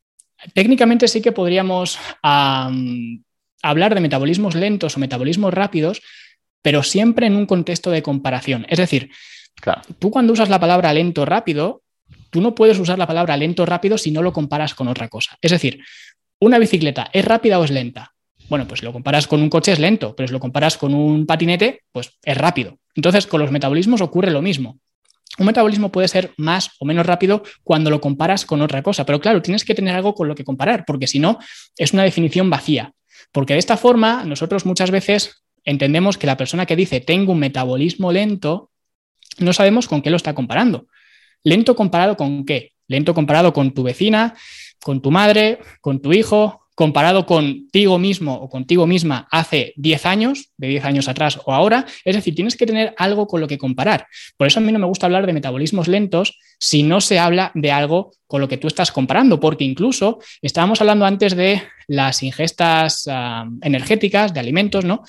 técnicamente 0.55 1.09
sí 1.09 1.21
que 1.21 1.33
podríamos 1.33 1.99
hablar 2.23 3.95
de 3.95 4.01
metabolismos 4.01 4.55
lentos 4.55 4.97
o 4.97 5.01
metabolismos 5.01 5.53
rápidos, 5.53 6.01
pero 6.63 6.83
siempre 6.83 7.27
en 7.27 7.37
un 7.37 7.47
contexto 7.47 7.91
de 7.91 8.03
comparación. 8.03 8.65
Es 8.69 8.79
decir, 8.79 9.11
tú 9.99 10.11
cuando 10.11 10.33
usas 10.33 10.49
la 10.49 10.61
palabra 10.61 10.93
lento 10.93 11.25
rápido, 11.25 11.83
tú 12.31 12.41
no 12.41 12.55
puedes 12.55 12.79
usar 12.79 12.99
la 12.99 13.07
palabra 13.07 13.37
lento 13.37 13.67
rápido 13.67 13.99
si 13.99 14.11
no 14.11 14.23
lo 14.23 14.33
comparas 14.33 14.75
con 14.75 14.89
otra 14.89 15.09
cosa. 15.09 15.37
Es 15.43 15.51
decir, 15.51 15.85
una 16.41 16.59
bicicleta 16.59 17.11
es 17.13 17.25
rápida 17.25 17.59
o 17.59 17.65
es 17.65 17.71
lenta. 17.71 18.12
Bueno, 18.53 18.69
pues 18.69 18.83
lo 18.83 18.93
comparas 18.93 19.27
con 19.27 19.41
un 19.41 19.49
coche 19.49 19.73
es 19.73 19.79
lento, 19.79 20.15
pero 20.15 20.27
si 20.27 20.33
lo 20.35 20.39
comparas 20.39 20.77
con 20.77 20.93
un 20.93 21.25
patinete, 21.25 21.85
pues 21.91 22.19
es 22.23 22.37
rápido. 22.37 22.77
Entonces, 22.95 23.27
con 23.27 23.41
los 23.41 23.51
metabolismos 23.51 24.03
ocurre 24.03 24.31
lo 24.31 24.43
mismo. 24.43 24.79
Un 25.39 25.47
metabolismo 25.47 25.91
puede 25.91 26.07
ser 26.07 26.35
más 26.37 26.73
o 26.79 26.85
menos 26.85 27.07
rápido 27.07 27.45
cuando 27.65 27.89
lo 27.89 28.03
comparas 28.03 28.45
con 28.45 28.61
otra 28.61 28.83
cosa, 28.83 29.07
pero 29.07 29.23
claro, 29.23 29.41
tienes 29.41 29.65
que 29.65 29.75
tener 29.75 29.97
algo 29.97 30.15
con 30.15 30.29
lo 30.29 30.35
que 30.35 30.45
comparar, 30.45 30.85
porque 30.85 31.07
si 31.07 31.19
no, 31.19 31.39
es 31.79 31.95
una 31.95 32.03
definición 32.03 32.51
vacía. 32.51 32.93
Porque 33.33 33.55
de 33.55 33.59
esta 33.59 33.79
forma, 33.79 34.23
nosotros 34.27 34.67
muchas 34.67 34.91
veces 34.91 35.45
entendemos 35.65 36.19
que 36.19 36.27
la 36.27 36.37
persona 36.37 36.67
que 36.67 36.77
dice 36.77 37.01
tengo 37.01 37.33
un 37.33 37.39
metabolismo 37.39 38.13
lento, 38.13 38.71
no 39.39 39.55
sabemos 39.55 39.89
con 39.89 40.03
qué 40.03 40.11
lo 40.11 40.17
está 40.17 40.35
comparando. 40.35 40.89
¿Lento 41.43 41.75
comparado 41.75 42.19
con 42.19 42.45
qué? 42.45 42.73
Lento 42.87 43.15
comparado 43.15 43.55
con 43.55 43.73
tu 43.73 43.83
vecina, 43.83 44.35
con 44.85 45.01
tu 45.01 45.11
madre, 45.11 45.61
con 45.81 46.03
tu 46.03 46.13
hijo, 46.13 46.62
comparado 46.75 47.27
contigo 47.27 47.99
mismo 47.99 48.35
o 48.35 48.49
contigo 48.49 48.87
misma 48.87 49.29
hace 49.31 49.75
10 49.77 50.07
años, 50.07 50.51
de 50.57 50.69
10 50.69 50.85
años 50.85 51.09
atrás 51.09 51.39
o 51.45 51.53
ahora. 51.53 51.87
Es 52.05 52.17
decir, 52.17 52.35
tienes 52.35 52.57
que 52.57 52.67
tener 52.67 52.95
algo 52.97 53.27
con 53.27 53.41
lo 53.41 53.49
que 53.49 53.59
comparar. 53.59 54.07
Por 54.37 54.47
eso 54.47 54.59
a 54.59 54.63
mí 54.63 54.73
no 54.73 54.79
me 54.79 54.87
gusta 54.87 55.07
hablar 55.07 55.27
de 55.27 55.33
metabolismos 55.33 55.89
lentos 55.89 56.39
si 56.59 56.83
no 56.83 57.01
se 57.01 57.19
habla 57.19 57.53
de 57.55 57.73
algo 57.73 58.13
con 58.27 58.41
lo 58.41 58.49
que 58.49 58.57
tú 58.57 58.67
estás 58.67 58.91
comparando, 58.93 59.41
porque 59.41 59.65
incluso 59.65 60.19
estábamos 60.41 60.81
hablando 60.81 61.05
antes 61.05 61.37
de 61.37 61.63
las 61.87 62.23
ingestas 62.23 63.07
ah, 63.11 63.47
energéticas 63.61 64.33
de 64.33 64.41
alimentos, 64.41 64.85
¿no? 64.85 65.03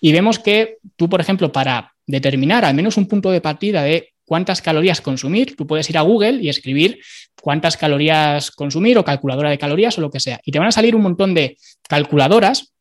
Y 0.00 0.12
vemos 0.12 0.38
que 0.38 0.76
tú, 0.96 1.08
por 1.08 1.20
ejemplo, 1.20 1.50
para 1.50 1.94
determinar 2.06 2.64
al 2.64 2.74
menos 2.74 2.96
un 2.96 3.06
punto 3.06 3.30
de 3.30 3.40
partida 3.40 3.82
de 3.82 4.12
cuántas 4.28 4.60
calorías 4.60 5.00
consumir, 5.00 5.56
tú 5.56 5.66
puedes 5.66 5.88
ir 5.88 5.96
a 5.96 6.02
Google 6.02 6.42
y 6.42 6.50
escribir 6.50 7.00
cuántas 7.40 7.78
calorías 7.78 8.50
consumir 8.50 8.98
o 8.98 9.04
calculadora 9.04 9.48
de 9.48 9.58
calorías 9.58 9.96
o 9.96 10.02
lo 10.02 10.10
que 10.10 10.20
sea. 10.20 10.38
Y 10.44 10.52
te 10.52 10.58
van 10.58 10.68
a 10.68 10.72
salir 10.72 10.94
un 10.94 11.02
montón 11.02 11.32
de 11.32 11.56
calculadoras 11.88 12.74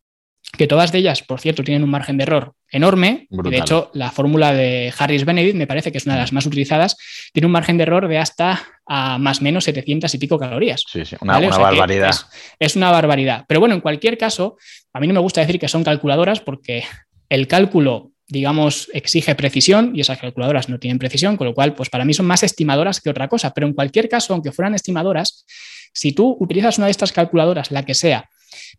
que 0.58 0.68
todas 0.68 0.92
de 0.92 1.00
ellas, 1.00 1.24
por 1.24 1.40
cierto, 1.40 1.64
tienen 1.64 1.84
un 1.84 1.90
margen 1.90 2.18
de 2.18 2.24
error 2.24 2.54
enorme. 2.70 3.28
de 3.30 3.58
hecho, 3.58 3.92
la 3.94 4.12
fórmula 4.12 4.54
de 4.54 4.94
Harris 4.98 5.24
Benedict 5.24 5.56
me 5.56 5.68
parece 5.68 5.92
que 5.92 6.00
es 6.00 6.06
una 6.06 6.16
de 6.16 6.22
las 6.22 6.34
más 6.34 6.46
utilizadas. 6.46 6.98
Tiene 7.32 7.46
un 7.46 7.52
margen 7.54 7.78
de 7.78 7.84
error 7.84 8.08
de 8.08 8.18
hasta 8.18 8.62
a 8.86 9.18
más 9.18 9.40
o 9.40 9.44
menos 9.44 9.64
700 9.64 10.14
y 10.14 10.18
pico 10.18 10.38
calorías. 10.38 10.84
Sí, 10.86 11.06
sí, 11.06 11.16
una, 11.22 11.40
barbaridad. 11.40 12.14
es, 12.60 12.76
una 12.76 12.92
barbaridad. 12.92 13.46
Pero 13.48 13.62
bueno, 13.62 13.76
en 13.76 13.82
cualquier 13.82 14.18
caso, 14.18 14.58
a 14.94 15.00
mí 15.00 15.08
no 15.08 15.14
me 15.14 15.20
gusta 15.20 15.42
decir 15.42 15.60
que 15.60 15.68
son 15.68 15.84
calculadoras 15.84 16.42
porque 16.42 16.84
el 17.30 17.48
cálculo 17.48 18.12
digamos, 18.28 18.90
exige 18.94 19.36
precisión 19.36 19.92
y 19.96 20.02
esas 20.02 20.20
calculadoras 20.20 20.70
no 20.70 20.80
tienen 20.80 21.00
precisión, 21.00 21.38
con 21.38 21.48
lo 21.48 21.54
cual, 21.54 21.74
pues 21.74 21.90
para 21.90 22.06
mí 22.06 22.14
son 22.14 22.26
más 22.26 22.44
estimadoras 22.44 23.00
que 23.02 23.10
otra 23.10 23.28
cosa. 23.28 23.54
Pero 23.54 23.68
en 23.68 23.74
cualquier 23.74 24.10
caso, 24.10 24.34
aunque 24.34 24.52
fueran 24.52 24.76
estimadoras, 24.76 25.46
si 25.94 26.12
tú 26.12 26.36
utilizas 26.40 26.78
una 26.78 26.88
de 26.88 26.92
estas 26.92 27.12
calculadoras, 27.12 27.72
la 27.72 27.84
que 27.84 27.94
sea, 27.94 28.30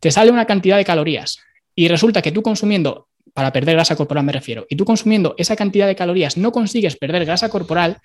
te 0.01 0.11
sale 0.11 0.31
una 0.31 0.45
cantidad 0.45 0.77
de 0.77 0.85
calorías 0.85 1.39
y 1.75 1.89
resulta 1.89 2.23
que 2.23 2.33
tú 2.33 2.43
consumiendo 2.43 3.09
para 3.35 3.53
perder 3.53 3.77
grasa 3.77 3.95
corporal 3.95 4.25
me 4.25 4.33
refiero, 4.33 4.67
y 4.69 4.77
tú 4.77 4.85
consumiendo 4.85 5.35
esa 5.39 5.55
cantidad 5.55 5.87
de 5.87 5.95
calorías 5.95 6.37
no 6.37 6.51
consigues 6.51 6.97
perder 6.97 7.25
grasa 7.25 7.49
corporal, 7.51 7.99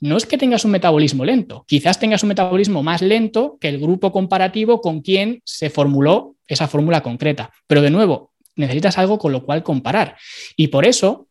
no 0.00 0.18
es 0.18 0.26
que 0.26 0.36
tengas 0.36 0.64
un 0.66 0.70
metabolismo 0.70 1.24
lento, 1.24 1.64
quizás 1.66 1.98
tengas 1.98 2.22
un 2.22 2.28
metabolismo 2.28 2.82
más 2.82 3.00
lento 3.00 3.56
que 3.58 3.68
el 3.68 3.78
grupo 3.78 4.12
comparativo 4.12 4.82
con 4.82 5.00
quien 5.00 5.40
se 5.44 5.70
formuló 5.70 6.34
esa 6.46 6.68
fórmula 6.68 7.02
concreta. 7.02 7.50
Pero 7.66 7.80
de 7.80 7.90
nuevo, 7.90 8.32
necesitas 8.56 8.98
algo 8.98 9.18
con 9.18 9.32
lo 9.32 9.44
cual 9.44 9.62
comparar. 9.62 10.16
Y 10.56 10.68
por 10.68 10.86
eso, 10.86 11.28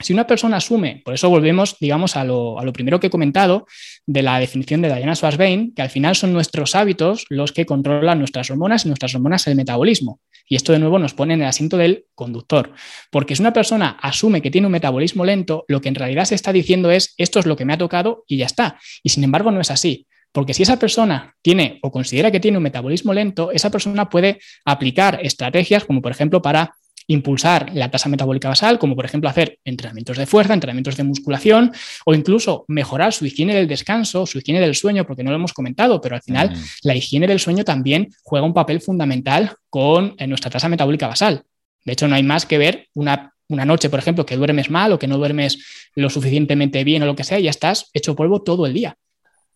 si 0.00 0.12
una 0.12 0.26
persona 0.26 0.56
asume, 0.56 1.02
por 1.04 1.14
eso 1.14 1.28
volvemos, 1.28 1.76
digamos, 1.78 2.16
a 2.16 2.24
lo, 2.24 2.56
primero 2.72 3.00
que 3.00 3.08
he 3.08 3.10
comentado 3.10 3.66
de 4.06 4.22
la 4.22 4.38
definición 4.38 4.80
de 4.80 4.88
Diana 4.94 5.14
Schwarzbein, 5.14 5.74
que 5.74 5.82
al 5.82 5.90
final 5.90 6.16
son 6.16 6.32
nuestros 6.32 6.74
hábitos 6.74 7.26
los 7.28 7.52
que 7.52 7.66
controlan 7.66 8.18
nuestras 8.18 8.50
hormonas 8.50 8.84
y 8.84 8.88
nuestras 8.88 9.14
hormonas 9.14 9.46
el 9.46 9.56
metabolismo. 9.56 10.20
Y 10.48 10.56
esto 10.56 10.72
de 10.72 10.78
nuevo 10.78 10.98
nos 10.98 11.14
pone 11.14 11.34
en 11.34 11.42
el 11.42 11.48
asiento 11.48 11.76
del 11.76 12.06
conductor. 12.14 12.72
Porque 13.10 13.36
si 13.36 13.42
una 13.42 13.52
persona 13.52 13.98
asume 14.00 14.42
que 14.42 14.50
tiene 14.50 14.66
un 14.66 14.72
metabolismo 14.72 15.24
lento, 15.24 15.64
lo 15.68 15.80
que 15.80 15.88
en 15.88 15.94
realidad 15.94 16.24
se 16.24 16.34
está 16.34 16.52
diciendo 16.52 16.90
es, 16.90 17.14
esto 17.18 17.38
es 17.38 17.46
lo 17.46 17.56
que 17.56 17.64
me 17.64 17.72
ha 17.72 17.78
tocado 17.78 18.24
y 18.26 18.38
ya 18.38 18.46
está. 18.46 18.80
Y 19.02 19.10
sin 19.10 19.22
embargo 19.22 19.52
no 19.52 19.60
es 19.60 19.70
así. 19.70 20.08
Porque 20.32 20.54
si 20.54 20.62
esa 20.62 20.78
persona 20.78 21.34
tiene 21.42 21.78
o 21.82 21.90
considera 21.90 22.30
que 22.30 22.40
tiene 22.40 22.58
un 22.58 22.62
metabolismo 22.62 23.12
lento, 23.12 23.50
esa 23.50 23.70
persona 23.70 24.08
puede 24.08 24.38
aplicar 24.64 25.18
estrategias 25.22 25.84
como 25.84 26.00
por 26.00 26.12
ejemplo 26.12 26.40
para 26.40 26.74
impulsar 27.06 27.70
la 27.74 27.90
tasa 27.90 28.08
metabólica 28.08 28.48
basal, 28.48 28.78
como 28.78 28.94
por 28.94 29.04
ejemplo 29.04 29.28
hacer 29.28 29.58
entrenamientos 29.64 30.16
de 30.16 30.26
fuerza, 30.26 30.54
entrenamientos 30.54 30.96
de 30.96 31.02
musculación 31.02 31.72
o 32.04 32.14
incluso 32.14 32.64
mejorar 32.68 33.12
su 33.12 33.26
higiene 33.26 33.54
del 33.54 33.66
descanso, 33.66 34.26
su 34.26 34.38
higiene 34.38 34.60
del 34.60 34.76
sueño, 34.76 35.04
porque 35.04 35.24
no 35.24 35.30
lo 35.30 35.36
hemos 35.36 35.52
comentado, 35.52 36.00
pero 36.00 36.14
al 36.14 36.22
final 36.22 36.54
la 36.82 36.94
higiene 36.94 37.26
del 37.26 37.40
sueño 37.40 37.64
también 37.64 38.10
juega 38.22 38.46
un 38.46 38.54
papel 38.54 38.80
fundamental 38.80 39.56
con 39.68 40.14
eh, 40.18 40.26
nuestra 40.28 40.50
tasa 40.50 40.68
metabólica 40.68 41.08
basal. 41.08 41.42
De 41.84 41.92
hecho, 41.94 42.06
no 42.06 42.14
hay 42.14 42.22
más 42.22 42.46
que 42.46 42.58
ver 42.58 42.86
una, 42.94 43.34
una 43.48 43.64
noche, 43.64 43.90
por 43.90 43.98
ejemplo, 43.98 44.24
que 44.24 44.36
duermes 44.36 44.70
mal 44.70 44.92
o 44.92 44.98
que 44.98 45.08
no 45.08 45.18
duermes 45.18 45.90
lo 45.96 46.10
suficientemente 46.10 46.84
bien 46.84 47.02
o 47.02 47.06
lo 47.06 47.16
que 47.16 47.24
sea, 47.24 47.40
y 47.40 47.44
ya 47.44 47.50
estás 47.50 47.90
hecho 47.92 48.14
polvo 48.14 48.42
todo 48.42 48.66
el 48.66 48.74
día. 48.74 48.96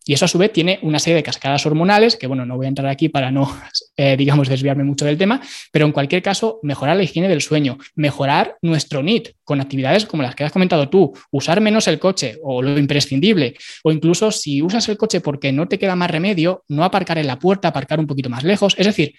Y 0.07 0.13
eso 0.13 0.27
a 0.27 0.29
su 0.29 0.39
vez 0.39 0.53
tiene 0.53 0.79
una 0.83 0.99
serie 0.99 1.17
de 1.17 1.23
cascadas 1.23 1.65
hormonales, 1.65 2.17
que 2.17 2.27
bueno, 2.27 2.45
no 2.45 2.57
voy 2.57 2.67
a 2.67 2.69
entrar 2.69 2.89
aquí 2.89 3.09
para 3.09 3.31
no, 3.31 3.51
eh, 3.97 4.17
digamos, 4.17 4.49
desviarme 4.49 4.85
mucho 4.85 5.05
del 5.05 5.17
tema, 5.17 5.41
pero 5.73 5.87
en 5.87 5.93
cualquier 5.93 6.23
caso, 6.23 6.61
mejorar 6.63 6.97
la 6.97 7.03
higiene 7.03 7.29
del 7.29 7.41
sueño, 7.41 7.79
mejorar 7.95 8.57
nuestro 8.63 9.03
NIT 9.03 9.31
con 9.45 9.61
actividades 9.61 10.07
como 10.07 10.23
las 10.23 10.35
que 10.35 10.45
has 10.45 10.53
comentado 10.53 10.89
tú, 10.89 11.13
usar 11.31 11.61
menos 11.61 11.89
el 11.89 11.99
coche 11.99 12.37
o 12.43 12.63
lo 12.63 12.79
imprescindible, 12.79 13.55
o 13.83 13.93
incluso 13.93 14.31
si 14.31 14.63
usas 14.63 14.89
el 14.89 14.97
coche 14.97 15.21
porque 15.21 15.53
no 15.53 15.69
te 15.69 15.79
queda 15.79 15.97
más 15.97 16.11
remedio, 16.11 16.65
no 16.69 16.85
aparcar 16.85 17.19
en 17.19 17.27
la 17.27 17.39
puerta, 17.39 17.69
aparcar 17.69 17.99
un 17.99 18.07
poquito 18.07 18.29
más 18.29 18.45
lejos. 18.45 18.75
Es 18.79 18.87
decir, 18.87 19.15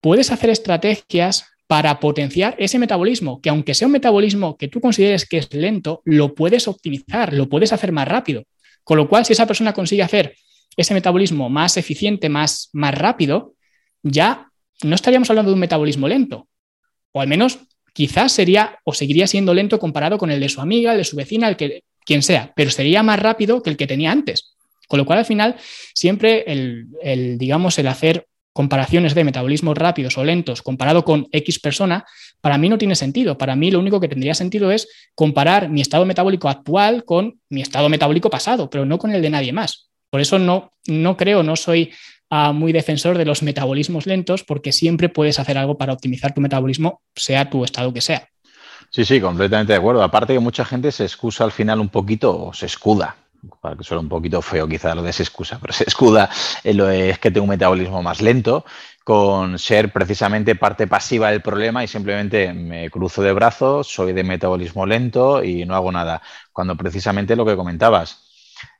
puedes 0.00 0.30
hacer 0.30 0.50
estrategias 0.50 1.44
para 1.68 2.00
potenciar 2.00 2.56
ese 2.58 2.78
metabolismo, 2.78 3.40
que 3.40 3.50
aunque 3.50 3.74
sea 3.74 3.86
un 3.86 3.92
metabolismo 3.92 4.56
que 4.56 4.68
tú 4.68 4.80
consideres 4.80 5.28
que 5.28 5.36
es 5.36 5.52
lento, 5.52 6.00
lo 6.04 6.34
puedes 6.34 6.66
optimizar, 6.66 7.34
lo 7.34 7.48
puedes 7.48 7.72
hacer 7.74 7.92
más 7.92 8.08
rápido. 8.08 8.44
Con 8.88 8.96
lo 8.96 9.06
cual, 9.06 9.26
si 9.26 9.34
esa 9.34 9.44
persona 9.44 9.74
consigue 9.74 10.02
hacer 10.02 10.34
ese 10.74 10.94
metabolismo 10.94 11.50
más 11.50 11.76
eficiente, 11.76 12.30
más, 12.30 12.70
más 12.72 12.94
rápido, 12.94 13.52
ya 14.02 14.50
no 14.82 14.94
estaríamos 14.94 15.28
hablando 15.28 15.50
de 15.50 15.56
un 15.56 15.60
metabolismo 15.60 16.08
lento. 16.08 16.48
O 17.12 17.20
al 17.20 17.28
menos 17.28 17.58
quizás 17.92 18.32
sería 18.32 18.78
o 18.84 18.94
seguiría 18.94 19.26
siendo 19.26 19.52
lento 19.52 19.78
comparado 19.78 20.16
con 20.16 20.30
el 20.30 20.40
de 20.40 20.48
su 20.48 20.62
amiga, 20.62 20.92
el 20.92 20.98
de 20.98 21.04
su 21.04 21.16
vecina, 21.16 21.50
el 21.50 21.56
que 21.58 21.82
quien 22.06 22.22
sea, 22.22 22.54
pero 22.56 22.70
sería 22.70 23.02
más 23.02 23.20
rápido 23.20 23.62
que 23.62 23.68
el 23.68 23.76
que 23.76 23.86
tenía 23.86 24.10
antes. 24.10 24.56
Con 24.88 24.96
lo 24.96 25.04
cual, 25.04 25.18
al 25.18 25.26
final, 25.26 25.56
siempre 25.92 26.44
el, 26.46 26.86
el 27.02 27.36
digamos, 27.36 27.78
el 27.78 27.88
hacer 27.88 28.26
comparaciones 28.54 29.14
de 29.14 29.24
metabolismos 29.24 29.76
rápidos 29.76 30.16
o 30.16 30.24
lentos 30.24 30.62
comparado 30.62 31.04
con 31.04 31.28
X 31.30 31.58
persona, 31.58 32.06
para 32.40 32.58
mí 32.58 32.68
no 32.68 32.78
tiene 32.78 32.94
sentido. 32.94 33.38
Para 33.38 33.56
mí 33.56 33.70
lo 33.70 33.78
único 33.78 34.00
que 34.00 34.08
tendría 34.08 34.34
sentido 34.34 34.70
es 34.70 34.88
comparar 35.14 35.68
mi 35.68 35.80
estado 35.80 36.04
metabólico 36.06 36.48
actual 36.48 37.04
con 37.04 37.40
mi 37.48 37.62
estado 37.62 37.88
metabólico 37.88 38.30
pasado, 38.30 38.70
pero 38.70 38.84
no 38.84 38.98
con 38.98 39.10
el 39.10 39.22
de 39.22 39.30
nadie 39.30 39.52
más. 39.52 39.90
Por 40.10 40.20
eso 40.20 40.38
no, 40.38 40.72
no 40.86 41.16
creo, 41.16 41.42
no 41.42 41.56
soy 41.56 41.92
ah, 42.30 42.52
muy 42.52 42.72
defensor 42.72 43.18
de 43.18 43.24
los 43.24 43.42
metabolismos 43.42 44.06
lentos, 44.06 44.44
porque 44.44 44.72
siempre 44.72 45.08
puedes 45.08 45.38
hacer 45.38 45.58
algo 45.58 45.76
para 45.76 45.92
optimizar 45.92 46.32
tu 46.32 46.40
metabolismo, 46.40 47.02
sea 47.14 47.50
tu 47.50 47.64
estado 47.64 47.92
que 47.92 48.00
sea. 48.00 48.28
Sí, 48.90 49.04
sí, 49.04 49.20
completamente 49.20 49.74
de 49.74 49.78
acuerdo. 49.78 50.02
Aparte 50.02 50.32
que 50.32 50.38
mucha 50.38 50.64
gente 50.64 50.92
se 50.92 51.04
excusa 51.04 51.44
al 51.44 51.52
final 51.52 51.80
un 51.80 51.90
poquito 51.90 52.46
o 52.46 52.54
se 52.54 52.66
escuda 52.66 53.16
para 53.60 53.76
que 53.76 53.84
suene 53.84 54.02
un 54.02 54.08
poquito 54.08 54.42
feo 54.42 54.68
quizá 54.68 54.94
lo 54.94 55.02
de 55.02 55.10
esa 55.10 55.22
excusa, 55.22 55.58
pero 55.60 55.72
se 55.72 55.84
escuda 55.84 56.30
lo 56.64 56.90
es 56.90 57.18
que 57.18 57.30
tengo 57.30 57.44
un 57.44 57.50
metabolismo 57.50 58.02
más 58.02 58.20
lento, 58.20 58.64
con 59.04 59.58
ser 59.58 59.90
precisamente 59.92 60.54
parte 60.54 60.86
pasiva 60.86 61.30
del 61.30 61.40
problema 61.40 61.82
y 61.82 61.88
simplemente 61.88 62.52
me 62.52 62.90
cruzo 62.90 63.22
de 63.22 63.32
brazos, 63.32 63.86
soy 63.86 64.12
de 64.12 64.22
metabolismo 64.22 64.84
lento 64.84 65.42
y 65.42 65.64
no 65.64 65.74
hago 65.74 65.90
nada. 65.90 66.20
Cuando 66.52 66.76
precisamente 66.76 67.34
lo 67.34 67.46
que 67.46 67.56
comentabas, 67.56 68.28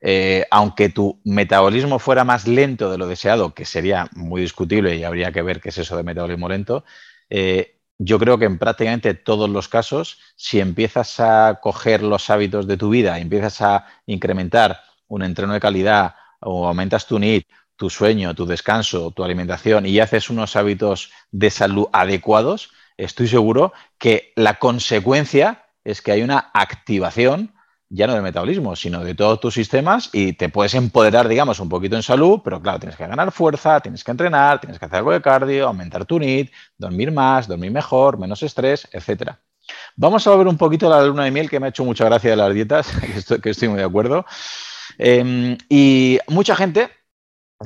eh, 0.00 0.44
aunque 0.50 0.90
tu 0.90 1.20
metabolismo 1.24 1.98
fuera 1.98 2.24
más 2.24 2.46
lento 2.46 2.90
de 2.90 2.98
lo 2.98 3.06
deseado, 3.06 3.54
que 3.54 3.64
sería 3.64 4.08
muy 4.12 4.42
discutible 4.42 4.96
y 4.96 5.04
habría 5.04 5.32
que 5.32 5.42
ver 5.42 5.60
qué 5.60 5.70
es 5.70 5.78
eso 5.78 5.96
de 5.96 6.02
metabolismo 6.02 6.48
lento, 6.48 6.84
eh, 7.30 7.77
yo 7.98 8.18
creo 8.18 8.38
que 8.38 8.44
en 8.44 8.58
prácticamente 8.58 9.14
todos 9.14 9.50
los 9.50 9.68
casos, 9.68 10.18
si 10.36 10.60
empiezas 10.60 11.18
a 11.20 11.58
coger 11.60 12.02
los 12.02 12.30
hábitos 12.30 12.66
de 12.66 12.76
tu 12.76 12.90
vida, 12.90 13.18
empiezas 13.18 13.60
a 13.60 13.86
incrementar 14.06 14.80
un 15.08 15.22
entreno 15.22 15.52
de 15.52 15.60
calidad 15.60 16.14
o 16.40 16.68
aumentas 16.68 17.06
tu 17.06 17.18
NIT, 17.18 17.46
tu 17.76 17.90
sueño, 17.90 18.34
tu 18.34 18.46
descanso, 18.46 19.10
tu 19.10 19.24
alimentación 19.24 19.86
y 19.86 19.98
haces 19.98 20.30
unos 20.30 20.56
hábitos 20.56 21.12
de 21.30 21.50
salud 21.50 21.88
adecuados, 21.92 22.70
estoy 22.96 23.28
seguro 23.28 23.72
que 23.98 24.32
la 24.36 24.58
consecuencia 24.58 25.66
es 25.84 26.02
que 26.02 26.12
hay 26.12 26.22
una 26.22 26.50
activación 26.54 27.54
ya 27.90 28.06
no 28.06 28.14
del 28.14 28.22
metabolismo, 28.22 28.76
sino 28.76 29.02
de 29.02 29.14
todos 29.14 29.40
tus 29.40 29.54
sistemas 29.54 30.10
y 30.12 30.34
te 30.34 30.48
puedes 30.48 30.74
empoderar, 30.74 31.26
digamos, 31.26 31.58
un 31.60 31.68
poquito 31.68 31.96
en 31.96 32.02
salud, 32.02 32.40
pero 32.44 32.60
claro, 32.60 32.78
tienes 32.78 32.96
que 32.96 33.06
ganar 33.06 33.32
fuerza, 33.32 33.80
tienes 33.80 34.04
que 34.04 34.10
entrenar, 34.10 34.60
tienes 34.60 34.78
que 34.78 34.84
hacer 34.84 34.98
algo 34.98 35.12
de 35.12 35.22
cardio, 35.22 35.66
aumentar 35.66 36.04
tu 36.04 36.18
NIT, 36.18 36.52
dormir 36.76 37.12
más, 37.12 37.48
dormir 37.48 37.70
mejor, 37.70 38.18
menos 38.18 38.42
estrés, 38.42 38.86
etcétera. 38.92 39.40
Vamos 39.96 40.26
a 40.26 40.36
ver 40.36 40.46
un 40.46 40.56
poquito 40.56 40.88
la 40.88 41.02
luna 41.02 41.24
de 41.24 41.30
miel 41.30 41.48
que 41.48 41.60
me 41.60 41.66
ha 41.66 41.70
hecho 41.70 41.84
mucha 41.84 42.04
gracia 42.04 42.30
de 42.30 42.36
las 42.36 42.52
dietas, 42.52 42.90
que 43.42 43.50
estoy, 43.50 43.68
muy 43.68 43.78
de 43.78 43.84
acuerdo. 43.84 44.26
Em, 44.98 45.56
y 45.68 46.18
mucha 46.28 46.56
gente 46.56 46.90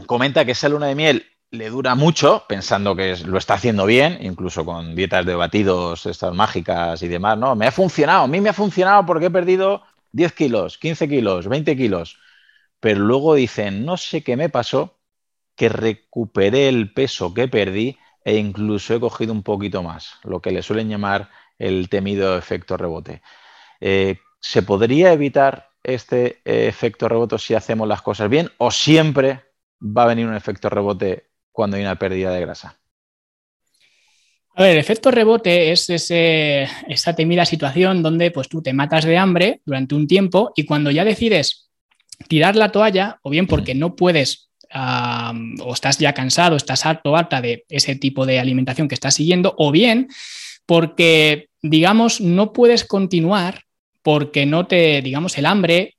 comenta 0.06 0.44
que 0.44 0.52
esa 0.52 0.68
luna 0.68 0.86
de 0.86 0.94
miel 0.94 1.26
le 1.50 1.68
dura 1.68 1.94
mucho, 1.94 2.44
pensando 2.48 2.96
que 2.96 3.14
lo 3.26 3.36
está 3.36 3.54
haciendo 3.54 3.84
bien, 3.84 4.18
incluso 4.22 4.64
con 4.64 4.94
dietas 4.94 5.26
de 5.26 5.34
batidos, 5.34 6.06
estas 6.06 6.34
mágicas 6.34 7.02
y 7.02 7.08
demás, 7.08 7.36
¿no? 7.36 7.54
Me 7.54 7.66
ha 7.66 7.72
funcionado, 7.72 8.24
a 8.24 8.26
mí 8.26 8.40
me 8.40 8.48
ha 8.48 8.54
funcionado 8.54 9.04
porque 9.04 9.26
he 9.26 9.30
perdido 9.30 9.82
10 10.12 10.32
kilos, 10.32 10.78
15 10.78 11.08
kilos, 11.08 11.48
20 11.48 11.76
kilos, 11.76 12.18
pero 12.80 13.00
luego 13.00 13.34
dicen, 13.34 13.84
no 13.84 13.96
sé 13.96 14.22
qué 14.22 14.36
me 14.36 14.48
pasó, 14.48 14.98
que 15.56 15.68
recuperé 15.68 16.68
el 16.68 16.92
peso 16.92 17.34
que 17.34 17.48
perdí 17.48 17.98
e 18.24 18.36
incluso 18.36 18.94
he 18.94 19.00
cogido 19.00 19.32
un 19.32 19.42
poquito 19.42 19.82
más, 19.82 20.14
lo 20.24 20.40
que 20.40 20.52
le 20.52 20.62
suelen 20.62 20.88
llamar 20.88 21.30
el 21.58 21.88
temido 21.88 22.36
efecto 22.36 22.76
rebote. 22.76 23.22
Eh, 23.80 24.18
¿Se 24.40 24.62
podría 24.62 25.12
evitar 25.12 25.70
este 25.82 26.40
efecto 26.44 27.08
rebote 27.08 27.38
si 27.38 27.54
hacemos 27.54 27.88
las 27.88 28.02
cosas 28.02 28.28
bien 28.28 28.50
o 28.58 28.70
siempre 28.70 29.44
va 29.80 30.04
a 30.04 30.06
venir 30.06 30.26
un 30.26 30.34
efecto 30.34 30.68
rebote 30.68 31.30
cuando 31.52 31.76
hay 31.76 31.82
una 31.82 31.98
pérdida 31.98 32.30
de 32.32 32.40
grasa? 32.40 32.81
A 34.54 34.62
ver, 34.62 34.72
el 34.72 34.78
efecto 34.78 35.10
rebote 35.10 35.72
es 35.72 35.88
esa 35.88 37.14
temida 37.16 37.46
situación 37.46 38.02
donde 38.02 38.30
pues, 38.30 38.48
tú 38.48 38.60
te 38.60 38.74
matas 38.74 39.04
de 39.04 39.16
hambre 39.16 39.60
durante 39.64 39.94
un 39.94 40.06
tiempo 40.06 40.52
y 40.54 40.66
cuando 40.66 40.90
ya 40.90 41.04
decides 41.04 41.70
tirar 42.28 42.54
la 42.54 42.70
toalla, 42.70 43.18
o 43.22 43.30
bien 43.30 43.46
porque 43.46 43.74
no 43.74 43.96
puedes 43.96 44.50
o 44.74 45.74
estás 45.74 45.98
ya 45.98 46.14
cansado, 46.14 46.56
estás 46.56 46.86
harto, 46.86 47.14
harta 47.14 47.42
de 47.42 47.64
ese 47.68 47.94
tipo 47.94 48.24
de 48.24 48.40
alimentación 48.40 48.88
que 48.88 48.94
estás 48.94 49.14
siguiendo, 49.14 49.54
o 49.58 49.70
bien 49.70 50.08
porque, 50.64 51.48
digamos, 51.60 52.20
no 52.20 52.52
puedes 52.52 52.84
continuar 52.84 53.64
porque 54.02 54.46
no 54.46 54.66
te, 54.66 55.02
digamos, 55.02 55.36
el 55.36 55.46
hambre 55.46 55.96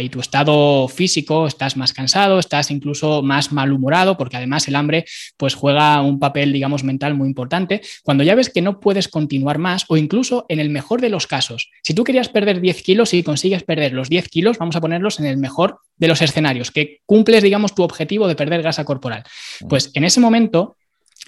y 0.00 0.08
tu 0.08 0.20
estado 0.20 0.88
físico, 0.88 1.46
estás 1.46 1.76
más 1.76 1.92
cansado, 1.92 2.38
estás 2.38 2.70
incluso 2.70 3.22
más 3.22 3.52
malhumorado, 3.52 4.16
porque 4.16 4.36
además 4.36 4.66
el 4.68 4.76
hambre 4.76 5.04
pues 5.36 5.54
juega 5.54 6.00
un 6.00 6.18
papel, 6.18 6.52
digamos, 6.52 6.84
mental 6.84 7.14
muy 7.14 7.28
importante. 7.28 7.80
Cuando 8.02 8.24
ya 8.24 8.34
ves 8.34 8.50
que 8.50 8.62
no 8.62 8.80
puedes 8.80 9.08
continuar 9.08 9.58
más, 9.58 9.84
o 9.88 9.96
incluso 9.96 10.46
en 10.48 10.58
el 10.58 10.70
mejor 10.70 11.00
de 11.00 11.08
los 11.08 11.26
casos, 11.26 11.70
si 11.82 11.94
tú 11.94 12.04
querías 12.04 12.28
perder 12.28 12.60
10 12.60 12.82
kilos 12.82 13.14
y 13.14 13.22
consigues 13.22 13.62
perder 13.62 13.92
los 13.92 14.08
10 14.08 14.28
kilos, 14.28 14.58
vamos 14.58 14.76
a 14.76 14.80
ponerlos 14.80 15.20
en 15.20 15.26
el 15.26 15.36
mejor 15.36 15.78
de 15.96 16.08
los 16.08 16.22
escenarios, 16.22 16.70
que 16.70 17.00
cumples, 17.06 17.42
digamos, 17.42 17.74
tu 17.74 17.82
objetivo 17.82 18.26
de 18.26 18.34
perder 18.34 18.62
grasa 18.62 18.84
corporal. 18.84 19.22
Pues 19.68 19.90
en 19.94 20.04
ese 20.04 20.20
momento 20.20 20.76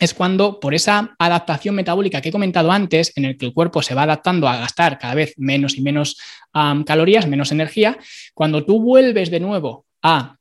es 0.00 0.12
cuando 0.12 0.58
por 0.58 0.74
esa 0.74 1.14
adaptación 1.18 1.74
metabólica 1.74 2.20
que 2.20 2.30
he 2.30 2.32
comentado 2.32 2.72
antes, 2.72 3.12
en 3.16 3.26
el 3.26 3.36
que 3.36 3.46
el 3.46 3.52
cuerpo 3.52 3.80
se 3.80 3.94
va 3.94 4.02
adaptando 4.02 4.48
a 4.48 4.56
gastar 4.56 4.98
cada 4.98 5.14
vez 5.14 5.34
menos 5.36 5.76
y 5.76 5.82
menos 5.82 6.16
calorías, 6.52 7.26
menos 7.26 7.52
energía, 7.52 7.98
cuando 8.34 8.64
tú 8.64 8.80
vuelves 8.80 9.30
de 9.30 9.40
nuevo 9.40 9.86
a 10.02 10.36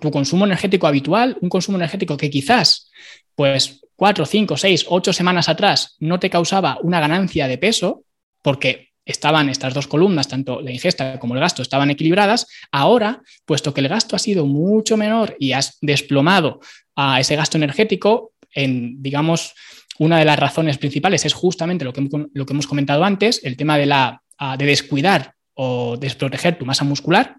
tu 0.00 0.10
consumo 0.10 0.44
energético 0.44 0.86
habitual, 0.86 1.38
un 1.40 1.48
consumo 1.48 1.78
energético 1.78 2.16
que 2.16 2.28
quizás, 2.28 2.90
pues 3.34 3.80
cuatro, 3.96 4.26
cinco, 4.26 4.56
seis, 4.56 4.84
ocho 4.88 5.12
semanas 5.12 5.48
atrás 5.48 5.96
no 5.98 6.20
te 6.20 6.30
causaba 6.30 6.78
una 6.82 7.00
ganancia 7.00 7.48
de 7.48 7.58
peso, 7.58 8.04
porque 8.42 8.90
estaban 9.06 9.48
estas 9.48 9.72
dos 9.72 9.86
columnas, 9.86 10.28
tanto 10.28 10.60
la 10.60 10.70
ingesta 10.70 11.18
como 11.18 11.34
el 11.34 11.40
gasto, 11.40 11.62
estaban 11.62 11.90
equilibradas, 11.90 12.46
ahora, 12.70 13.22
puesto 13.46 13.72
que 13.72 13.80
el 13.80 13.88
gasto 13.88 14.14
ha 14.14 14.18
sido 14.18 14.44
mucho 14.44 14.98
menor 14.98 15.34
y 15.38 15.52
has 15.52 15.78
desplomado 15.80 16.60
a 16.94 17.18
ese 17.18 17.34
gasto 17.34 17.56
energético, 17.56 18.32
en, 18.52 19.02
digamos, 19.02 19.54
una 19.98 20.18
de 20.18 20.24
las 20.24 20.38
razones 20.38 20.78
principales 20.78 21.24
es 21.24 21.34
justamente 21.34 21.84
lo 21.84 21.92
que, 21.92 22.08
hemos 22.52 22.66
comentado 22.66 23.04
antes, 23.04 23.40
el 23.44 23.56
tema 23.56 23.76
de, 23.76 23.86
la, 23.86 24.22
de 24.56 24.64
descuidar 24.64 25.34
o 25.54 25.96
desproteger 25.96 26.56
tu 26.56 26.64
masa 26.64 26.84
muscular, 26.84 27.36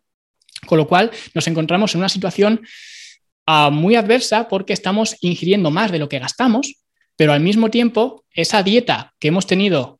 con 0.65 0.77
lo 0.77 0.87
cual 0.87 1.11
nos 1.33 1.47
encontramos 1.47 1.93
en 1.93 1.99
una 1.99 2.09
situación 2.09 2.61
muy 3.71 3.95
adversa 3.95 4.47
porque 4.47 4.73
estamos 4.73 5.15
ingiriendo 5.21 5.71
más 5.71 5.91
de 5.91 5.99
lo 5.99 6.09
que 6.09 6.19
gastamos, 6.19 6.75
pero 7.15 7.33
al 7.33 7.39
mismo 7.39 7.69
tiempo 7.69 8.25
esa 8.31 8.61
dieta 8.61 9.13
que 9.19 9.29
hemos 9.29 9.47
tenido 9.47 9.99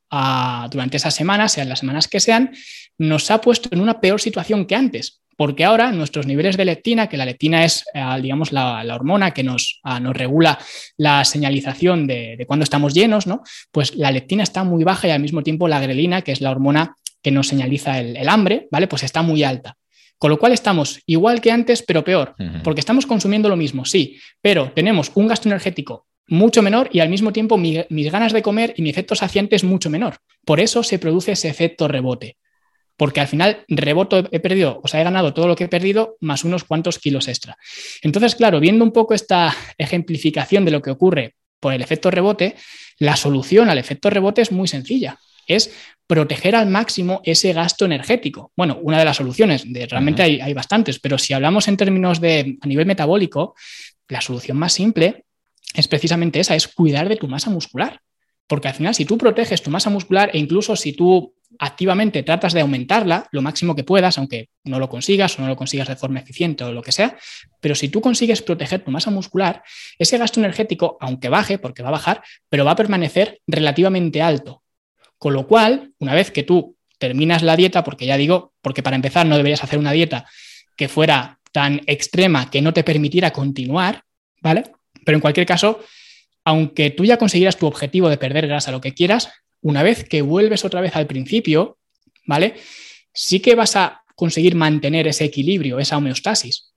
durante 0.69 0.97
esas 0.97 1.15
semanas, 1.15 1.53
sean 1.53 1.69
las 1.69 1.79
semanas 1.79 2.07
que 2.07 2.19
sean, 2.19 2.51
nos 2.97 3.31
ha 3.31 3.41
puesto 3.41 3.69
en 3.71 3.81
una 3.81 4.01
peor 4.01 4.19
situación 4.19 4.65
que 4.65 4.75
antes, 4.75 5.21
porque 5.39 5.63
ahora 5.63 5.93
nuestros 5.93 6.27
niveles 6.27 6.57
de 6.57 6.65
leptina, 6.65 7.07
que 7.07 7.15
la 7.15 7.23
leptina 7.23 7.63
es, 7.63 7.85
ah, 7.93 8.19
digamos, 8.19 8.51
la, 8.51 8.83
hormona 8.93 9.31
que 9.31 9.41
nos, 9.41 9.79
nos, 10.01 10.13
regula 10.13 10.59
la 10.97 11.23
señalización 11.23 12.07
de, 12.07 12.35
de 12.37 12.45
cuando 12.45 12.65
estamos 12.65 12.93
llenos, 12.93 13.25
¿no? 13.25 13.41
Pues 13.71 13.95
la 13.95 14.11
leptina 14.11 14.43
está 14.43 14.65
muy 14.65 14.83
baja 14.83 15.07
y 15.07 15.11
al 15.11 15.21
mismo 15.21 15.41
tiempo 15.41 15.69
la 15.69 15.79
grelina, 15.79 16.23
que 16.23 16.33
es 16.33 16.41
la 16.41 16.51
hormona 16.51 16.97
que 17.21 17.31
nos 17.31 17.47
señaliza 17.47 18.01
el, 18.01 18.27
hambre, 18.27 18.67
¿vale? 18.69 18.87
Pues 18.87 19.03
está 19.03 19.21
muy 19.21 19.41
alta. 19.43 19.77
Con 20.17 20.29
lo 20.29 20.39
cual 20.39 20.51
estamos 20.51 20.99
igual 21.05 21.39
que 21.39 21.53
antes, 21.53 21.83
pero 21.83 22.03
peor, 22.03 22.35
porque 22.61 22.81
estamos 22.81 23.05
consumiendo 23.05 23.47
lo 23.47 23.55
mismo, 23.55 23.85
sí, 23.85 24.19
pero 24.41 24.73
tenemos 24.75 25.09
un 25.15 25.29
gasto 25.29 25.47
energético 25.47 26.05
mucho 26.27 26.61
menor 26.61 26.89
y 26.91 26.99
al 26.99 27.07
mismo 27.07 27.31
tiempo 27.31 27.57
mis 27.57 28.11
ganas 28.11 28.33
de 28.33 28.41
comer 28.41 28.73
y 28.75 28.81
mi 28.81 28.89
efecto 28.89 29.15
saciante 29.15 29.55
es 29.55 29.63
mucho 29.63 29.89
menor. 29.89 30.17
Por 30.43 30.59
eso 30.59 30.83
se 30.83 30.99
produce 30.99 31.31
ese 31.31 31.47
efecto 31.47 31.87
rebote, 31.87 32.35
porque 32.99 33.21
al 33.21 33.29
final 33.29 33.63
reboto 33.69 34.27
he 34.29 34.41
perdido, 34.41 34.81
o 34.83 34.87
sea, 34.89 34.99
he 34.99 35.05
ganado 35.05 35.33
todo 35.33 35.47
lo 35.47 35.55
que 35.55 35.63
he 35.63 35.67
perdido 35.69 36.17
más 36.19 36.43
unos 36.43 36.65
cuantos 36.65 36.99
kilos 36.99 37.29
extra. 37.29 37.57
Entonces, 38.01 38.35
claro, 38.35 38.59
viendo 38.59 38.83
un 38.83 38.91
poco 38.91 39.13
esta 39.13 39.55
ejemplificación 39.77 40.65
de 40.65 40.71
lo 40.71 40.81
que 40.81 40.91
ocurre 40.91 41.35
por 41.61 41.73
el 41.73 41.81
efecto 41.81 42.11
rebote, 42.11 42.57
la 42.97 43.15
solución 43.15 43.69
al 43.69 43.77
efecto 43.77 44.09
rebote 44.09 44.41
es 44.41 44.51
muy 44.51 44.67
sencilla 44.67 45.17
es 45.47 45.73
proteger 46.05 46.55
al 46.55 46.69
máximo 46.69 47.21
ese 47.23 47.53
gasto 47.53 47.85
energético. 47.85 48.51
Bueno, 48.55 48.77
una 48.83 48.99
de 48.99 49.05
las 49.05 49.17
soluciones, 49.17 49.63
de, 49.65 49.87
realmente 49.87 50.21
hay, 50.21 50.53
bastantes, 50.53 50.99
pero 50.99 51.17
si 51.17 51.33
hablamos 51.33 51.67
en 51.67 51.75
términos 51.75 52.21
de 52.21 52.57
a 52.61 52.67
nivel 52.67 52.85
metabólico, 52.85 53.55
la 54.07 54.21
solución 54.21 54.57
más 54.57 54.73
simple 54.73 55.25
es 55.73 55.87
precisamente 55.87 56.39
esa, 56.39 56.55
es 56.55 56.67
cuidar 56.67 57.09
de 57.09 57.15
tu 57.15 57.27
masa 57.27 57.49
muscular. 57.49 57.99
Porque 58.45 58.67
al 58.67 58.75
final, 58.75 58.93
si 58.93 59.05
tú 59.05 59.17
proteges 59.17 59.63
tu 59.63 59.71
masa 59.71 59.89
muscular 59.89 60.29
e 60.33 60.37
incluso 60.37 60.75
si 60.75 60.93
tú 60.93 61.33
activamente 61.57 62.23
tratas 62.23 62.53
de 62.53 62.61
aumentarla 62.61 63.27
lo 63.31 63.41
máximo 63.41 63.75
que 63.75 63.83
puedas, 63.83 64.17
aunque 64.17 64.49
no 64.63 64.79
lo 64.79 64.89
consigas 64.89 65.37
o 65.37 65.41
no 65.41 65.47
lo 65.47 65.55
consigas 65.55 65.87
de 65.87 65.95
forma 65.95 66.19
eficiente 66.19 66.63
o 66.63 66.71
lo 66.71 66.81
que 66.81 66.91
sea, 66.91 67.17
pero 67.59 67.75
si 67.75 67.89
tú 67.89 68.01
consigues 68.01 68.41
proteger 68.41 68.83
tu 68.83 68.91
masa 68.91 69.09
muscular, 69.09 69.63
ese 69.97 70.17
gasto 70.17 70.39
energético, 70.39 70.97
aunque 71.01 71.29
baje, 71.29 71.57
porque 71.57 71.81
va 71.81 71.89
a 71.89 71.93
bajar, 71.93 72.21
pero 72.49 72.65
va 72.65 72.71
a 72.71 72.75
permanecer 72.75 73.41
relativamente 73.47 74.21
alto. 74.21 74.63
Con 75.17 75.33
lo 75.33 75.47
cual, 75.47 75.91
una 75.99 76.13
vez 76.13 76.31
que 76.31 76.43
tú 76.43 76.75
terminas 76.97 77.41
la 77.41 77.55
dieta, 77.55 77.83
porque 77.83 78.05
ya 78.05 78.17
digo, 78.17 78.53
porque 78.61 78.83
para 78.83 78.95
empezar 78.95 79.25
no 79.25 79.37
deberías 79.37 79.63
hacer 79.63 79.79
una 79.79 79.91
dieta 79.91 80.25
que 80.75 80.87
fuera 80.87 81.39
tan 81.51 81.81
extrema 81.87 82.49
que 82.49 82.61
no 82.61 82.73
te 82.73 82.83
permitiera 82.83 83.31
continuar, 83.31 84.03
¿vale? 84.41 84.63
Pero 85.03 85.17
en 85.17 85.21
cualquier 85.21 85.45
caso, 85.45 85.83
aunque 86.45 86.91
tú 86.91 87.05
ya 87.05 87.17
consiguieras 87.17 87.57
tu 87.57 87.67
objetivo 87.67 88.09
de 88.09 88.17
perder 88.17 88.47
grasa, 88.47 88.71
lo 88.71 88.81
que 88.81 88.93
quieras, 88.93 89.29
una 89.61 89.83
vez 89.83 90.03
que 90.03 90.21
vuelves 90.21 90.65
otra 90.65 90.81
vez 90.81 90.95
al 90.95 91.07
principio, 91.07 91.77
¿vale? 92.25 92.55
Sí 93.13 93.39
que 93.39 93.55
vas 93.55 93.75
a 93.75 94.03
conseguir 94.15 94.55
mantener 94.55 95.07
ese 95.07 95.25
equilibrio, 95.25 95.79
esa 95.79 95.97
homeostasis. 95.97 96.73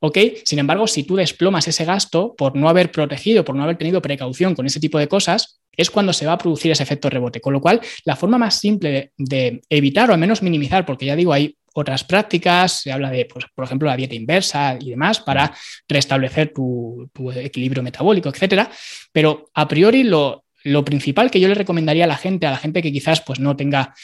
¿Ok? 0.00 0.18
Sin 0.44 0.58
embargo, 0.58 0.86
si 0.86 1.04
tú 1.04 1.16
desplomas 1.16 1.66
ese 1.68 1.84
gasto 1.84 2.34
por 2.36 2.54
no 2.54 2.68
haber 2.68 2.90
protegido, 2.90 3.44
por 3.44 3.54
no 3.54 3.62
haber 3.62 3.78
tenido 3.78 4.02
precaución 4.02 4.54
con 4.54 4.66
ese 4.66 4.78
tipo 4.78 4.98
de 4.98 5.08
cosas, 5.08 5.60
es 5.76 5.90
cuando 5.90 6.12
se 6.12 6.26
va 6.26 6.32
a 6.32 6.38
producir 6.38 6.70
ese 6.70 6.82
efecto 6.82 7.08
rebote. 7.10 7.40
Con 7.40 7.52
lo 7.52 7.60
cual, 7.60 7.80
la 8.04 8.16
forma 8.16 8.38
más 8.38 8.58
simple 8.58 9.12
de, 9.16 9.62
evitar 9.68 10.10
o 10.10 10.14
al 10.14 10.18
menos 10.18 10.42
minimizar, 10.42 10.84
porque 10.84 11.06
ya 11.06 11.16
digo, 11.16 11.32
hay 11.32 11.56
otras 11.74 12.04
prácticas, 12.04 12.80
se 12.80 12.92
habla 12.92 13.10
de, 13.10 13.26
pues, 13.26 13.44
por 13.54 13.64
ejemplo, 13.64 13.88
la 13.88 13.96
dieta 13.96 14.14
inversa 14.14 14.78
y 14.80 14.90
demás 14.90 15.20
para 15.20 15.54
restablecer 15.88 16.52
tu, 16.52 17.10
equilibrio 17.34 17.82
metabólico, 17.82 18.28
etcétera. 18.28 18.70
Pero 19.12 19.50
a 19.54 19.68
priori 19.68 20.02
lo, 20.02 20.45
principal 20.84 21.30
que 21.30 21.40
yo 21.40 21.48
le 21.48 21.54
recomendaría 21.54 22.04
a 22.04 22.08
la 22.08 22.16
gente, 22.16 22.46
a 22.46 22.50
la 22.50 22.58
gente 22.58 22.82
que 22.82 22.92
quizás 22.92 23.20
pues, 23.20 23.40
no 23.40 23.56
tenga 23.56 23.94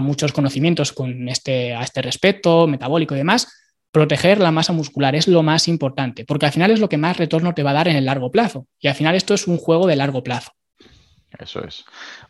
muchos 0.00 0.32
conocimientos 0.32 0.92
con 0.92 1.28
este, 1.28 1.74
a 1.74 1.82
este 1.82 2.02
respecto, 2.02 2.66
metabólico 2.66 3.14
y 3.14 3.18
demás, 3.18 3.48
proteger 3.90 4.38
la 4.38 4.52
masa 4.52 4.72
muscular 4.72 5.14
es 5.14 5.26
lo 5.26 5.42
más 5.42 5.68
importante, 5.68 6.24
porque 6.24 6.46
al 6.46 6.52
final 6.52 6.70
es 6.70 6.80
lo 6.80 6.88
que 6.88 6.98
más 6.98 7.16
retorno 7.16 7.54
te 7.54 7.62
va 7.62 7.70
a 7.70 7.74
dar 7.74 7.88
en 7.88 7.96
el 7.96 8.04
largo 8.04 8.30
plazo. 8.30 8.66
Y 8.78 8.88
al 8.88 8.94
final 8.94 9.14
esto 9.14 9.34
es 9.34 9.46
un 9.46 9.56
juego 9.56 9.86
de 9.86 9.96
largo 9.96 10.22
plazo. 10.22 10.52
Eso 11.38 11.64
es. 11.64 11.84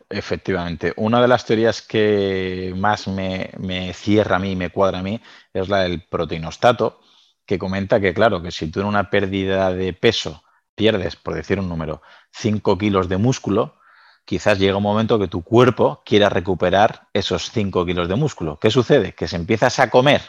Efectivamente. 0.08 0.92
Una 0.96 1.20
de 1.20 1.28
las 1.28 1.44
teorías 1.44 1.82
que 1.82 2.72
más 2.76 3.08
me, 3.08 3.50
cierra 3.94 4.36
a 4.36 4.38
mí, 4.38 4.56
me 4.56 4.70
cuadra 4.70 5.00
a 5.00 5.02
mí, 5.02 5.20
es 5.52 5.68
la 5.68 5.82
del 5.82 6.02
proteinostato, 6.02 7.00
que 7.44 7.58
comenta 7.58 8.00
que, 8.00 8.14
claro, 8.14 8.42
que 8.42 8.50
si 8.50 8.70
tú 8.70 8.80
en 8.80 8.86
una 8.86 9.10
pérdida 9.10 9.72
de 9.72 9.92
peso 9.92 10.42
pierdes, 10.76 11.16
por 11.16 11.34
decir 11.34 11.58
un 11.58 11.68
número, 11.68 12.02
5 12.32 12.78
kilos 12.78 13.08
de 13.08 13.16
músculo, 13.16 13.80
quizás 14.24 14.58
llega 14.58 14.76
un 14.76 14.82
momento 14.82 15.18
que 15.18 15.26
tu 15.26 15.42
cuerpo 15.42 16.02
quiera 16.06 16.28
recuperar 16.28 17.08
esos 17.12 17.50
5 17.50 17.84
kilos 17.84 18.08
de 18.08 18.14
músculo. 18.14 18.58
¿Qué 18.60 18.70
sucede? 18.70 19.14
Que 19.14 19.26
si 19.26 19.34
empiezas 19.34 19.80
a 19.80 19.90
comer 19.90 20.22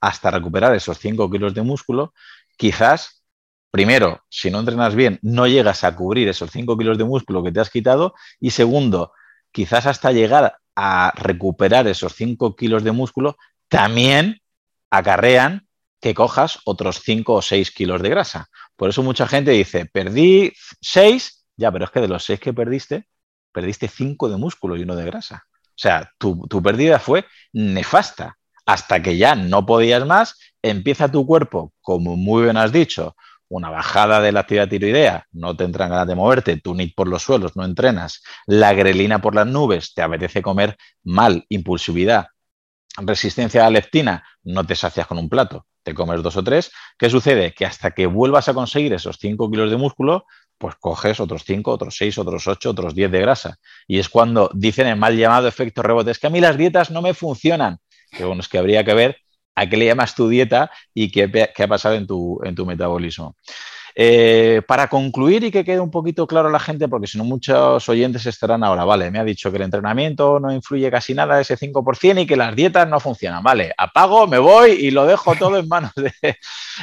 hasta 0.00 0.30
recuperar 0.30 0.74
esos 0.74 0.98
5 0.98 1.30
kilos 1.30 1.54
de 1.54 1.62
músculo, 1.62 2.14
quizás 2.56 3.24
primero, 3.70 4.22
si 4.28 4.52
no 4.52 4.60
entrenas 4.60 4.94
bien, 4.94 5.18
no 5.20 5.48
llegas 5.48 5.82
a 5.82 5.96
cubrir 5.96 6.28
esos 6.28 6.50
5 6.52 6.78
kilos 6.78 6.96
de 6.96 7.04
músculo 7.04 7.42
que 7.42 7.50
te 7.50 7.58
has 7.60 7.70
quitado. 7.70 8.14
Y 8.38 8.50
segundo, 8.50 9.12
quizás 9.50 9.86
hasta 9.86 10.12
llegar 10.12 10.58
a 10.76 11.12
recuperar 11.16 11.88
esos 11.88 12.14
5 12.14 12.54
kilos 12.54 12.84
de 12.84 12.92
músculo, 12.92 13.36
también 13.68 14.40
acarrean 14.90 15.66
que 16.00 16.14
cojas 16.14 16.60
otros 16.64 17.00
5 17.02 17.32
o 17.32 17.42
6 17.42 17.72
kilos 17.72 18.00
de 18.00 18.10
grasa. 18.10 18.48
Por 18.76 18.88
eso 18.90 19.02
mucha 19.02 19.26
gente 19.26 19.52
dice, 19.52 19.86
perdí 19.86 20.52
6, 20.80 21.46
ya, 21.56 21.70
pero 21.72 21.84
es 21.84 21.90
que 21.90 22.00
de 22.00 22.08
los 22.08 22.24
6 22.24 22.40
que 22.40 22.52
perdiste, 22.52 23.08
perdiste 23.52 23.88
5 23.88 24.28
de 24.28 24.36
músculo 24.36 24.76
y 24.76 24.82
uno 24.82 24.96
de 24.96 25.04
grasa. 25.04 25.44
O 25.68 25.76
sea, 25.76 26.10
tu, 26.18 26.46
tu 26.48 26.62
pérdida 26.62 26.98
fue 26.98 27.24
nefasta. 27.52 28.38
Hasta 28.66 29.02
que 29.02 29.18
ya 29.18 29.34
no 29.34 29.66
podías 29.66 30.06
más, 30.06 30.38
empieza 30.62 31.10
tu 31.10 31.26
cuerpo, 31.26 31.74
como 31.82 32.16
muy 32.16 32.44
bien 32.44 32.56
has 32.56 32.72
dicho, 32.72 33.14
una 33.48 33.70
bajada 33.70 34.20
de 34.20 34.32
la 34.32 34.40
actividad 34.40 34.68
tiroidea, 34.68 35.26
no 35.32 35.56
te 35.56 35.64
entran 35.64 35.90
ganas 35.90 36.08
de 36.08 36.14
moverte, 36.14 36.60
tu 36.60 36.74
NIT 36.74 36.94
por 36.94 37.08
los 37.08 37.22
suelos, 37.22 37.56
no 37.56 37.64
entrenas, 37.64 38.22
la 38.46 38.72
grelina 38.72 39.20
por 39.20 39.34
las 39.34 39.46
nubes, 39.46 39.94
te 39.94 40.02
apetece 40.02 40.42
comer 40.42 40.76
mal, 41.02 41.44
impulsividad, 41.48 42.28
resistencia 42.96 43.60
a 43.60 43.64
la 43.64 43.70
leptina, 43.70 44.24
no 44.42 44.64
te 44.66 44.74
sacias 44.74 45.06
con 45.06 45.18
un 45.18 45.28
plato, 45.28 45.66
te 45.84 45.94
comes 45.94 46.22
dos 46.22 46.36
o 46.36 46.42
tres. 46.42 46.72
¿Qué 46.98 47.08
sucede? 47.08 47.54
Que 47.54 47.66
hasta 47.66 47.92
que 47.92 48.06
vuelvas 48.06 48.48
a 48.48 48.54
conseguir 48.54 48.92
esos 48.92 49.18
5 49.20 49.50
kilos 49.50 49.70
de 49.70 49.76
músculo, 49.76 50.24
pues 50.58 50.74
coges 50.76 51.20
otros 51.20 51.44
5, 51.44 51.70
otros 51.70 51.96
6, 51.96 52.18
otros 52.18 52.48
8, 52.48 52.70
otros 52.70 52.94
10 52.94 53.10
de 53.12 53.20
grasa. 53.20 53.58
Y 53.86 53.98
es 53.98 54.08
cuando 54.08 54.50
dicen 54.54 54.86
el 54.86 54.96
mal 54.96 55.16
llamado 55.16 55.46
efecto 55.46 55.82
rebote, 55.82 56.10
es 56.10 56.18
que 56.18 56.26
a 56.26 56.30
mí 56.30 56.40
las 56.40 56.56
dietas 56.56 56.90
no 56.90 57.02
me 57.02 57.14
funcionan. 57.14 57.78
Que 58.10 58.24
bueno, 58.24 58.40
es 58.40 58.48
que 58.48 58.58
habría 58.58 58.84
que 58.84 58.94
ver 58.94 59.18
a 59.54 59.68
qué 59.68 59.76
le 59.76 59.86
llamas 59.86 60.14
tu 60.14 60.28
dieta 60.28 60.70
y 60.92 61.12
qué, 61.12 61.52
ha 61.56 61.68
pasado 61.68 61.94
en 61.94 62.06
tu, 62.06 62.40
en 62.44 62.54
tu 62.54 62.66
metabolismo. 62.66 63.36
Eh, 63.96 64.62
para 64.66 64.88
concluir 64.88 65.44
y 65.44 65.52
que 65.52 65.64
quede 65.64 65.78
un 65.78 65.90
poquito 65.90 66.26
claro 66.26 66.48
a 66.48 66.50
la 66.50 66.58
gente, 66.58 66.88
porque 66.88 67.06
si 67.06 67.16
no 67.16 67.22
muchos 67.22 67.88
oyentes 67.88 68.26
estarán 68.26 68.64
ahora, 68.64 68.84
vale, 68.84 69.08
me 69.12 69.20
ha 69.20 69.24
dicho 69.24 69.52
que 69.52 69.56
el 69.56 69.62
entrenamiento 69.62 70.40
no 70.40 70.52
influye 70.52 70.90
casi 70.90 71.14
nada, 71.14 71.40
ese 71.40 71.56
5%, 71.56 72.22
y 72.22 72.26
que 72.26 72.36
las 72.36 72.56
dietas 72.56 72.88
no 72.88 72.98
funcionan, 72.98 73.44
vale, 73.44 73.72
apago, 73.78 74.26
me 74.26 74.38
voy 74.38 74.72
y 74.72 74.90
lo 74.90 75.06
dejo 75.06 75.36
todo 75.36 75.58
en 75.58 75.68
manos 75.68 75.92
de... 75.94 76.12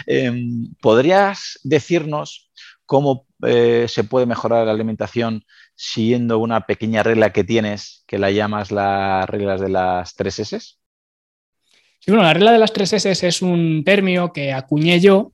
Em, 0.05 0.73
¿Podrías 0.81 1.59
decirnos 1.63 2.49
cómo 2.85 3.27
eh, 3.45 3.87
se 3.89 4.05
puede 4.05 4.25
mejorar 4.25 4.65
la 4.65 4.71
alimentación 4.71 5.43
siguiendo 5.75 6.39
una 6.39 6.65
pequeña 6.65 7.03
regla 7.03 7.33
que 7.33 7.43
tienes, 7.43 8.05
que 8.07 8.17
la 8.17 8.31
llamas 8.31 8.71
las 8.71 9.29
reglas 9.29 9.59
de 9.59 9.67
las 9.67 10.15
tres 10.15 10.39
S? 10.39 10.59
Sí, 10.59 10.77
bueno, 12.07 12.23
la 12.23 12.33
regla 12.33 12.53
de 12.53 12.59
las 12.59 12.71
tres 12.71 12.93
S 12.93 13.27
es 13.27 13.41
un 13.41 13.83
término 13.83 14.31
que 14.31 14.53
acuñé 14.53 15.01
yo 15.01 15.33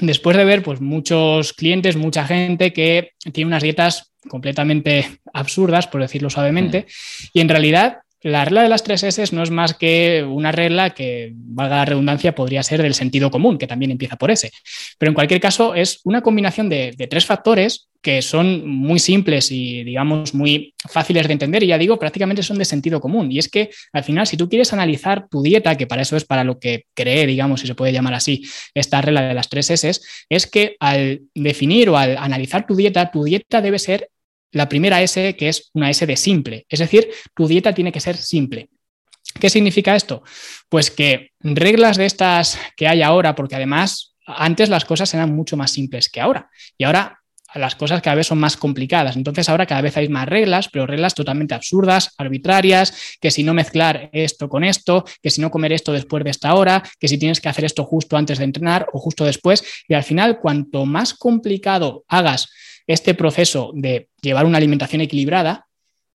después 0.00 0.36
de 0.36 0.44
ver 0.44 0.62
pues, 0.62 0.80
muchos 0.80 1.52
clientes, 1.52 1.96
mucha 1.96 2.26
gente 2.26 2.72
que 2.72 3.12
tiene 3.32 3.48
unas 3.48 3.62
dietas 3.62 4.12
completamente 4.28 5.20
absurdas, 5.32 5.86
por 5.88 6.00
decirlo 6.00 6.30
suavemente, 6.30 6.86
y 7.32 7.40
en 7.40 7.48
realidad 7.48 7.98
la 8.22 8.44
regla 8.44 8.62
de 8.62 8.68
las 8.68 8.82
tres 8.82 9.02
S 9.02 9.34
no 9.34 9.42
es 9.42 9.50
más 9.50 9.74
que 9.74 10.24
una 10.28 10.52
regla 10.52 10.90
que, 10.90 11.32
valga 11.34 11.76
la 11.76 11.84
redundancia, 11.84 12.34
podría 12.34 12.62
ser 12.62 12.82
del 12.82 12.94
sentido 12.94 13.30
común, 13.30 13.58
que 13.58 13.66
también 13.66 13.90
empieza 13.90 14.16
por 14.16 14.30
S. 14.30 14.50
Pero 14.98 15.10
en 15.10 15.14
cualquier 15.14 15.40
caso, 15.40 15.74
es 15.74 16.00
una 16.04 16.22
combinación 16.22 16.68
de, 16.68 16.94
tres 17.10 17.26
factores 17.26 17.88
que 18.00 18.22
son 18.22 18.68
muy 18.68 18.98
simples 18.98 19.52
y, 19.52 19.84
digamos, 19.84 20.34
muy 20.34 20.74
fáciles 20.88 21.26
de 21.26 21.34
entender 21.34 21.62
y 21.62 21.68
ya 21.68 21.78
digo, 21.78 21.98
prácticamente 21.98 22.42
son 22.42 22.58
de 22.58 22.64
sentido 22.64 23.00
común. 23.00 23.30
Y 23.30 23.38
es 23.38 23.48
que 23.48 23.70
al 23.92 24.02
final, 24.02 24.26
si 24.26 24.36
tú 24.36 24.48
quieres 24.48 24.72
analizar 24.72 25.28
tu 25.28 25.42
dieta, 25.42 25.76
que 25.76 25.86
para 25.86 26.02
eso 26.02 26.16
es 26.16 26.24
para 26.24 26.42
lo 26.42 26.58
que 26.58 26.86
cree, 26.94 27.26
digamos, 27.26 27.60
si 27.60 27.66
se 27.66 27.74
puede 27.74 27.92
llamar 27.92 28.14
así, 28.14 28.42
esta 28.74 29.00
regla 29.02 29.22
de 29.22 29.34
las 29.34 29.48
tres 29.48 29.70
S, 29.70 30.00
es 30.28 30.46
que 30.46 30.76
al 30.80 31.22
definir 31.34 31.90
o 31.90 31.96
al 31.96 32.16
analizar 32.16 32.66
tu 32.66 32.74
dieta, 32.74 33.10
tu 33.10 33.24
dieta 33.24 33.60
debe 33.60 33.78
ser 33.78 34.08
la 34.52 34.68
primera 34.68 35.02
S, 35.02 35.34
que 35.36 35.48
es 35.48 35.70
una 35.74 35.90
S 35.90 36.06
de 36.06 36.16
simple. 36.16 36.66
Es 36.68 36.78
decir, 36.78 37.08
tu 37.34 37.48
dieta 37.48 37.74
tiene 37.74 37.92
que 37.92 38.00
ser 38.00 38.16
simple. 38.16 38.68
¿Qué 39.40 39.50
significa 39.50 39.96
esto? 39.96 40.22
Pues 40.68 40.90
que 40.90 41.30
reglas 41.40 41.96
de 41.96 42.06
estas 42.06 42.58
que 42.76 42.86
hay 42.86 43.02
ahora, 43.02 43.34
porque 43.34 43.56
además 43.56 44.14
antes 44.26 44.68
las 44.68 44.84
cosas 44.84 45.12
eran 45.14 45.34
mucho 45.34 45.56
más 45.56 45.72
simples 45.72 46.08
que 46.08 46.20
ahora. 46.20 46.48
Y 46.76 46.84
ahora 46.84 47.22
las 47.54 47.74
cosas 47.74 48.00
cada 48.00 48.16
vez 48.16 48.26
son 48.26 48.38
más 48.38 48.56
complicadas. 48.56 49.16
Entonces 49.16 49.48
ahora 49.48 49.66
cada 49.66 49.82
vez 49.82 49.96
hay 49.96 50.08
más 50.08 50.28
reglas, 50.28 50.68
pero 50.70 50.86
reglas 50.86 51.14
totalmente 51.14 51.54
absurdas, 51.54 52.14
arbitrarias, 52.16 53.16
que 53.20 53.30
si 53.30 53.42
no 53.42 53.54
mezclar 53.54 54.10
esto 54.12 54.48
con 54.48 54.64
esto, 54.64 55.04
que 55.22 55.30
si 55.30 55.40
no 55.40 55.50
comer 55.50 55.72
esto 55.72 55.92
después 55.92 56.24
de 56.24 56.30
esta 56.30 56.54
hora, 56.54 56.82
que 56.98 57.08
si 57.08 57.18
tienes 57.18 57.40
que 57.40 57.48
hacer 57.48 57.64
esto 57.64 57.84
justo 57.84 58.16
antes 58.16 58.38
de 58.38 58.44
entrenar 58.44 58.86
o 58.92 58.98
justo 58.98 59.24
después. 59.24 59.64
Y 59.88 59.94
al 59.94 60.02
final, 60.02 60.40
cuanto 60.40 60.86
más 60.86 61.14
complicado 61.14 62.04
hagas 62.08 62.48
este 62.86 63.14
proceso 63.14 63.72
de 63.74 64.08
llevar 64.20 64.46
una 64.46 64.58
alimentación 64.58 65.00
equilibrada, 65.00 65.66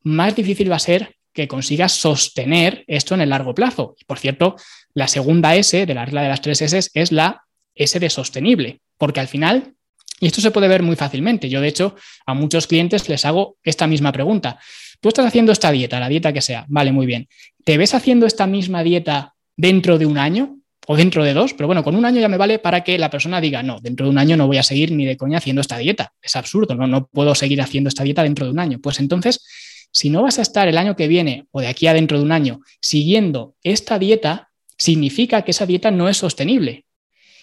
más 0.03 0.35
difícil 0.35 0.71
va 0.71 0.77
a 0.77 0.79
ser 0.79 1.15
que 1.33 1.47
consigas 1.47 1.91
sostener 1.91 2.83
esto 2.87 3.13
en 3.13 3.21
el 3.21 3.29
largo 3.29 3.53
plazo. 3.53 3.95
Y 3.99 4.05
por 4.05 4.17
cierto, 4.17 4.55
la 4.93 5.07
segunda 5.07 5.55
S 5.55 5.85
de 5.85 5.93
la 5.93 6.05
regla 6.05 6.23
de 6.23 6.29
las 6.29 6.41
tres 6.41 6.61
S 6.61 6.89
es 6.93 7.11
la 7.11 7.43
S 7.75 7.99
de 7.99 8.09
sostenible, 8.09 8.79
porque 8.97 9.19
al 9.19 9.27
final, 9.27 9.75
y 10.19 10.25
esto 10.25 10.41
se 10.41 10.49
puede 10.49 10.67
ver 10.67 10.81
muy 10.81 10.95
fácilmente, 10.95 11.47
yo 11.47 11.61
de 11.61 11.67
hecho 11.67 11.95
a 12.25 12.33
muchos 12.33 12.65
clientes 12.65 13.07
les 13.07 13.23
hago 13.23 13.57
esta 13.63 13.85
misma 13.85 14.11
pregunta. 14.11 14.59
Tú 14.99 15.09
estás 15.09 15.27
haciendo 15.27 15.51
esta 15.51 15.71
dieta, 15.71 15.99
la 15.99 16.09
dieta 16.09 16.33
que 16.33 16.41
sea, 16.41 16.65
vale, 16.69 16.91
muy 16.91 17.05
bien. 17.05 17.27
¿Te 17.63 17.77
ves 17.77 17.93
haciendo 17.93 18.25
esta 18.25 18.47
misma 18.47 18.81
dieta 18.81 19.35
dentro 19.55 19.99
de 19.99 20.07
un 20.07 20.17
año? 20.17 20.56
O 20.89 20.95
dentro 20.95 21.23
de 21.23 21.33
dos, 21.33 21.53
pero 21.53 21.67
bueno, 21.67 21.83
con 21.83 21.95
un 21.95 22.05
año 22.05 22.21
ya 22.21 22.29
me 22.29 22.37
vale 22.37 22.59
para 22.59 22.81
que 22.81 22.97
la 22.97 23.09
persona 23.09 23.41
diga, 23.41 23.61
no, 23.61 23.79
dentro 23.81 24.05
de 24.05 24.09
un 24.09 24.17
año 24.17 24.37
no 24.37 24.47
voy 24.47 24.57
a 24.57 24.63
seguir 24.63 24.93
ni 24.93 25.05
de 25.05 25.17
coña 25.17 25.39
haciendo 25.39 25.59
esta 25.59 25.77
dieta. 25.77 26.13
Es 26.21 26.37
absurdo, 26.37 26.75
no, 26.75 26.87
no 26.87 27.07
puedo 27.07 27.35
seguir 27.35 27.61
haciendo 27.61 27.89
esta 27.89 28.03
dieta 28.03 28.23
dentro 28.23 28.45
de 28.45 28.53
un 28.53 28.59
año. 28.59 28.79
Pues 28.81 28.99
entonces, 29.01 29.45
si 29.91 30.09
no 30.09 30.23
vas 30.23 30.39
a 30.39 30.41
estar 30.41 30.65
el 30.69 30.77
año 30.77 30.95
que 30.95 31.09
viene 31.09 31.45
o 31.51 31.59
de 31.59 31.67
aquí 31.67 31.87
a 31.87 31.93
dentro 31.93 32.17
de 32.17 32.23
un 32.23 32.31
año 32.31 32.61
siguiendo 32.79 33.55
esta 33.63 33.99
dieta, 33.99 34.49
significa 34.77 35.41
que 35.41 35.51
esa 35.51 35.65
dieta 35.65 35.91
no 35.91 36.07
es 36.07 36.15
sostenible. 36.15 36.85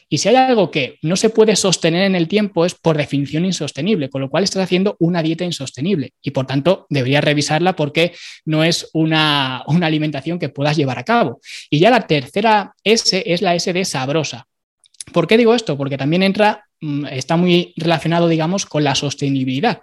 Y 0.09 0.19
si 0.19 0.29
hay 0.29 0.37
algo 0.37 0.71
que 0.71 0.99
no 1.03 1.17
se 1.17 1.31
puede 1.31 1.57
sostener 1.57 2.05
en 2.05 2.15
el 2.15 2.29
tiempo 2.29 2.65
es 2.65 2.75
por 2.75 2.97
definición 2.97 3.45
insostenible, 3.45 4.11
con 4.11 4.21
lo 4.21 4.31
cual 4.31 4.45
estás 4.45 4.63
haciendo 4.63 4.97
una 4.99 5.23
dieta 5.23 5.45
insostenible 5.45 6.13
y 6.23 6.31
por 6.31 6.47
tanto 6.47 6.87
deberías 6.91 7.25
revisarla 7.25 7.75
porque 7.75 8.13
no 8.45 8.65
es 8.65 8.91
una, 8.93 9.63
una 9.67 9.87
alimentación 9.87 10.39
que 10.39 10.49
puedas 10.49 10.77
llevar 10.77 10.99
a 10.99 11.05
cabo. 11.05 11.41
Y 11.71 11.79
ya 11.79 11.91
la 11.91 12.07
tercera 12.07 12.75
S 12.85 13.23
es 13.27 13.43
la 13.43 13.55
S 13.55 13.73
de 13.73 13.85
sabrosa. 13.85 14.47
¿Por 15.13 15.27
qué 15.27 15.37
digo 15.37 15.55
esto? 15.55 15.77
Porque 15.77 15.99
también 15.99 16.23
entra, 16.23 16.67
mm, 16.81 17.07
está 17.07 17.37
muy 17.37 17.73
relacionado, 17.77 18.29
digamos, 18.29 18.67
con 18.67 18.85
la 18.85 18.95
sostenibilidad. 18.95 19.83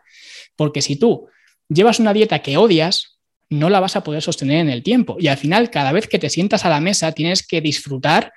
Porque 0.55 0.82
si 0.82 0.95
tú 0.95 1.28
llevas 1.69 1.99
una 1.99 2.13
dieta 2.13 2.39
que 2.39 2.57
odias, 2.57 3.19
no 3.49 3.69
la 3.69 3.80
vas 3.80 3.95
a 3.95 4.03
poder 4.03 4.22
sostener 4.22 4.59
en 4.59 4.69
el 4.69 4.82
tiempo. 4.82 5.17
Y 5.19 5.28
al 5.28 5.38
final, 5.38 5.69
cada 5.69 5.91
vez 5.91 6.07
que 6.07 6.19
te 6.19 6.30
sientas 6.30 6.65
a 6.65 6.69
la 6.69 6.80
mesa, 6.80 7.11
tienes 7.11 7.45
que 7.45 7.61
disfrutar 7.61 8.32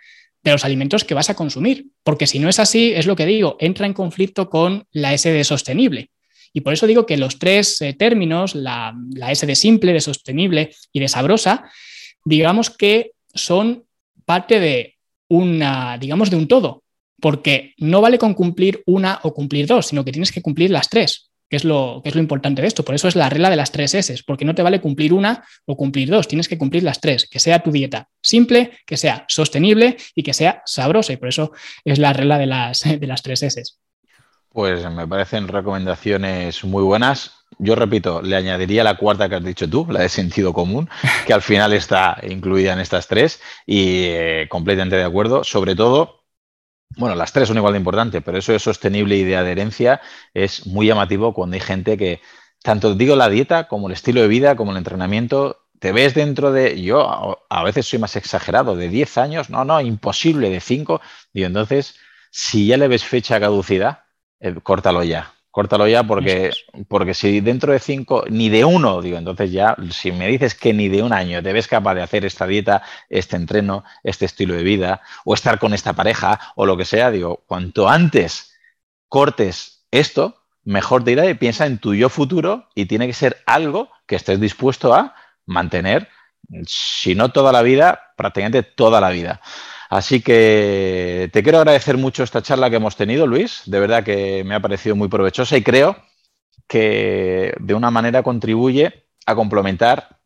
de 0.44 0.52
los 0.52 0.64
alimentos 0.64 1.04
que 1.04 1.14
vas 1.14 1.30
a 1.30 1.34
consumir, 1.34 1.86
porque 2.02 2.26
si 2.26 2.38
no 2.38 2.48
es 2.48 2.58
así, 2.58 2.92
es 2.92 3.06
lo 3.06 3.16
que 3.16 3.26
digo, 3.26 3.56
entra 3.58 3.86
en 3.86 3.94
conflicto 3.94 4.50
con 4.50 4.86
la 4.92 5.14
S 5.14 5.30
de 5.30 5.42
sostenible. 5.42 6.10
Y 6.52 6.60
por 6.60 6.72
eso 6.72 6.86
digo 6.86 7.06
que 7.06 7.16
los 7.16 7.38
tres 7.38 7.80
eh, 7.80 7.94
términos, 7.94 8.54
la, 8.54 8.94
la 9.14 9.32
S 9.32 9.44
de 9.46 9.56
simple, 9.56 9.92
de 9.92 10.00
sostenible 10.00 10.74
y 10.92 11.00
de 11.00 11.08
sabrosa, 11.08 11.68
digamos 12.24 12.70
que 12.70 13.12
son 13.34 13.84
parte 14.24 14.60
de 14.60 14.96
una, 15.28 15.98
digamos, 15.98 16.30
de 16.30 16.36
un 16.36 16.46
todo, 16.46 16.84
porque 17.20 17.72
no 17.78 18.02
vale 18.02 18.18
con 18.18 18.34
cumplir 18.34 18.82
una 18.86 19.20
o 19.22 19.32
cumplir 19.32 19.66
dos, 19.66 19.86
sino 19.86 20.04
que 20.04 20.12
tienes 20.12 20.30
que 20.30 20.42
cumplir 20.42 20.70
las 20.70 20.88
tres 20.90 21.23
que 21.48 21.56
es, 21.56 21.64
lo, 21.64 22.00
que 22.02 22.08
es 22.08 22.14
lo 22.14 22.20
importante 22.20 22.62
de 22.62 22.68
esto. 22.68 22.84
Por 22.84 22.94
eso 22.94 23.08
es 23.08 23.16
la 23.16 23.28
regla 23.28 23.50
de 23.50 23.56
las 23.56 23.70
tres 23.70 23.94
S, 23.94 24.22
porque 24.26 24.44
no 24.44 24.54
te 24.54 24.62
vale 24.62 24.80
cumplir 24.80 25.12
una 25.12 25.44
o 25.66 25.76
cumplir 25.76 26.10
dos, 26.10 26.28
tienes 26.28 26.48
que 26.48 26.58
cumplir 26.58 26.82
las 26.82 27.00
tres, 27.00 27.28
que 27.28 27.38
sea 27.38 27.62
tu 27.62 27.70
dieta 27.70 28.08
simple, 28.22 28.72
que 28.86 28.96
sea 28.96 29.24
sostenible 29.28 29.96
y 30.14 30.22
que 30.22 30.34
sea 30.34 30.62
sabrosa. 30.66 31.12
Y 31.12 31.16
por 31.16 31.28
eso 31.28 31.52
es 31.84 31.98
la 31.98 32.12
regla 32.12 32.38
de 32.38 32.46
las, 32.46 32.82
de 33.00 33.06
las 33.06 33.22
tres 33.22 33.42
S. 33.42 33.62
Pues 34.54 34.88
me 34.88 35.08
parecen 35.08 35.48
recomendaciones 35.48 36.62
muy 36.64 36.84
buenas. 36.84 37.32
Yo 37.58 37.74
repito, 37.74 38.22
le 38.22 38.36
añadiría 38.36 38.84
la 38.84 38.96
cuarta 38.96 39.28
que 39.28 39.34
has 39.34 39.44
dicho 39.44 39.68
tú, 39.68 39.86
la 39.90 40.00
de 40.00 40.08
sentido 40.08 40.52
común, 40.52 40.88
que 41.26 41.32
al 41.32 41.42
final 41.42 41.72
está 41.72 42.18
incluida 42.22 42.72
en 42.72 42.78
estas 42.78 43.08
tres 43.08 43.40
y 43.66 44.04
eh, 44.04 44.46
completamente 44.48 44.96
de 44.96 45.02
acuerdo. 45.02 45.42
Sobre 45.42 45.74
todo, 45.74 46.23
bueno, 46.96 47.14
las 47.14 47.32
tres 47.32 47.48
son 47.48 47.56
igual 47.56 47.72
de 47.72 47.78
importantes, 47.78 48.22
pero 48.24 48.38
eso 48.38 48.52
de 48.52 48.58
sostenible 48.58 49.16
y 49.16 49.24
de 49.24 49.36
adherencia 49.36 50.00
es 50.32 50.66
muy 50.66 50.86
llamativo 50.86 51.34
cuando 51.34 51.54
hay 51.54 51.60
gente 51.60 51.96
que, 51.96 52.20
tanto 52.62 52.94
digo 52.94 53.16
la 53.16 53.28
dieta 53.28 53.68
como 53.68 53.88
el 53.88 53.92
estilo 53.92 54.22
de 54.22 54.28
vida, 54.28 54.56
como 54.56 54.72
el 54.72 54.78
entrenamiento, 54.78 55.64
te 55.80 55.92
ves 55.92 56.14
dentro 56.14 56.50
de, 56.52 56.80
yo 56.80 57.38
a 57.50 57.62
veces 57.62 57.86
soy 57.86 57.98
más 57.98 58.16
exagerado, 58.16 58.74
de 58.74 58.88
10 58.88 59.18
años, 59.18 59.50
no, 59.50 59.64
no, 59.64 59.80
imposible, 59.80 60.48
de 60.48 60.60
5, 60.60 61.00
digo, 61.32 61.46
entonces, 61.46 61.96
si 62.30 62.66
ya 62.66 62.78
le 62.78 62.88
ves 62.88 63.04
fecha 63.04 63.38
caducidad, 63.38 64.04
eh, 64.40 64.54
córtalo 64.62 65.02
ya, 65.04 65.33
Córtalo 65.54 65.86
ya 65.86 66.02
porque, 66.02 66.50
porque 66.88 67.14
si 67.14 67.40
dentro 67.40 67.72
de 67.72 67.78
cinco, 67.78 68.24
ni 68.28 68.48
de 68.48 68.64
uno, 68.64 69.00
digo, 69.00 69.18
entonces 69.18 69.52
ya, 69.52 69.76
si 69.92 70.10
me 70.10 70.26
dices 70.26 70.56
que 70.56 70.74
ni 70.74 70.88
de 70.88 71.00
un 71.00 71.12
año 71.12 71.40
te 71.44 71.52
ves 71.52 71.68
capaz 71.68 71.94
de 71.94 72.02
hacer 72.02 72.24
esta 72.24 72.44
dieta, 72.44 72.82
este 73.08 73.36
entreno, 73.36 73.84
este 74.02 74.24
estilo 74.24 74.54
de 74.54 74.64
vida, 74.64 75.00
o 75.24 75.32
estar 75.32 75.60
con 75.60 75.72
esta 75.72 75.92
pareja, 75.92 76.40
o 76.56 76.66
lo 76.66 76.76
que 76.76 76.84
sea, 76.84 77.12
digo, 77.12 77.44
cuanto 77.46 77.88
antes 77.88 78.58
cortes 79.08 79.86
esto, 79.92 80.42
mejor 80.64 81.04
te 81.04 81.12
irá 81.12 81.24
y 81.26 81.34
piensa 81.34 81.66
en 81.66 81.78
tu 81.78 81.94
yo 81.94 82.08
futuro 82.08 82.68
y 82.74 82.86
tiene 82.86 83.06
que 83.06 83.12
ser 83.12 83.40
algo 83.46 83.90
que 84.08 84.16
estés 84.16 84.40
dispuesto 84.40 84.92
a 84.92 85.14
mantener, 85.46 86.08
si 86.66 87.14
no 87.14 87.30
toda 87.30 87.52
la 87.52 87.62
vida, 87.62 88.12
prácticamente 88.16 88.64
toda 88.64 89.00
la 89.00 89.10
vida. 89.10 89.40
Así 89.94 90.22
que 90.22 91.30
te 91.32 91.44
quiero 91.44 91.58
agradecer 91.58 91.96
mucho 91.98 92.24
esta 92.24 92.42
charla 92.42 92.68
que 92.68 92.74
hemos 92.74 92.96
tenido, 92.96 93.28
Luis. 93.28 93.62
De 93.66 93.78
verdad 93.78 94.02
que 94.02 94.42
me 94.42 94.56
ha 94.56 94.60
parecido 94.60 94.96
muy 94.96 95.06
provechosa 95.06 95.56
y 95.56 95.62
creo 95.62 95.96
que 96.66 97.54
de 97.60 97.74
una 97.74 97.92
manera 97.92 98.24
contribuye 98.24 99.06
a 99.24 99.36
complementar 99.36 100.18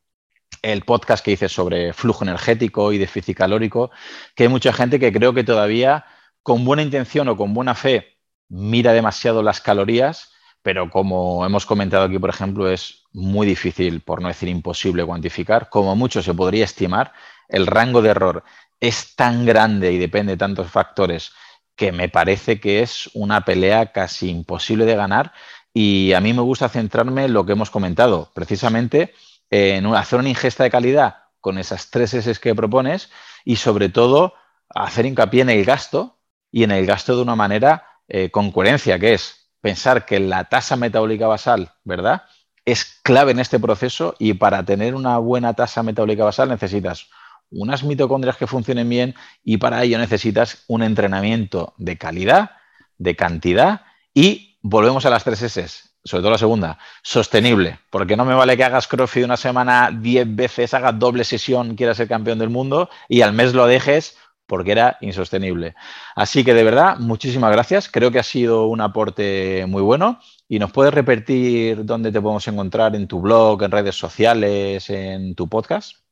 el 0.63 0.85
podcast 0.85 1.23
que 1.23 1.33
hice 1.33 1.51
sobre 1.51 1.93
flujo 1.93 2.25
energético 2.25 2.95
y 2.95 2.99
déficit 2.99 3.37
calórico, 3.37 3.91
que 4.35 4.45
hay 4.45 4.49
mucha 4.49 4.73
gente 4.73 4.99
que 4.99 5.13
creo 5.13 5.35
que 5.35 5.45
todavía 5.45 6.07
con 6.43 6.65
buena 6.65 6.81
intención 6.81 7.29
o 7.29 7.37
con 7.37 7.53
buena 7.53 7.75
fe 7.75 8.17
mira 8.49 8.95
demasiado 8.95 9.43
las 9.43 9.61
calorías, 9.61 10.33
pero 10.63 10.89
como 10.89 11.45
hemos 11.45 11.67
comentado 11.67 12.05
aquí, 12.05 12.19
por 12.19 12.31
ejemplo, 12.31 12.71
es 12.71 13.05
muy 13.13 13.47
difícil, 13.47 14.01
por 14.01 14.23
no 14.23 14.29
decir 14.29 14.49
imposible, 14.49 15.05
cuantificar. 15.05 15.69
Como 15.69 15.95
mucho 15.95 16.23
se 16.23 16.33
podría 16.33 16.65
estimar, 16.65 17.13
el 17.49 17.67
rango 17.67 18.01
de 18.01 18.11
error 18.11 18.45
es 18.81 19.15
tan 19.17 19.45
grande 19.45 19.93
y 19.93 19.99
depende 19.99 20.33
de 20.33 20.37
tantos 20.37 20.71
factores 20.71 21.33
que 21.77 21.93
me 21.93 22.09
parece 22.09 22.61
que 22.61 22.83
es 22.83 23.09
una 23.15 23.45
pelea 23.45 23.93
casi 23.93 24.31
imposible 24.31 24.85
de 24.85 24.97
ganar 24.97 25.33
y 25.73 26.13
a 26.13 26.21
mí 26.21 26.33
me 26.33 26.43
gusta 26.43 26.69
centrarme 26.69 27.27
en 27.27 27.33
lo 27.33 27.47
que 27.47 27.53
hemos 27.53 27.71
comentado, 27.71 28.31
precisamente 28.35 29.15
en 29.51 29.87
hacer 29.95 30.19
una 30.19 30.29
ingesta 30.29 30.65
de 30.65 30.71
calidad 30.71 31.17
con 31.41 31.59
esas 31.59 31.91
tres 31.91 32.15
S 32.15 32.41
que 32.41 32.55
propones 32.55 33.11
y 33.45 33.57
sobre 33.57 33.89
todo 33.89 34.35
hacer 34.69 35.07
hincapié 35.07 35.43
en 35.43 35.51
el 35.51 35.65
gasto 35.65 36.19
y 36.51 36.65
en 36.65 36.71
el 36.71 36.87
gasto 36.87 37.17
de 37.17 37.23
una 37.23 37.37
manera 37.37 37.87
eh, 38.09 38.31
con 38.31 38.51
coherencia, 38.51 38.99
que 38.99 39.15
es 39.15 39.51
pensar 39.61 40.05
que 40.05 40.19
la 40.19 40.45
tasa 40.45 40.77
metabólica 40.77 41.27
basal, 41.27 41.73
¿verdad? 41.85 42.25
Es 42.65 43.01
clave 43.03 43.33
en 43.33 43.39
este 43.39 43.59
proceso 43.59 44.15
y 44.19 44.35
para 44.35 44.65
tener 44.65 44.95
una 44.95 45.19
buena 45.19 45.55
tasa 45.55 45.83
metabólica 45.83 46.25
basal 46.25 46.49
necesitas 46.49 47.09
unas 47.51 47.85
mitocondrias 47.85 48.37
que 48.37 48.47
funcionen 48.47 48.89
bien 48.89 49.15
y 49.43 49.57
para 49.59 49.83
ello 49.83 49.99
necesitas 49.99 50.65
un 50.69 50.83
entrenamiento 50.83 51.75
de 51.79 51.97
calidad, 51.97 52.51
de 52.99 53.17
cantidad 53.17 53.83
y 54.15 54.59
volvemos 54.63 55.07
a 55.07 55.11
las 55.11 55.25
tres 55.25 55.43
S, 55.43 55.89
sobre 56.05 56.23
todo 56.23 56.33
la 56.33 56.39
segunda, 56.39 56.79
sostenible, 57.03 57.79
porque 57.91 58.17
no 58.17 58.25
me 58.25 58.35
vale 58.35 58.57
que 58.57 58.65
hagas 58.65 58.89
CrossFit 58.89 59.25
una 59.25 59.37
semana 59.37 59.91
10 59.93 60.35
veces, 60.35 60.75
hagas 60.75 60.99
doble 60.99 61.25
sesión, 61.25 61.77
quieras 61.77 61.97
ser 61.97 62.09
campeón 62.09 62.39
del 62.39 62.51
mundo 62.51 62.91
y 63.09 63.23
al 63.23 63.33
mes 63.33 63.55
lo 63.55 63.67
dejes 63.67 64.17
porque 64.47 64.73
era 64.73 64.97
insostenible. 65.03 65.75
Así 66.17 66.43
que 66.43 66.55
de 66.55 66.65
verdad, 66.65 66.97
muchísimas 66.99 67.53
gracias. 67.53 67.91
Creo 67.91 68.11
que 68.11 68.19
ha 68.19 68.23
sido 68.23 68.67
un 68.67 68.81
aporte 68.81 69.67
muy 69.69 69.83
bueno 69.83 70.21
y 70.49 70.59
nos 70.59 70.73
puedes 70.73 70.95
repetir 70.95 71.85
dónde 71.85 72.11
te 72.11 72.21
podemos 72.21 72.49
encontrar 72.49 72.97
en 72.97 73.07
tu 73.07 73.21
blog, 73.21 73.63
en 73.63 73.71
redes 73.71 73.97
sociales, 73.97 74.89
en 74.89 75.35
tu 75.35 75.49
podcast. 75.49 76.08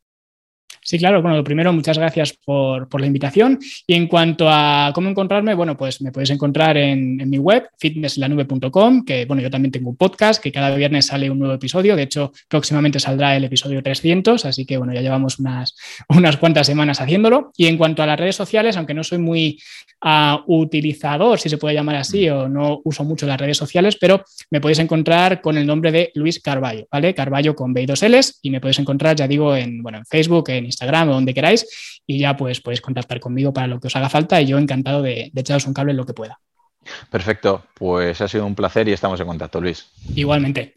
Sí, 0.87 0.99
claro. 0.99 1.20
Bueno, 1.20 1.37
lo 1.37 1.43
primero, 1.43 1.72
muchas 1.72 1.99
gracias 1.99 2.39
por, 2.45 3.01
la 3.01 3.07
invitación. 3.07 3.59
Y 3.89 3.95
en 3.95 4.07
cuanto 4.07 4.47
a 4.49 4.93
cómo 4.95 5.09
encontrarme, 5.11 5.53
bueno, 5.53 5.76
pues 5.76 6.01
me 6.01 6.12
podéis 6.12 6.30
encontrar 6.30 6.76
en, 6.76 7.28
mi 7.28 7.39
web, 7.39 7.68
fitnesslanube.com, 7.76 9.05
que 9.05 9.24
bueno, 9.26 9.43
yo 9.43 9.51
también 9.51 9.72
tengo 9.72 9.91
un 9.91 9.97
podcast 9.97 10.41
que 10.41 10.53
cada 10.53 10.72
viernes 10.76 11.07
sale 11.07 11.28
un 11.28 11.41
nuevo 11.41 11.55
episodio. 11.55 11.97
De 11.97 12.05
hecho, 12.05 12.32
próximamente 12.47 13.01
saldrá 13.01 13.37
el 13.37 13.43
episodio 13.43 13.82
300, 13.82 14.45
así 14.45 14.64
que 14.64 14.76
bueno, 14.76 14.95
ya 14.95 15.01
llevamos 15.01 15.41
unas, 15.41 15.74
unas 16.09 16.37
cuantas 16.37 16.68
semanas 16.68 17.01
haciéndolo. 17.01 17.51
Y 17.57 17.66
en 17.66 17.78
cuanto 17.78 18.05
a 18.05 18.07
las 18.07 18.20
redes 18.20 18.37
sociales, 18.37 18.76
aunque 18.76 18.95
no 18.95 19.03
soy 19.03 19.18
muy 19.18 19.59
uh, 20.05 20.39
utilizador, 20.47 21.41
si 21.41 21.49
se 21.49 21.59
puede 21.59 21.74
llamar 21.74 21.97
así, 21.97 22.28
o 22.28 22.49
no 22.49 22.80
uso 22.84 23.03
mucho 23.03 23.26
las 23.26 23.41
redes 23.41 23.57
sociales, 23.57 23.97
pero 24.01 24.22
me 24.51 24.61
podéis 24.61 24.78
encontrar 24.78 25.41
con 25.41 25.59
el 25.59 25.66
nombre 25.66 25.91
de 25.91 26.12
Luis 26.14 26.41
Carballo, 26.41 26.87
¿vale? 26.93 27.12
Carballo 27.12 27.57
con 27.57 27.72
B 27.72 27.82
y 27.82 27.87
dos 27.87 28.03
L's 28.03 28.39
y 28.41 28.51
me 28.51 28.61
podéis 28.61 28.78
encontrar, 28.78 29.16
ya 29.16 29.26
digo, 29.26 29.57
en, 29.57 29.82
bueno, 29.82 29.99
en 29.99 30.07
Facebook, 30.07 30.51
en 30.51 30.75
Instagram 30.76 31.08
o 31.08 31.12
donde 31.14 31.34
queráis 31.34 32.02
y 32.06 32.18
ya 32.18 32.36
pues 32.36 32.60
podéis 32.60 32.80
contactar 32.80 33.18
conmigo 33.18 33.52
para 33.52 33.66
lo 33.66 33.80
que 33.80 33.88
os 33.88 33.96
haga 33.96 34.08
falta 34.08 34.40
y 34.40 34.46
yo 34.46 34.58
encantado 34.58 35.02
de, 35.02 35.30
de 35.32 35.40
echaros 35.40 35.66
un 35.66 35.74
cable 35.74 35.92
en 35.92 35.96
lo 35.96 36.06
que 36.06 36.14
pueda. 36.14 36.38
Perfecto, 37.10 37.64
pues 37.74 38.20
ha 38.20 38.28
sido 38.28 38.46
un 38.46 38.54
placer 38.54 38.88
y 38.88 38.92
estamos 38.92 39.18
en 39.20 39.26
contacto, 39.26 39.60
Luis. 39.60 39.88
Igualmente. 40.14 40.76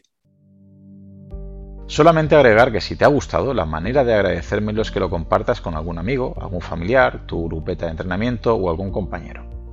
Solamente 1.86 2.36
agregar 2.36 2.70
que 2.70 2.80
si 2.80 2.94
te 2.94 3.04
ha 3.04 3.08
gustado, 3.08 3.52
la 3.52 3.64
manera 3.64 4.04
de 4.04 4.14
agradecérmelo 4.14 4.82
es 4.82 4.92
que 4.92 5.00
lo 5.00 5.10
compartas 5.10 5.60
con 5.60 5.74
algún 5.74 5.98
amigo, 5.98 6.36
algún 6.40 6.60
familiar, 6.60 7.26
tu 7.26 7.48
grupeta 7.48 7.86
de 7.86 7.90
entrenamiento 7.92 8.54
o 8.54 8.70
algún 8.70 8.92
compañero. 8.92 9.49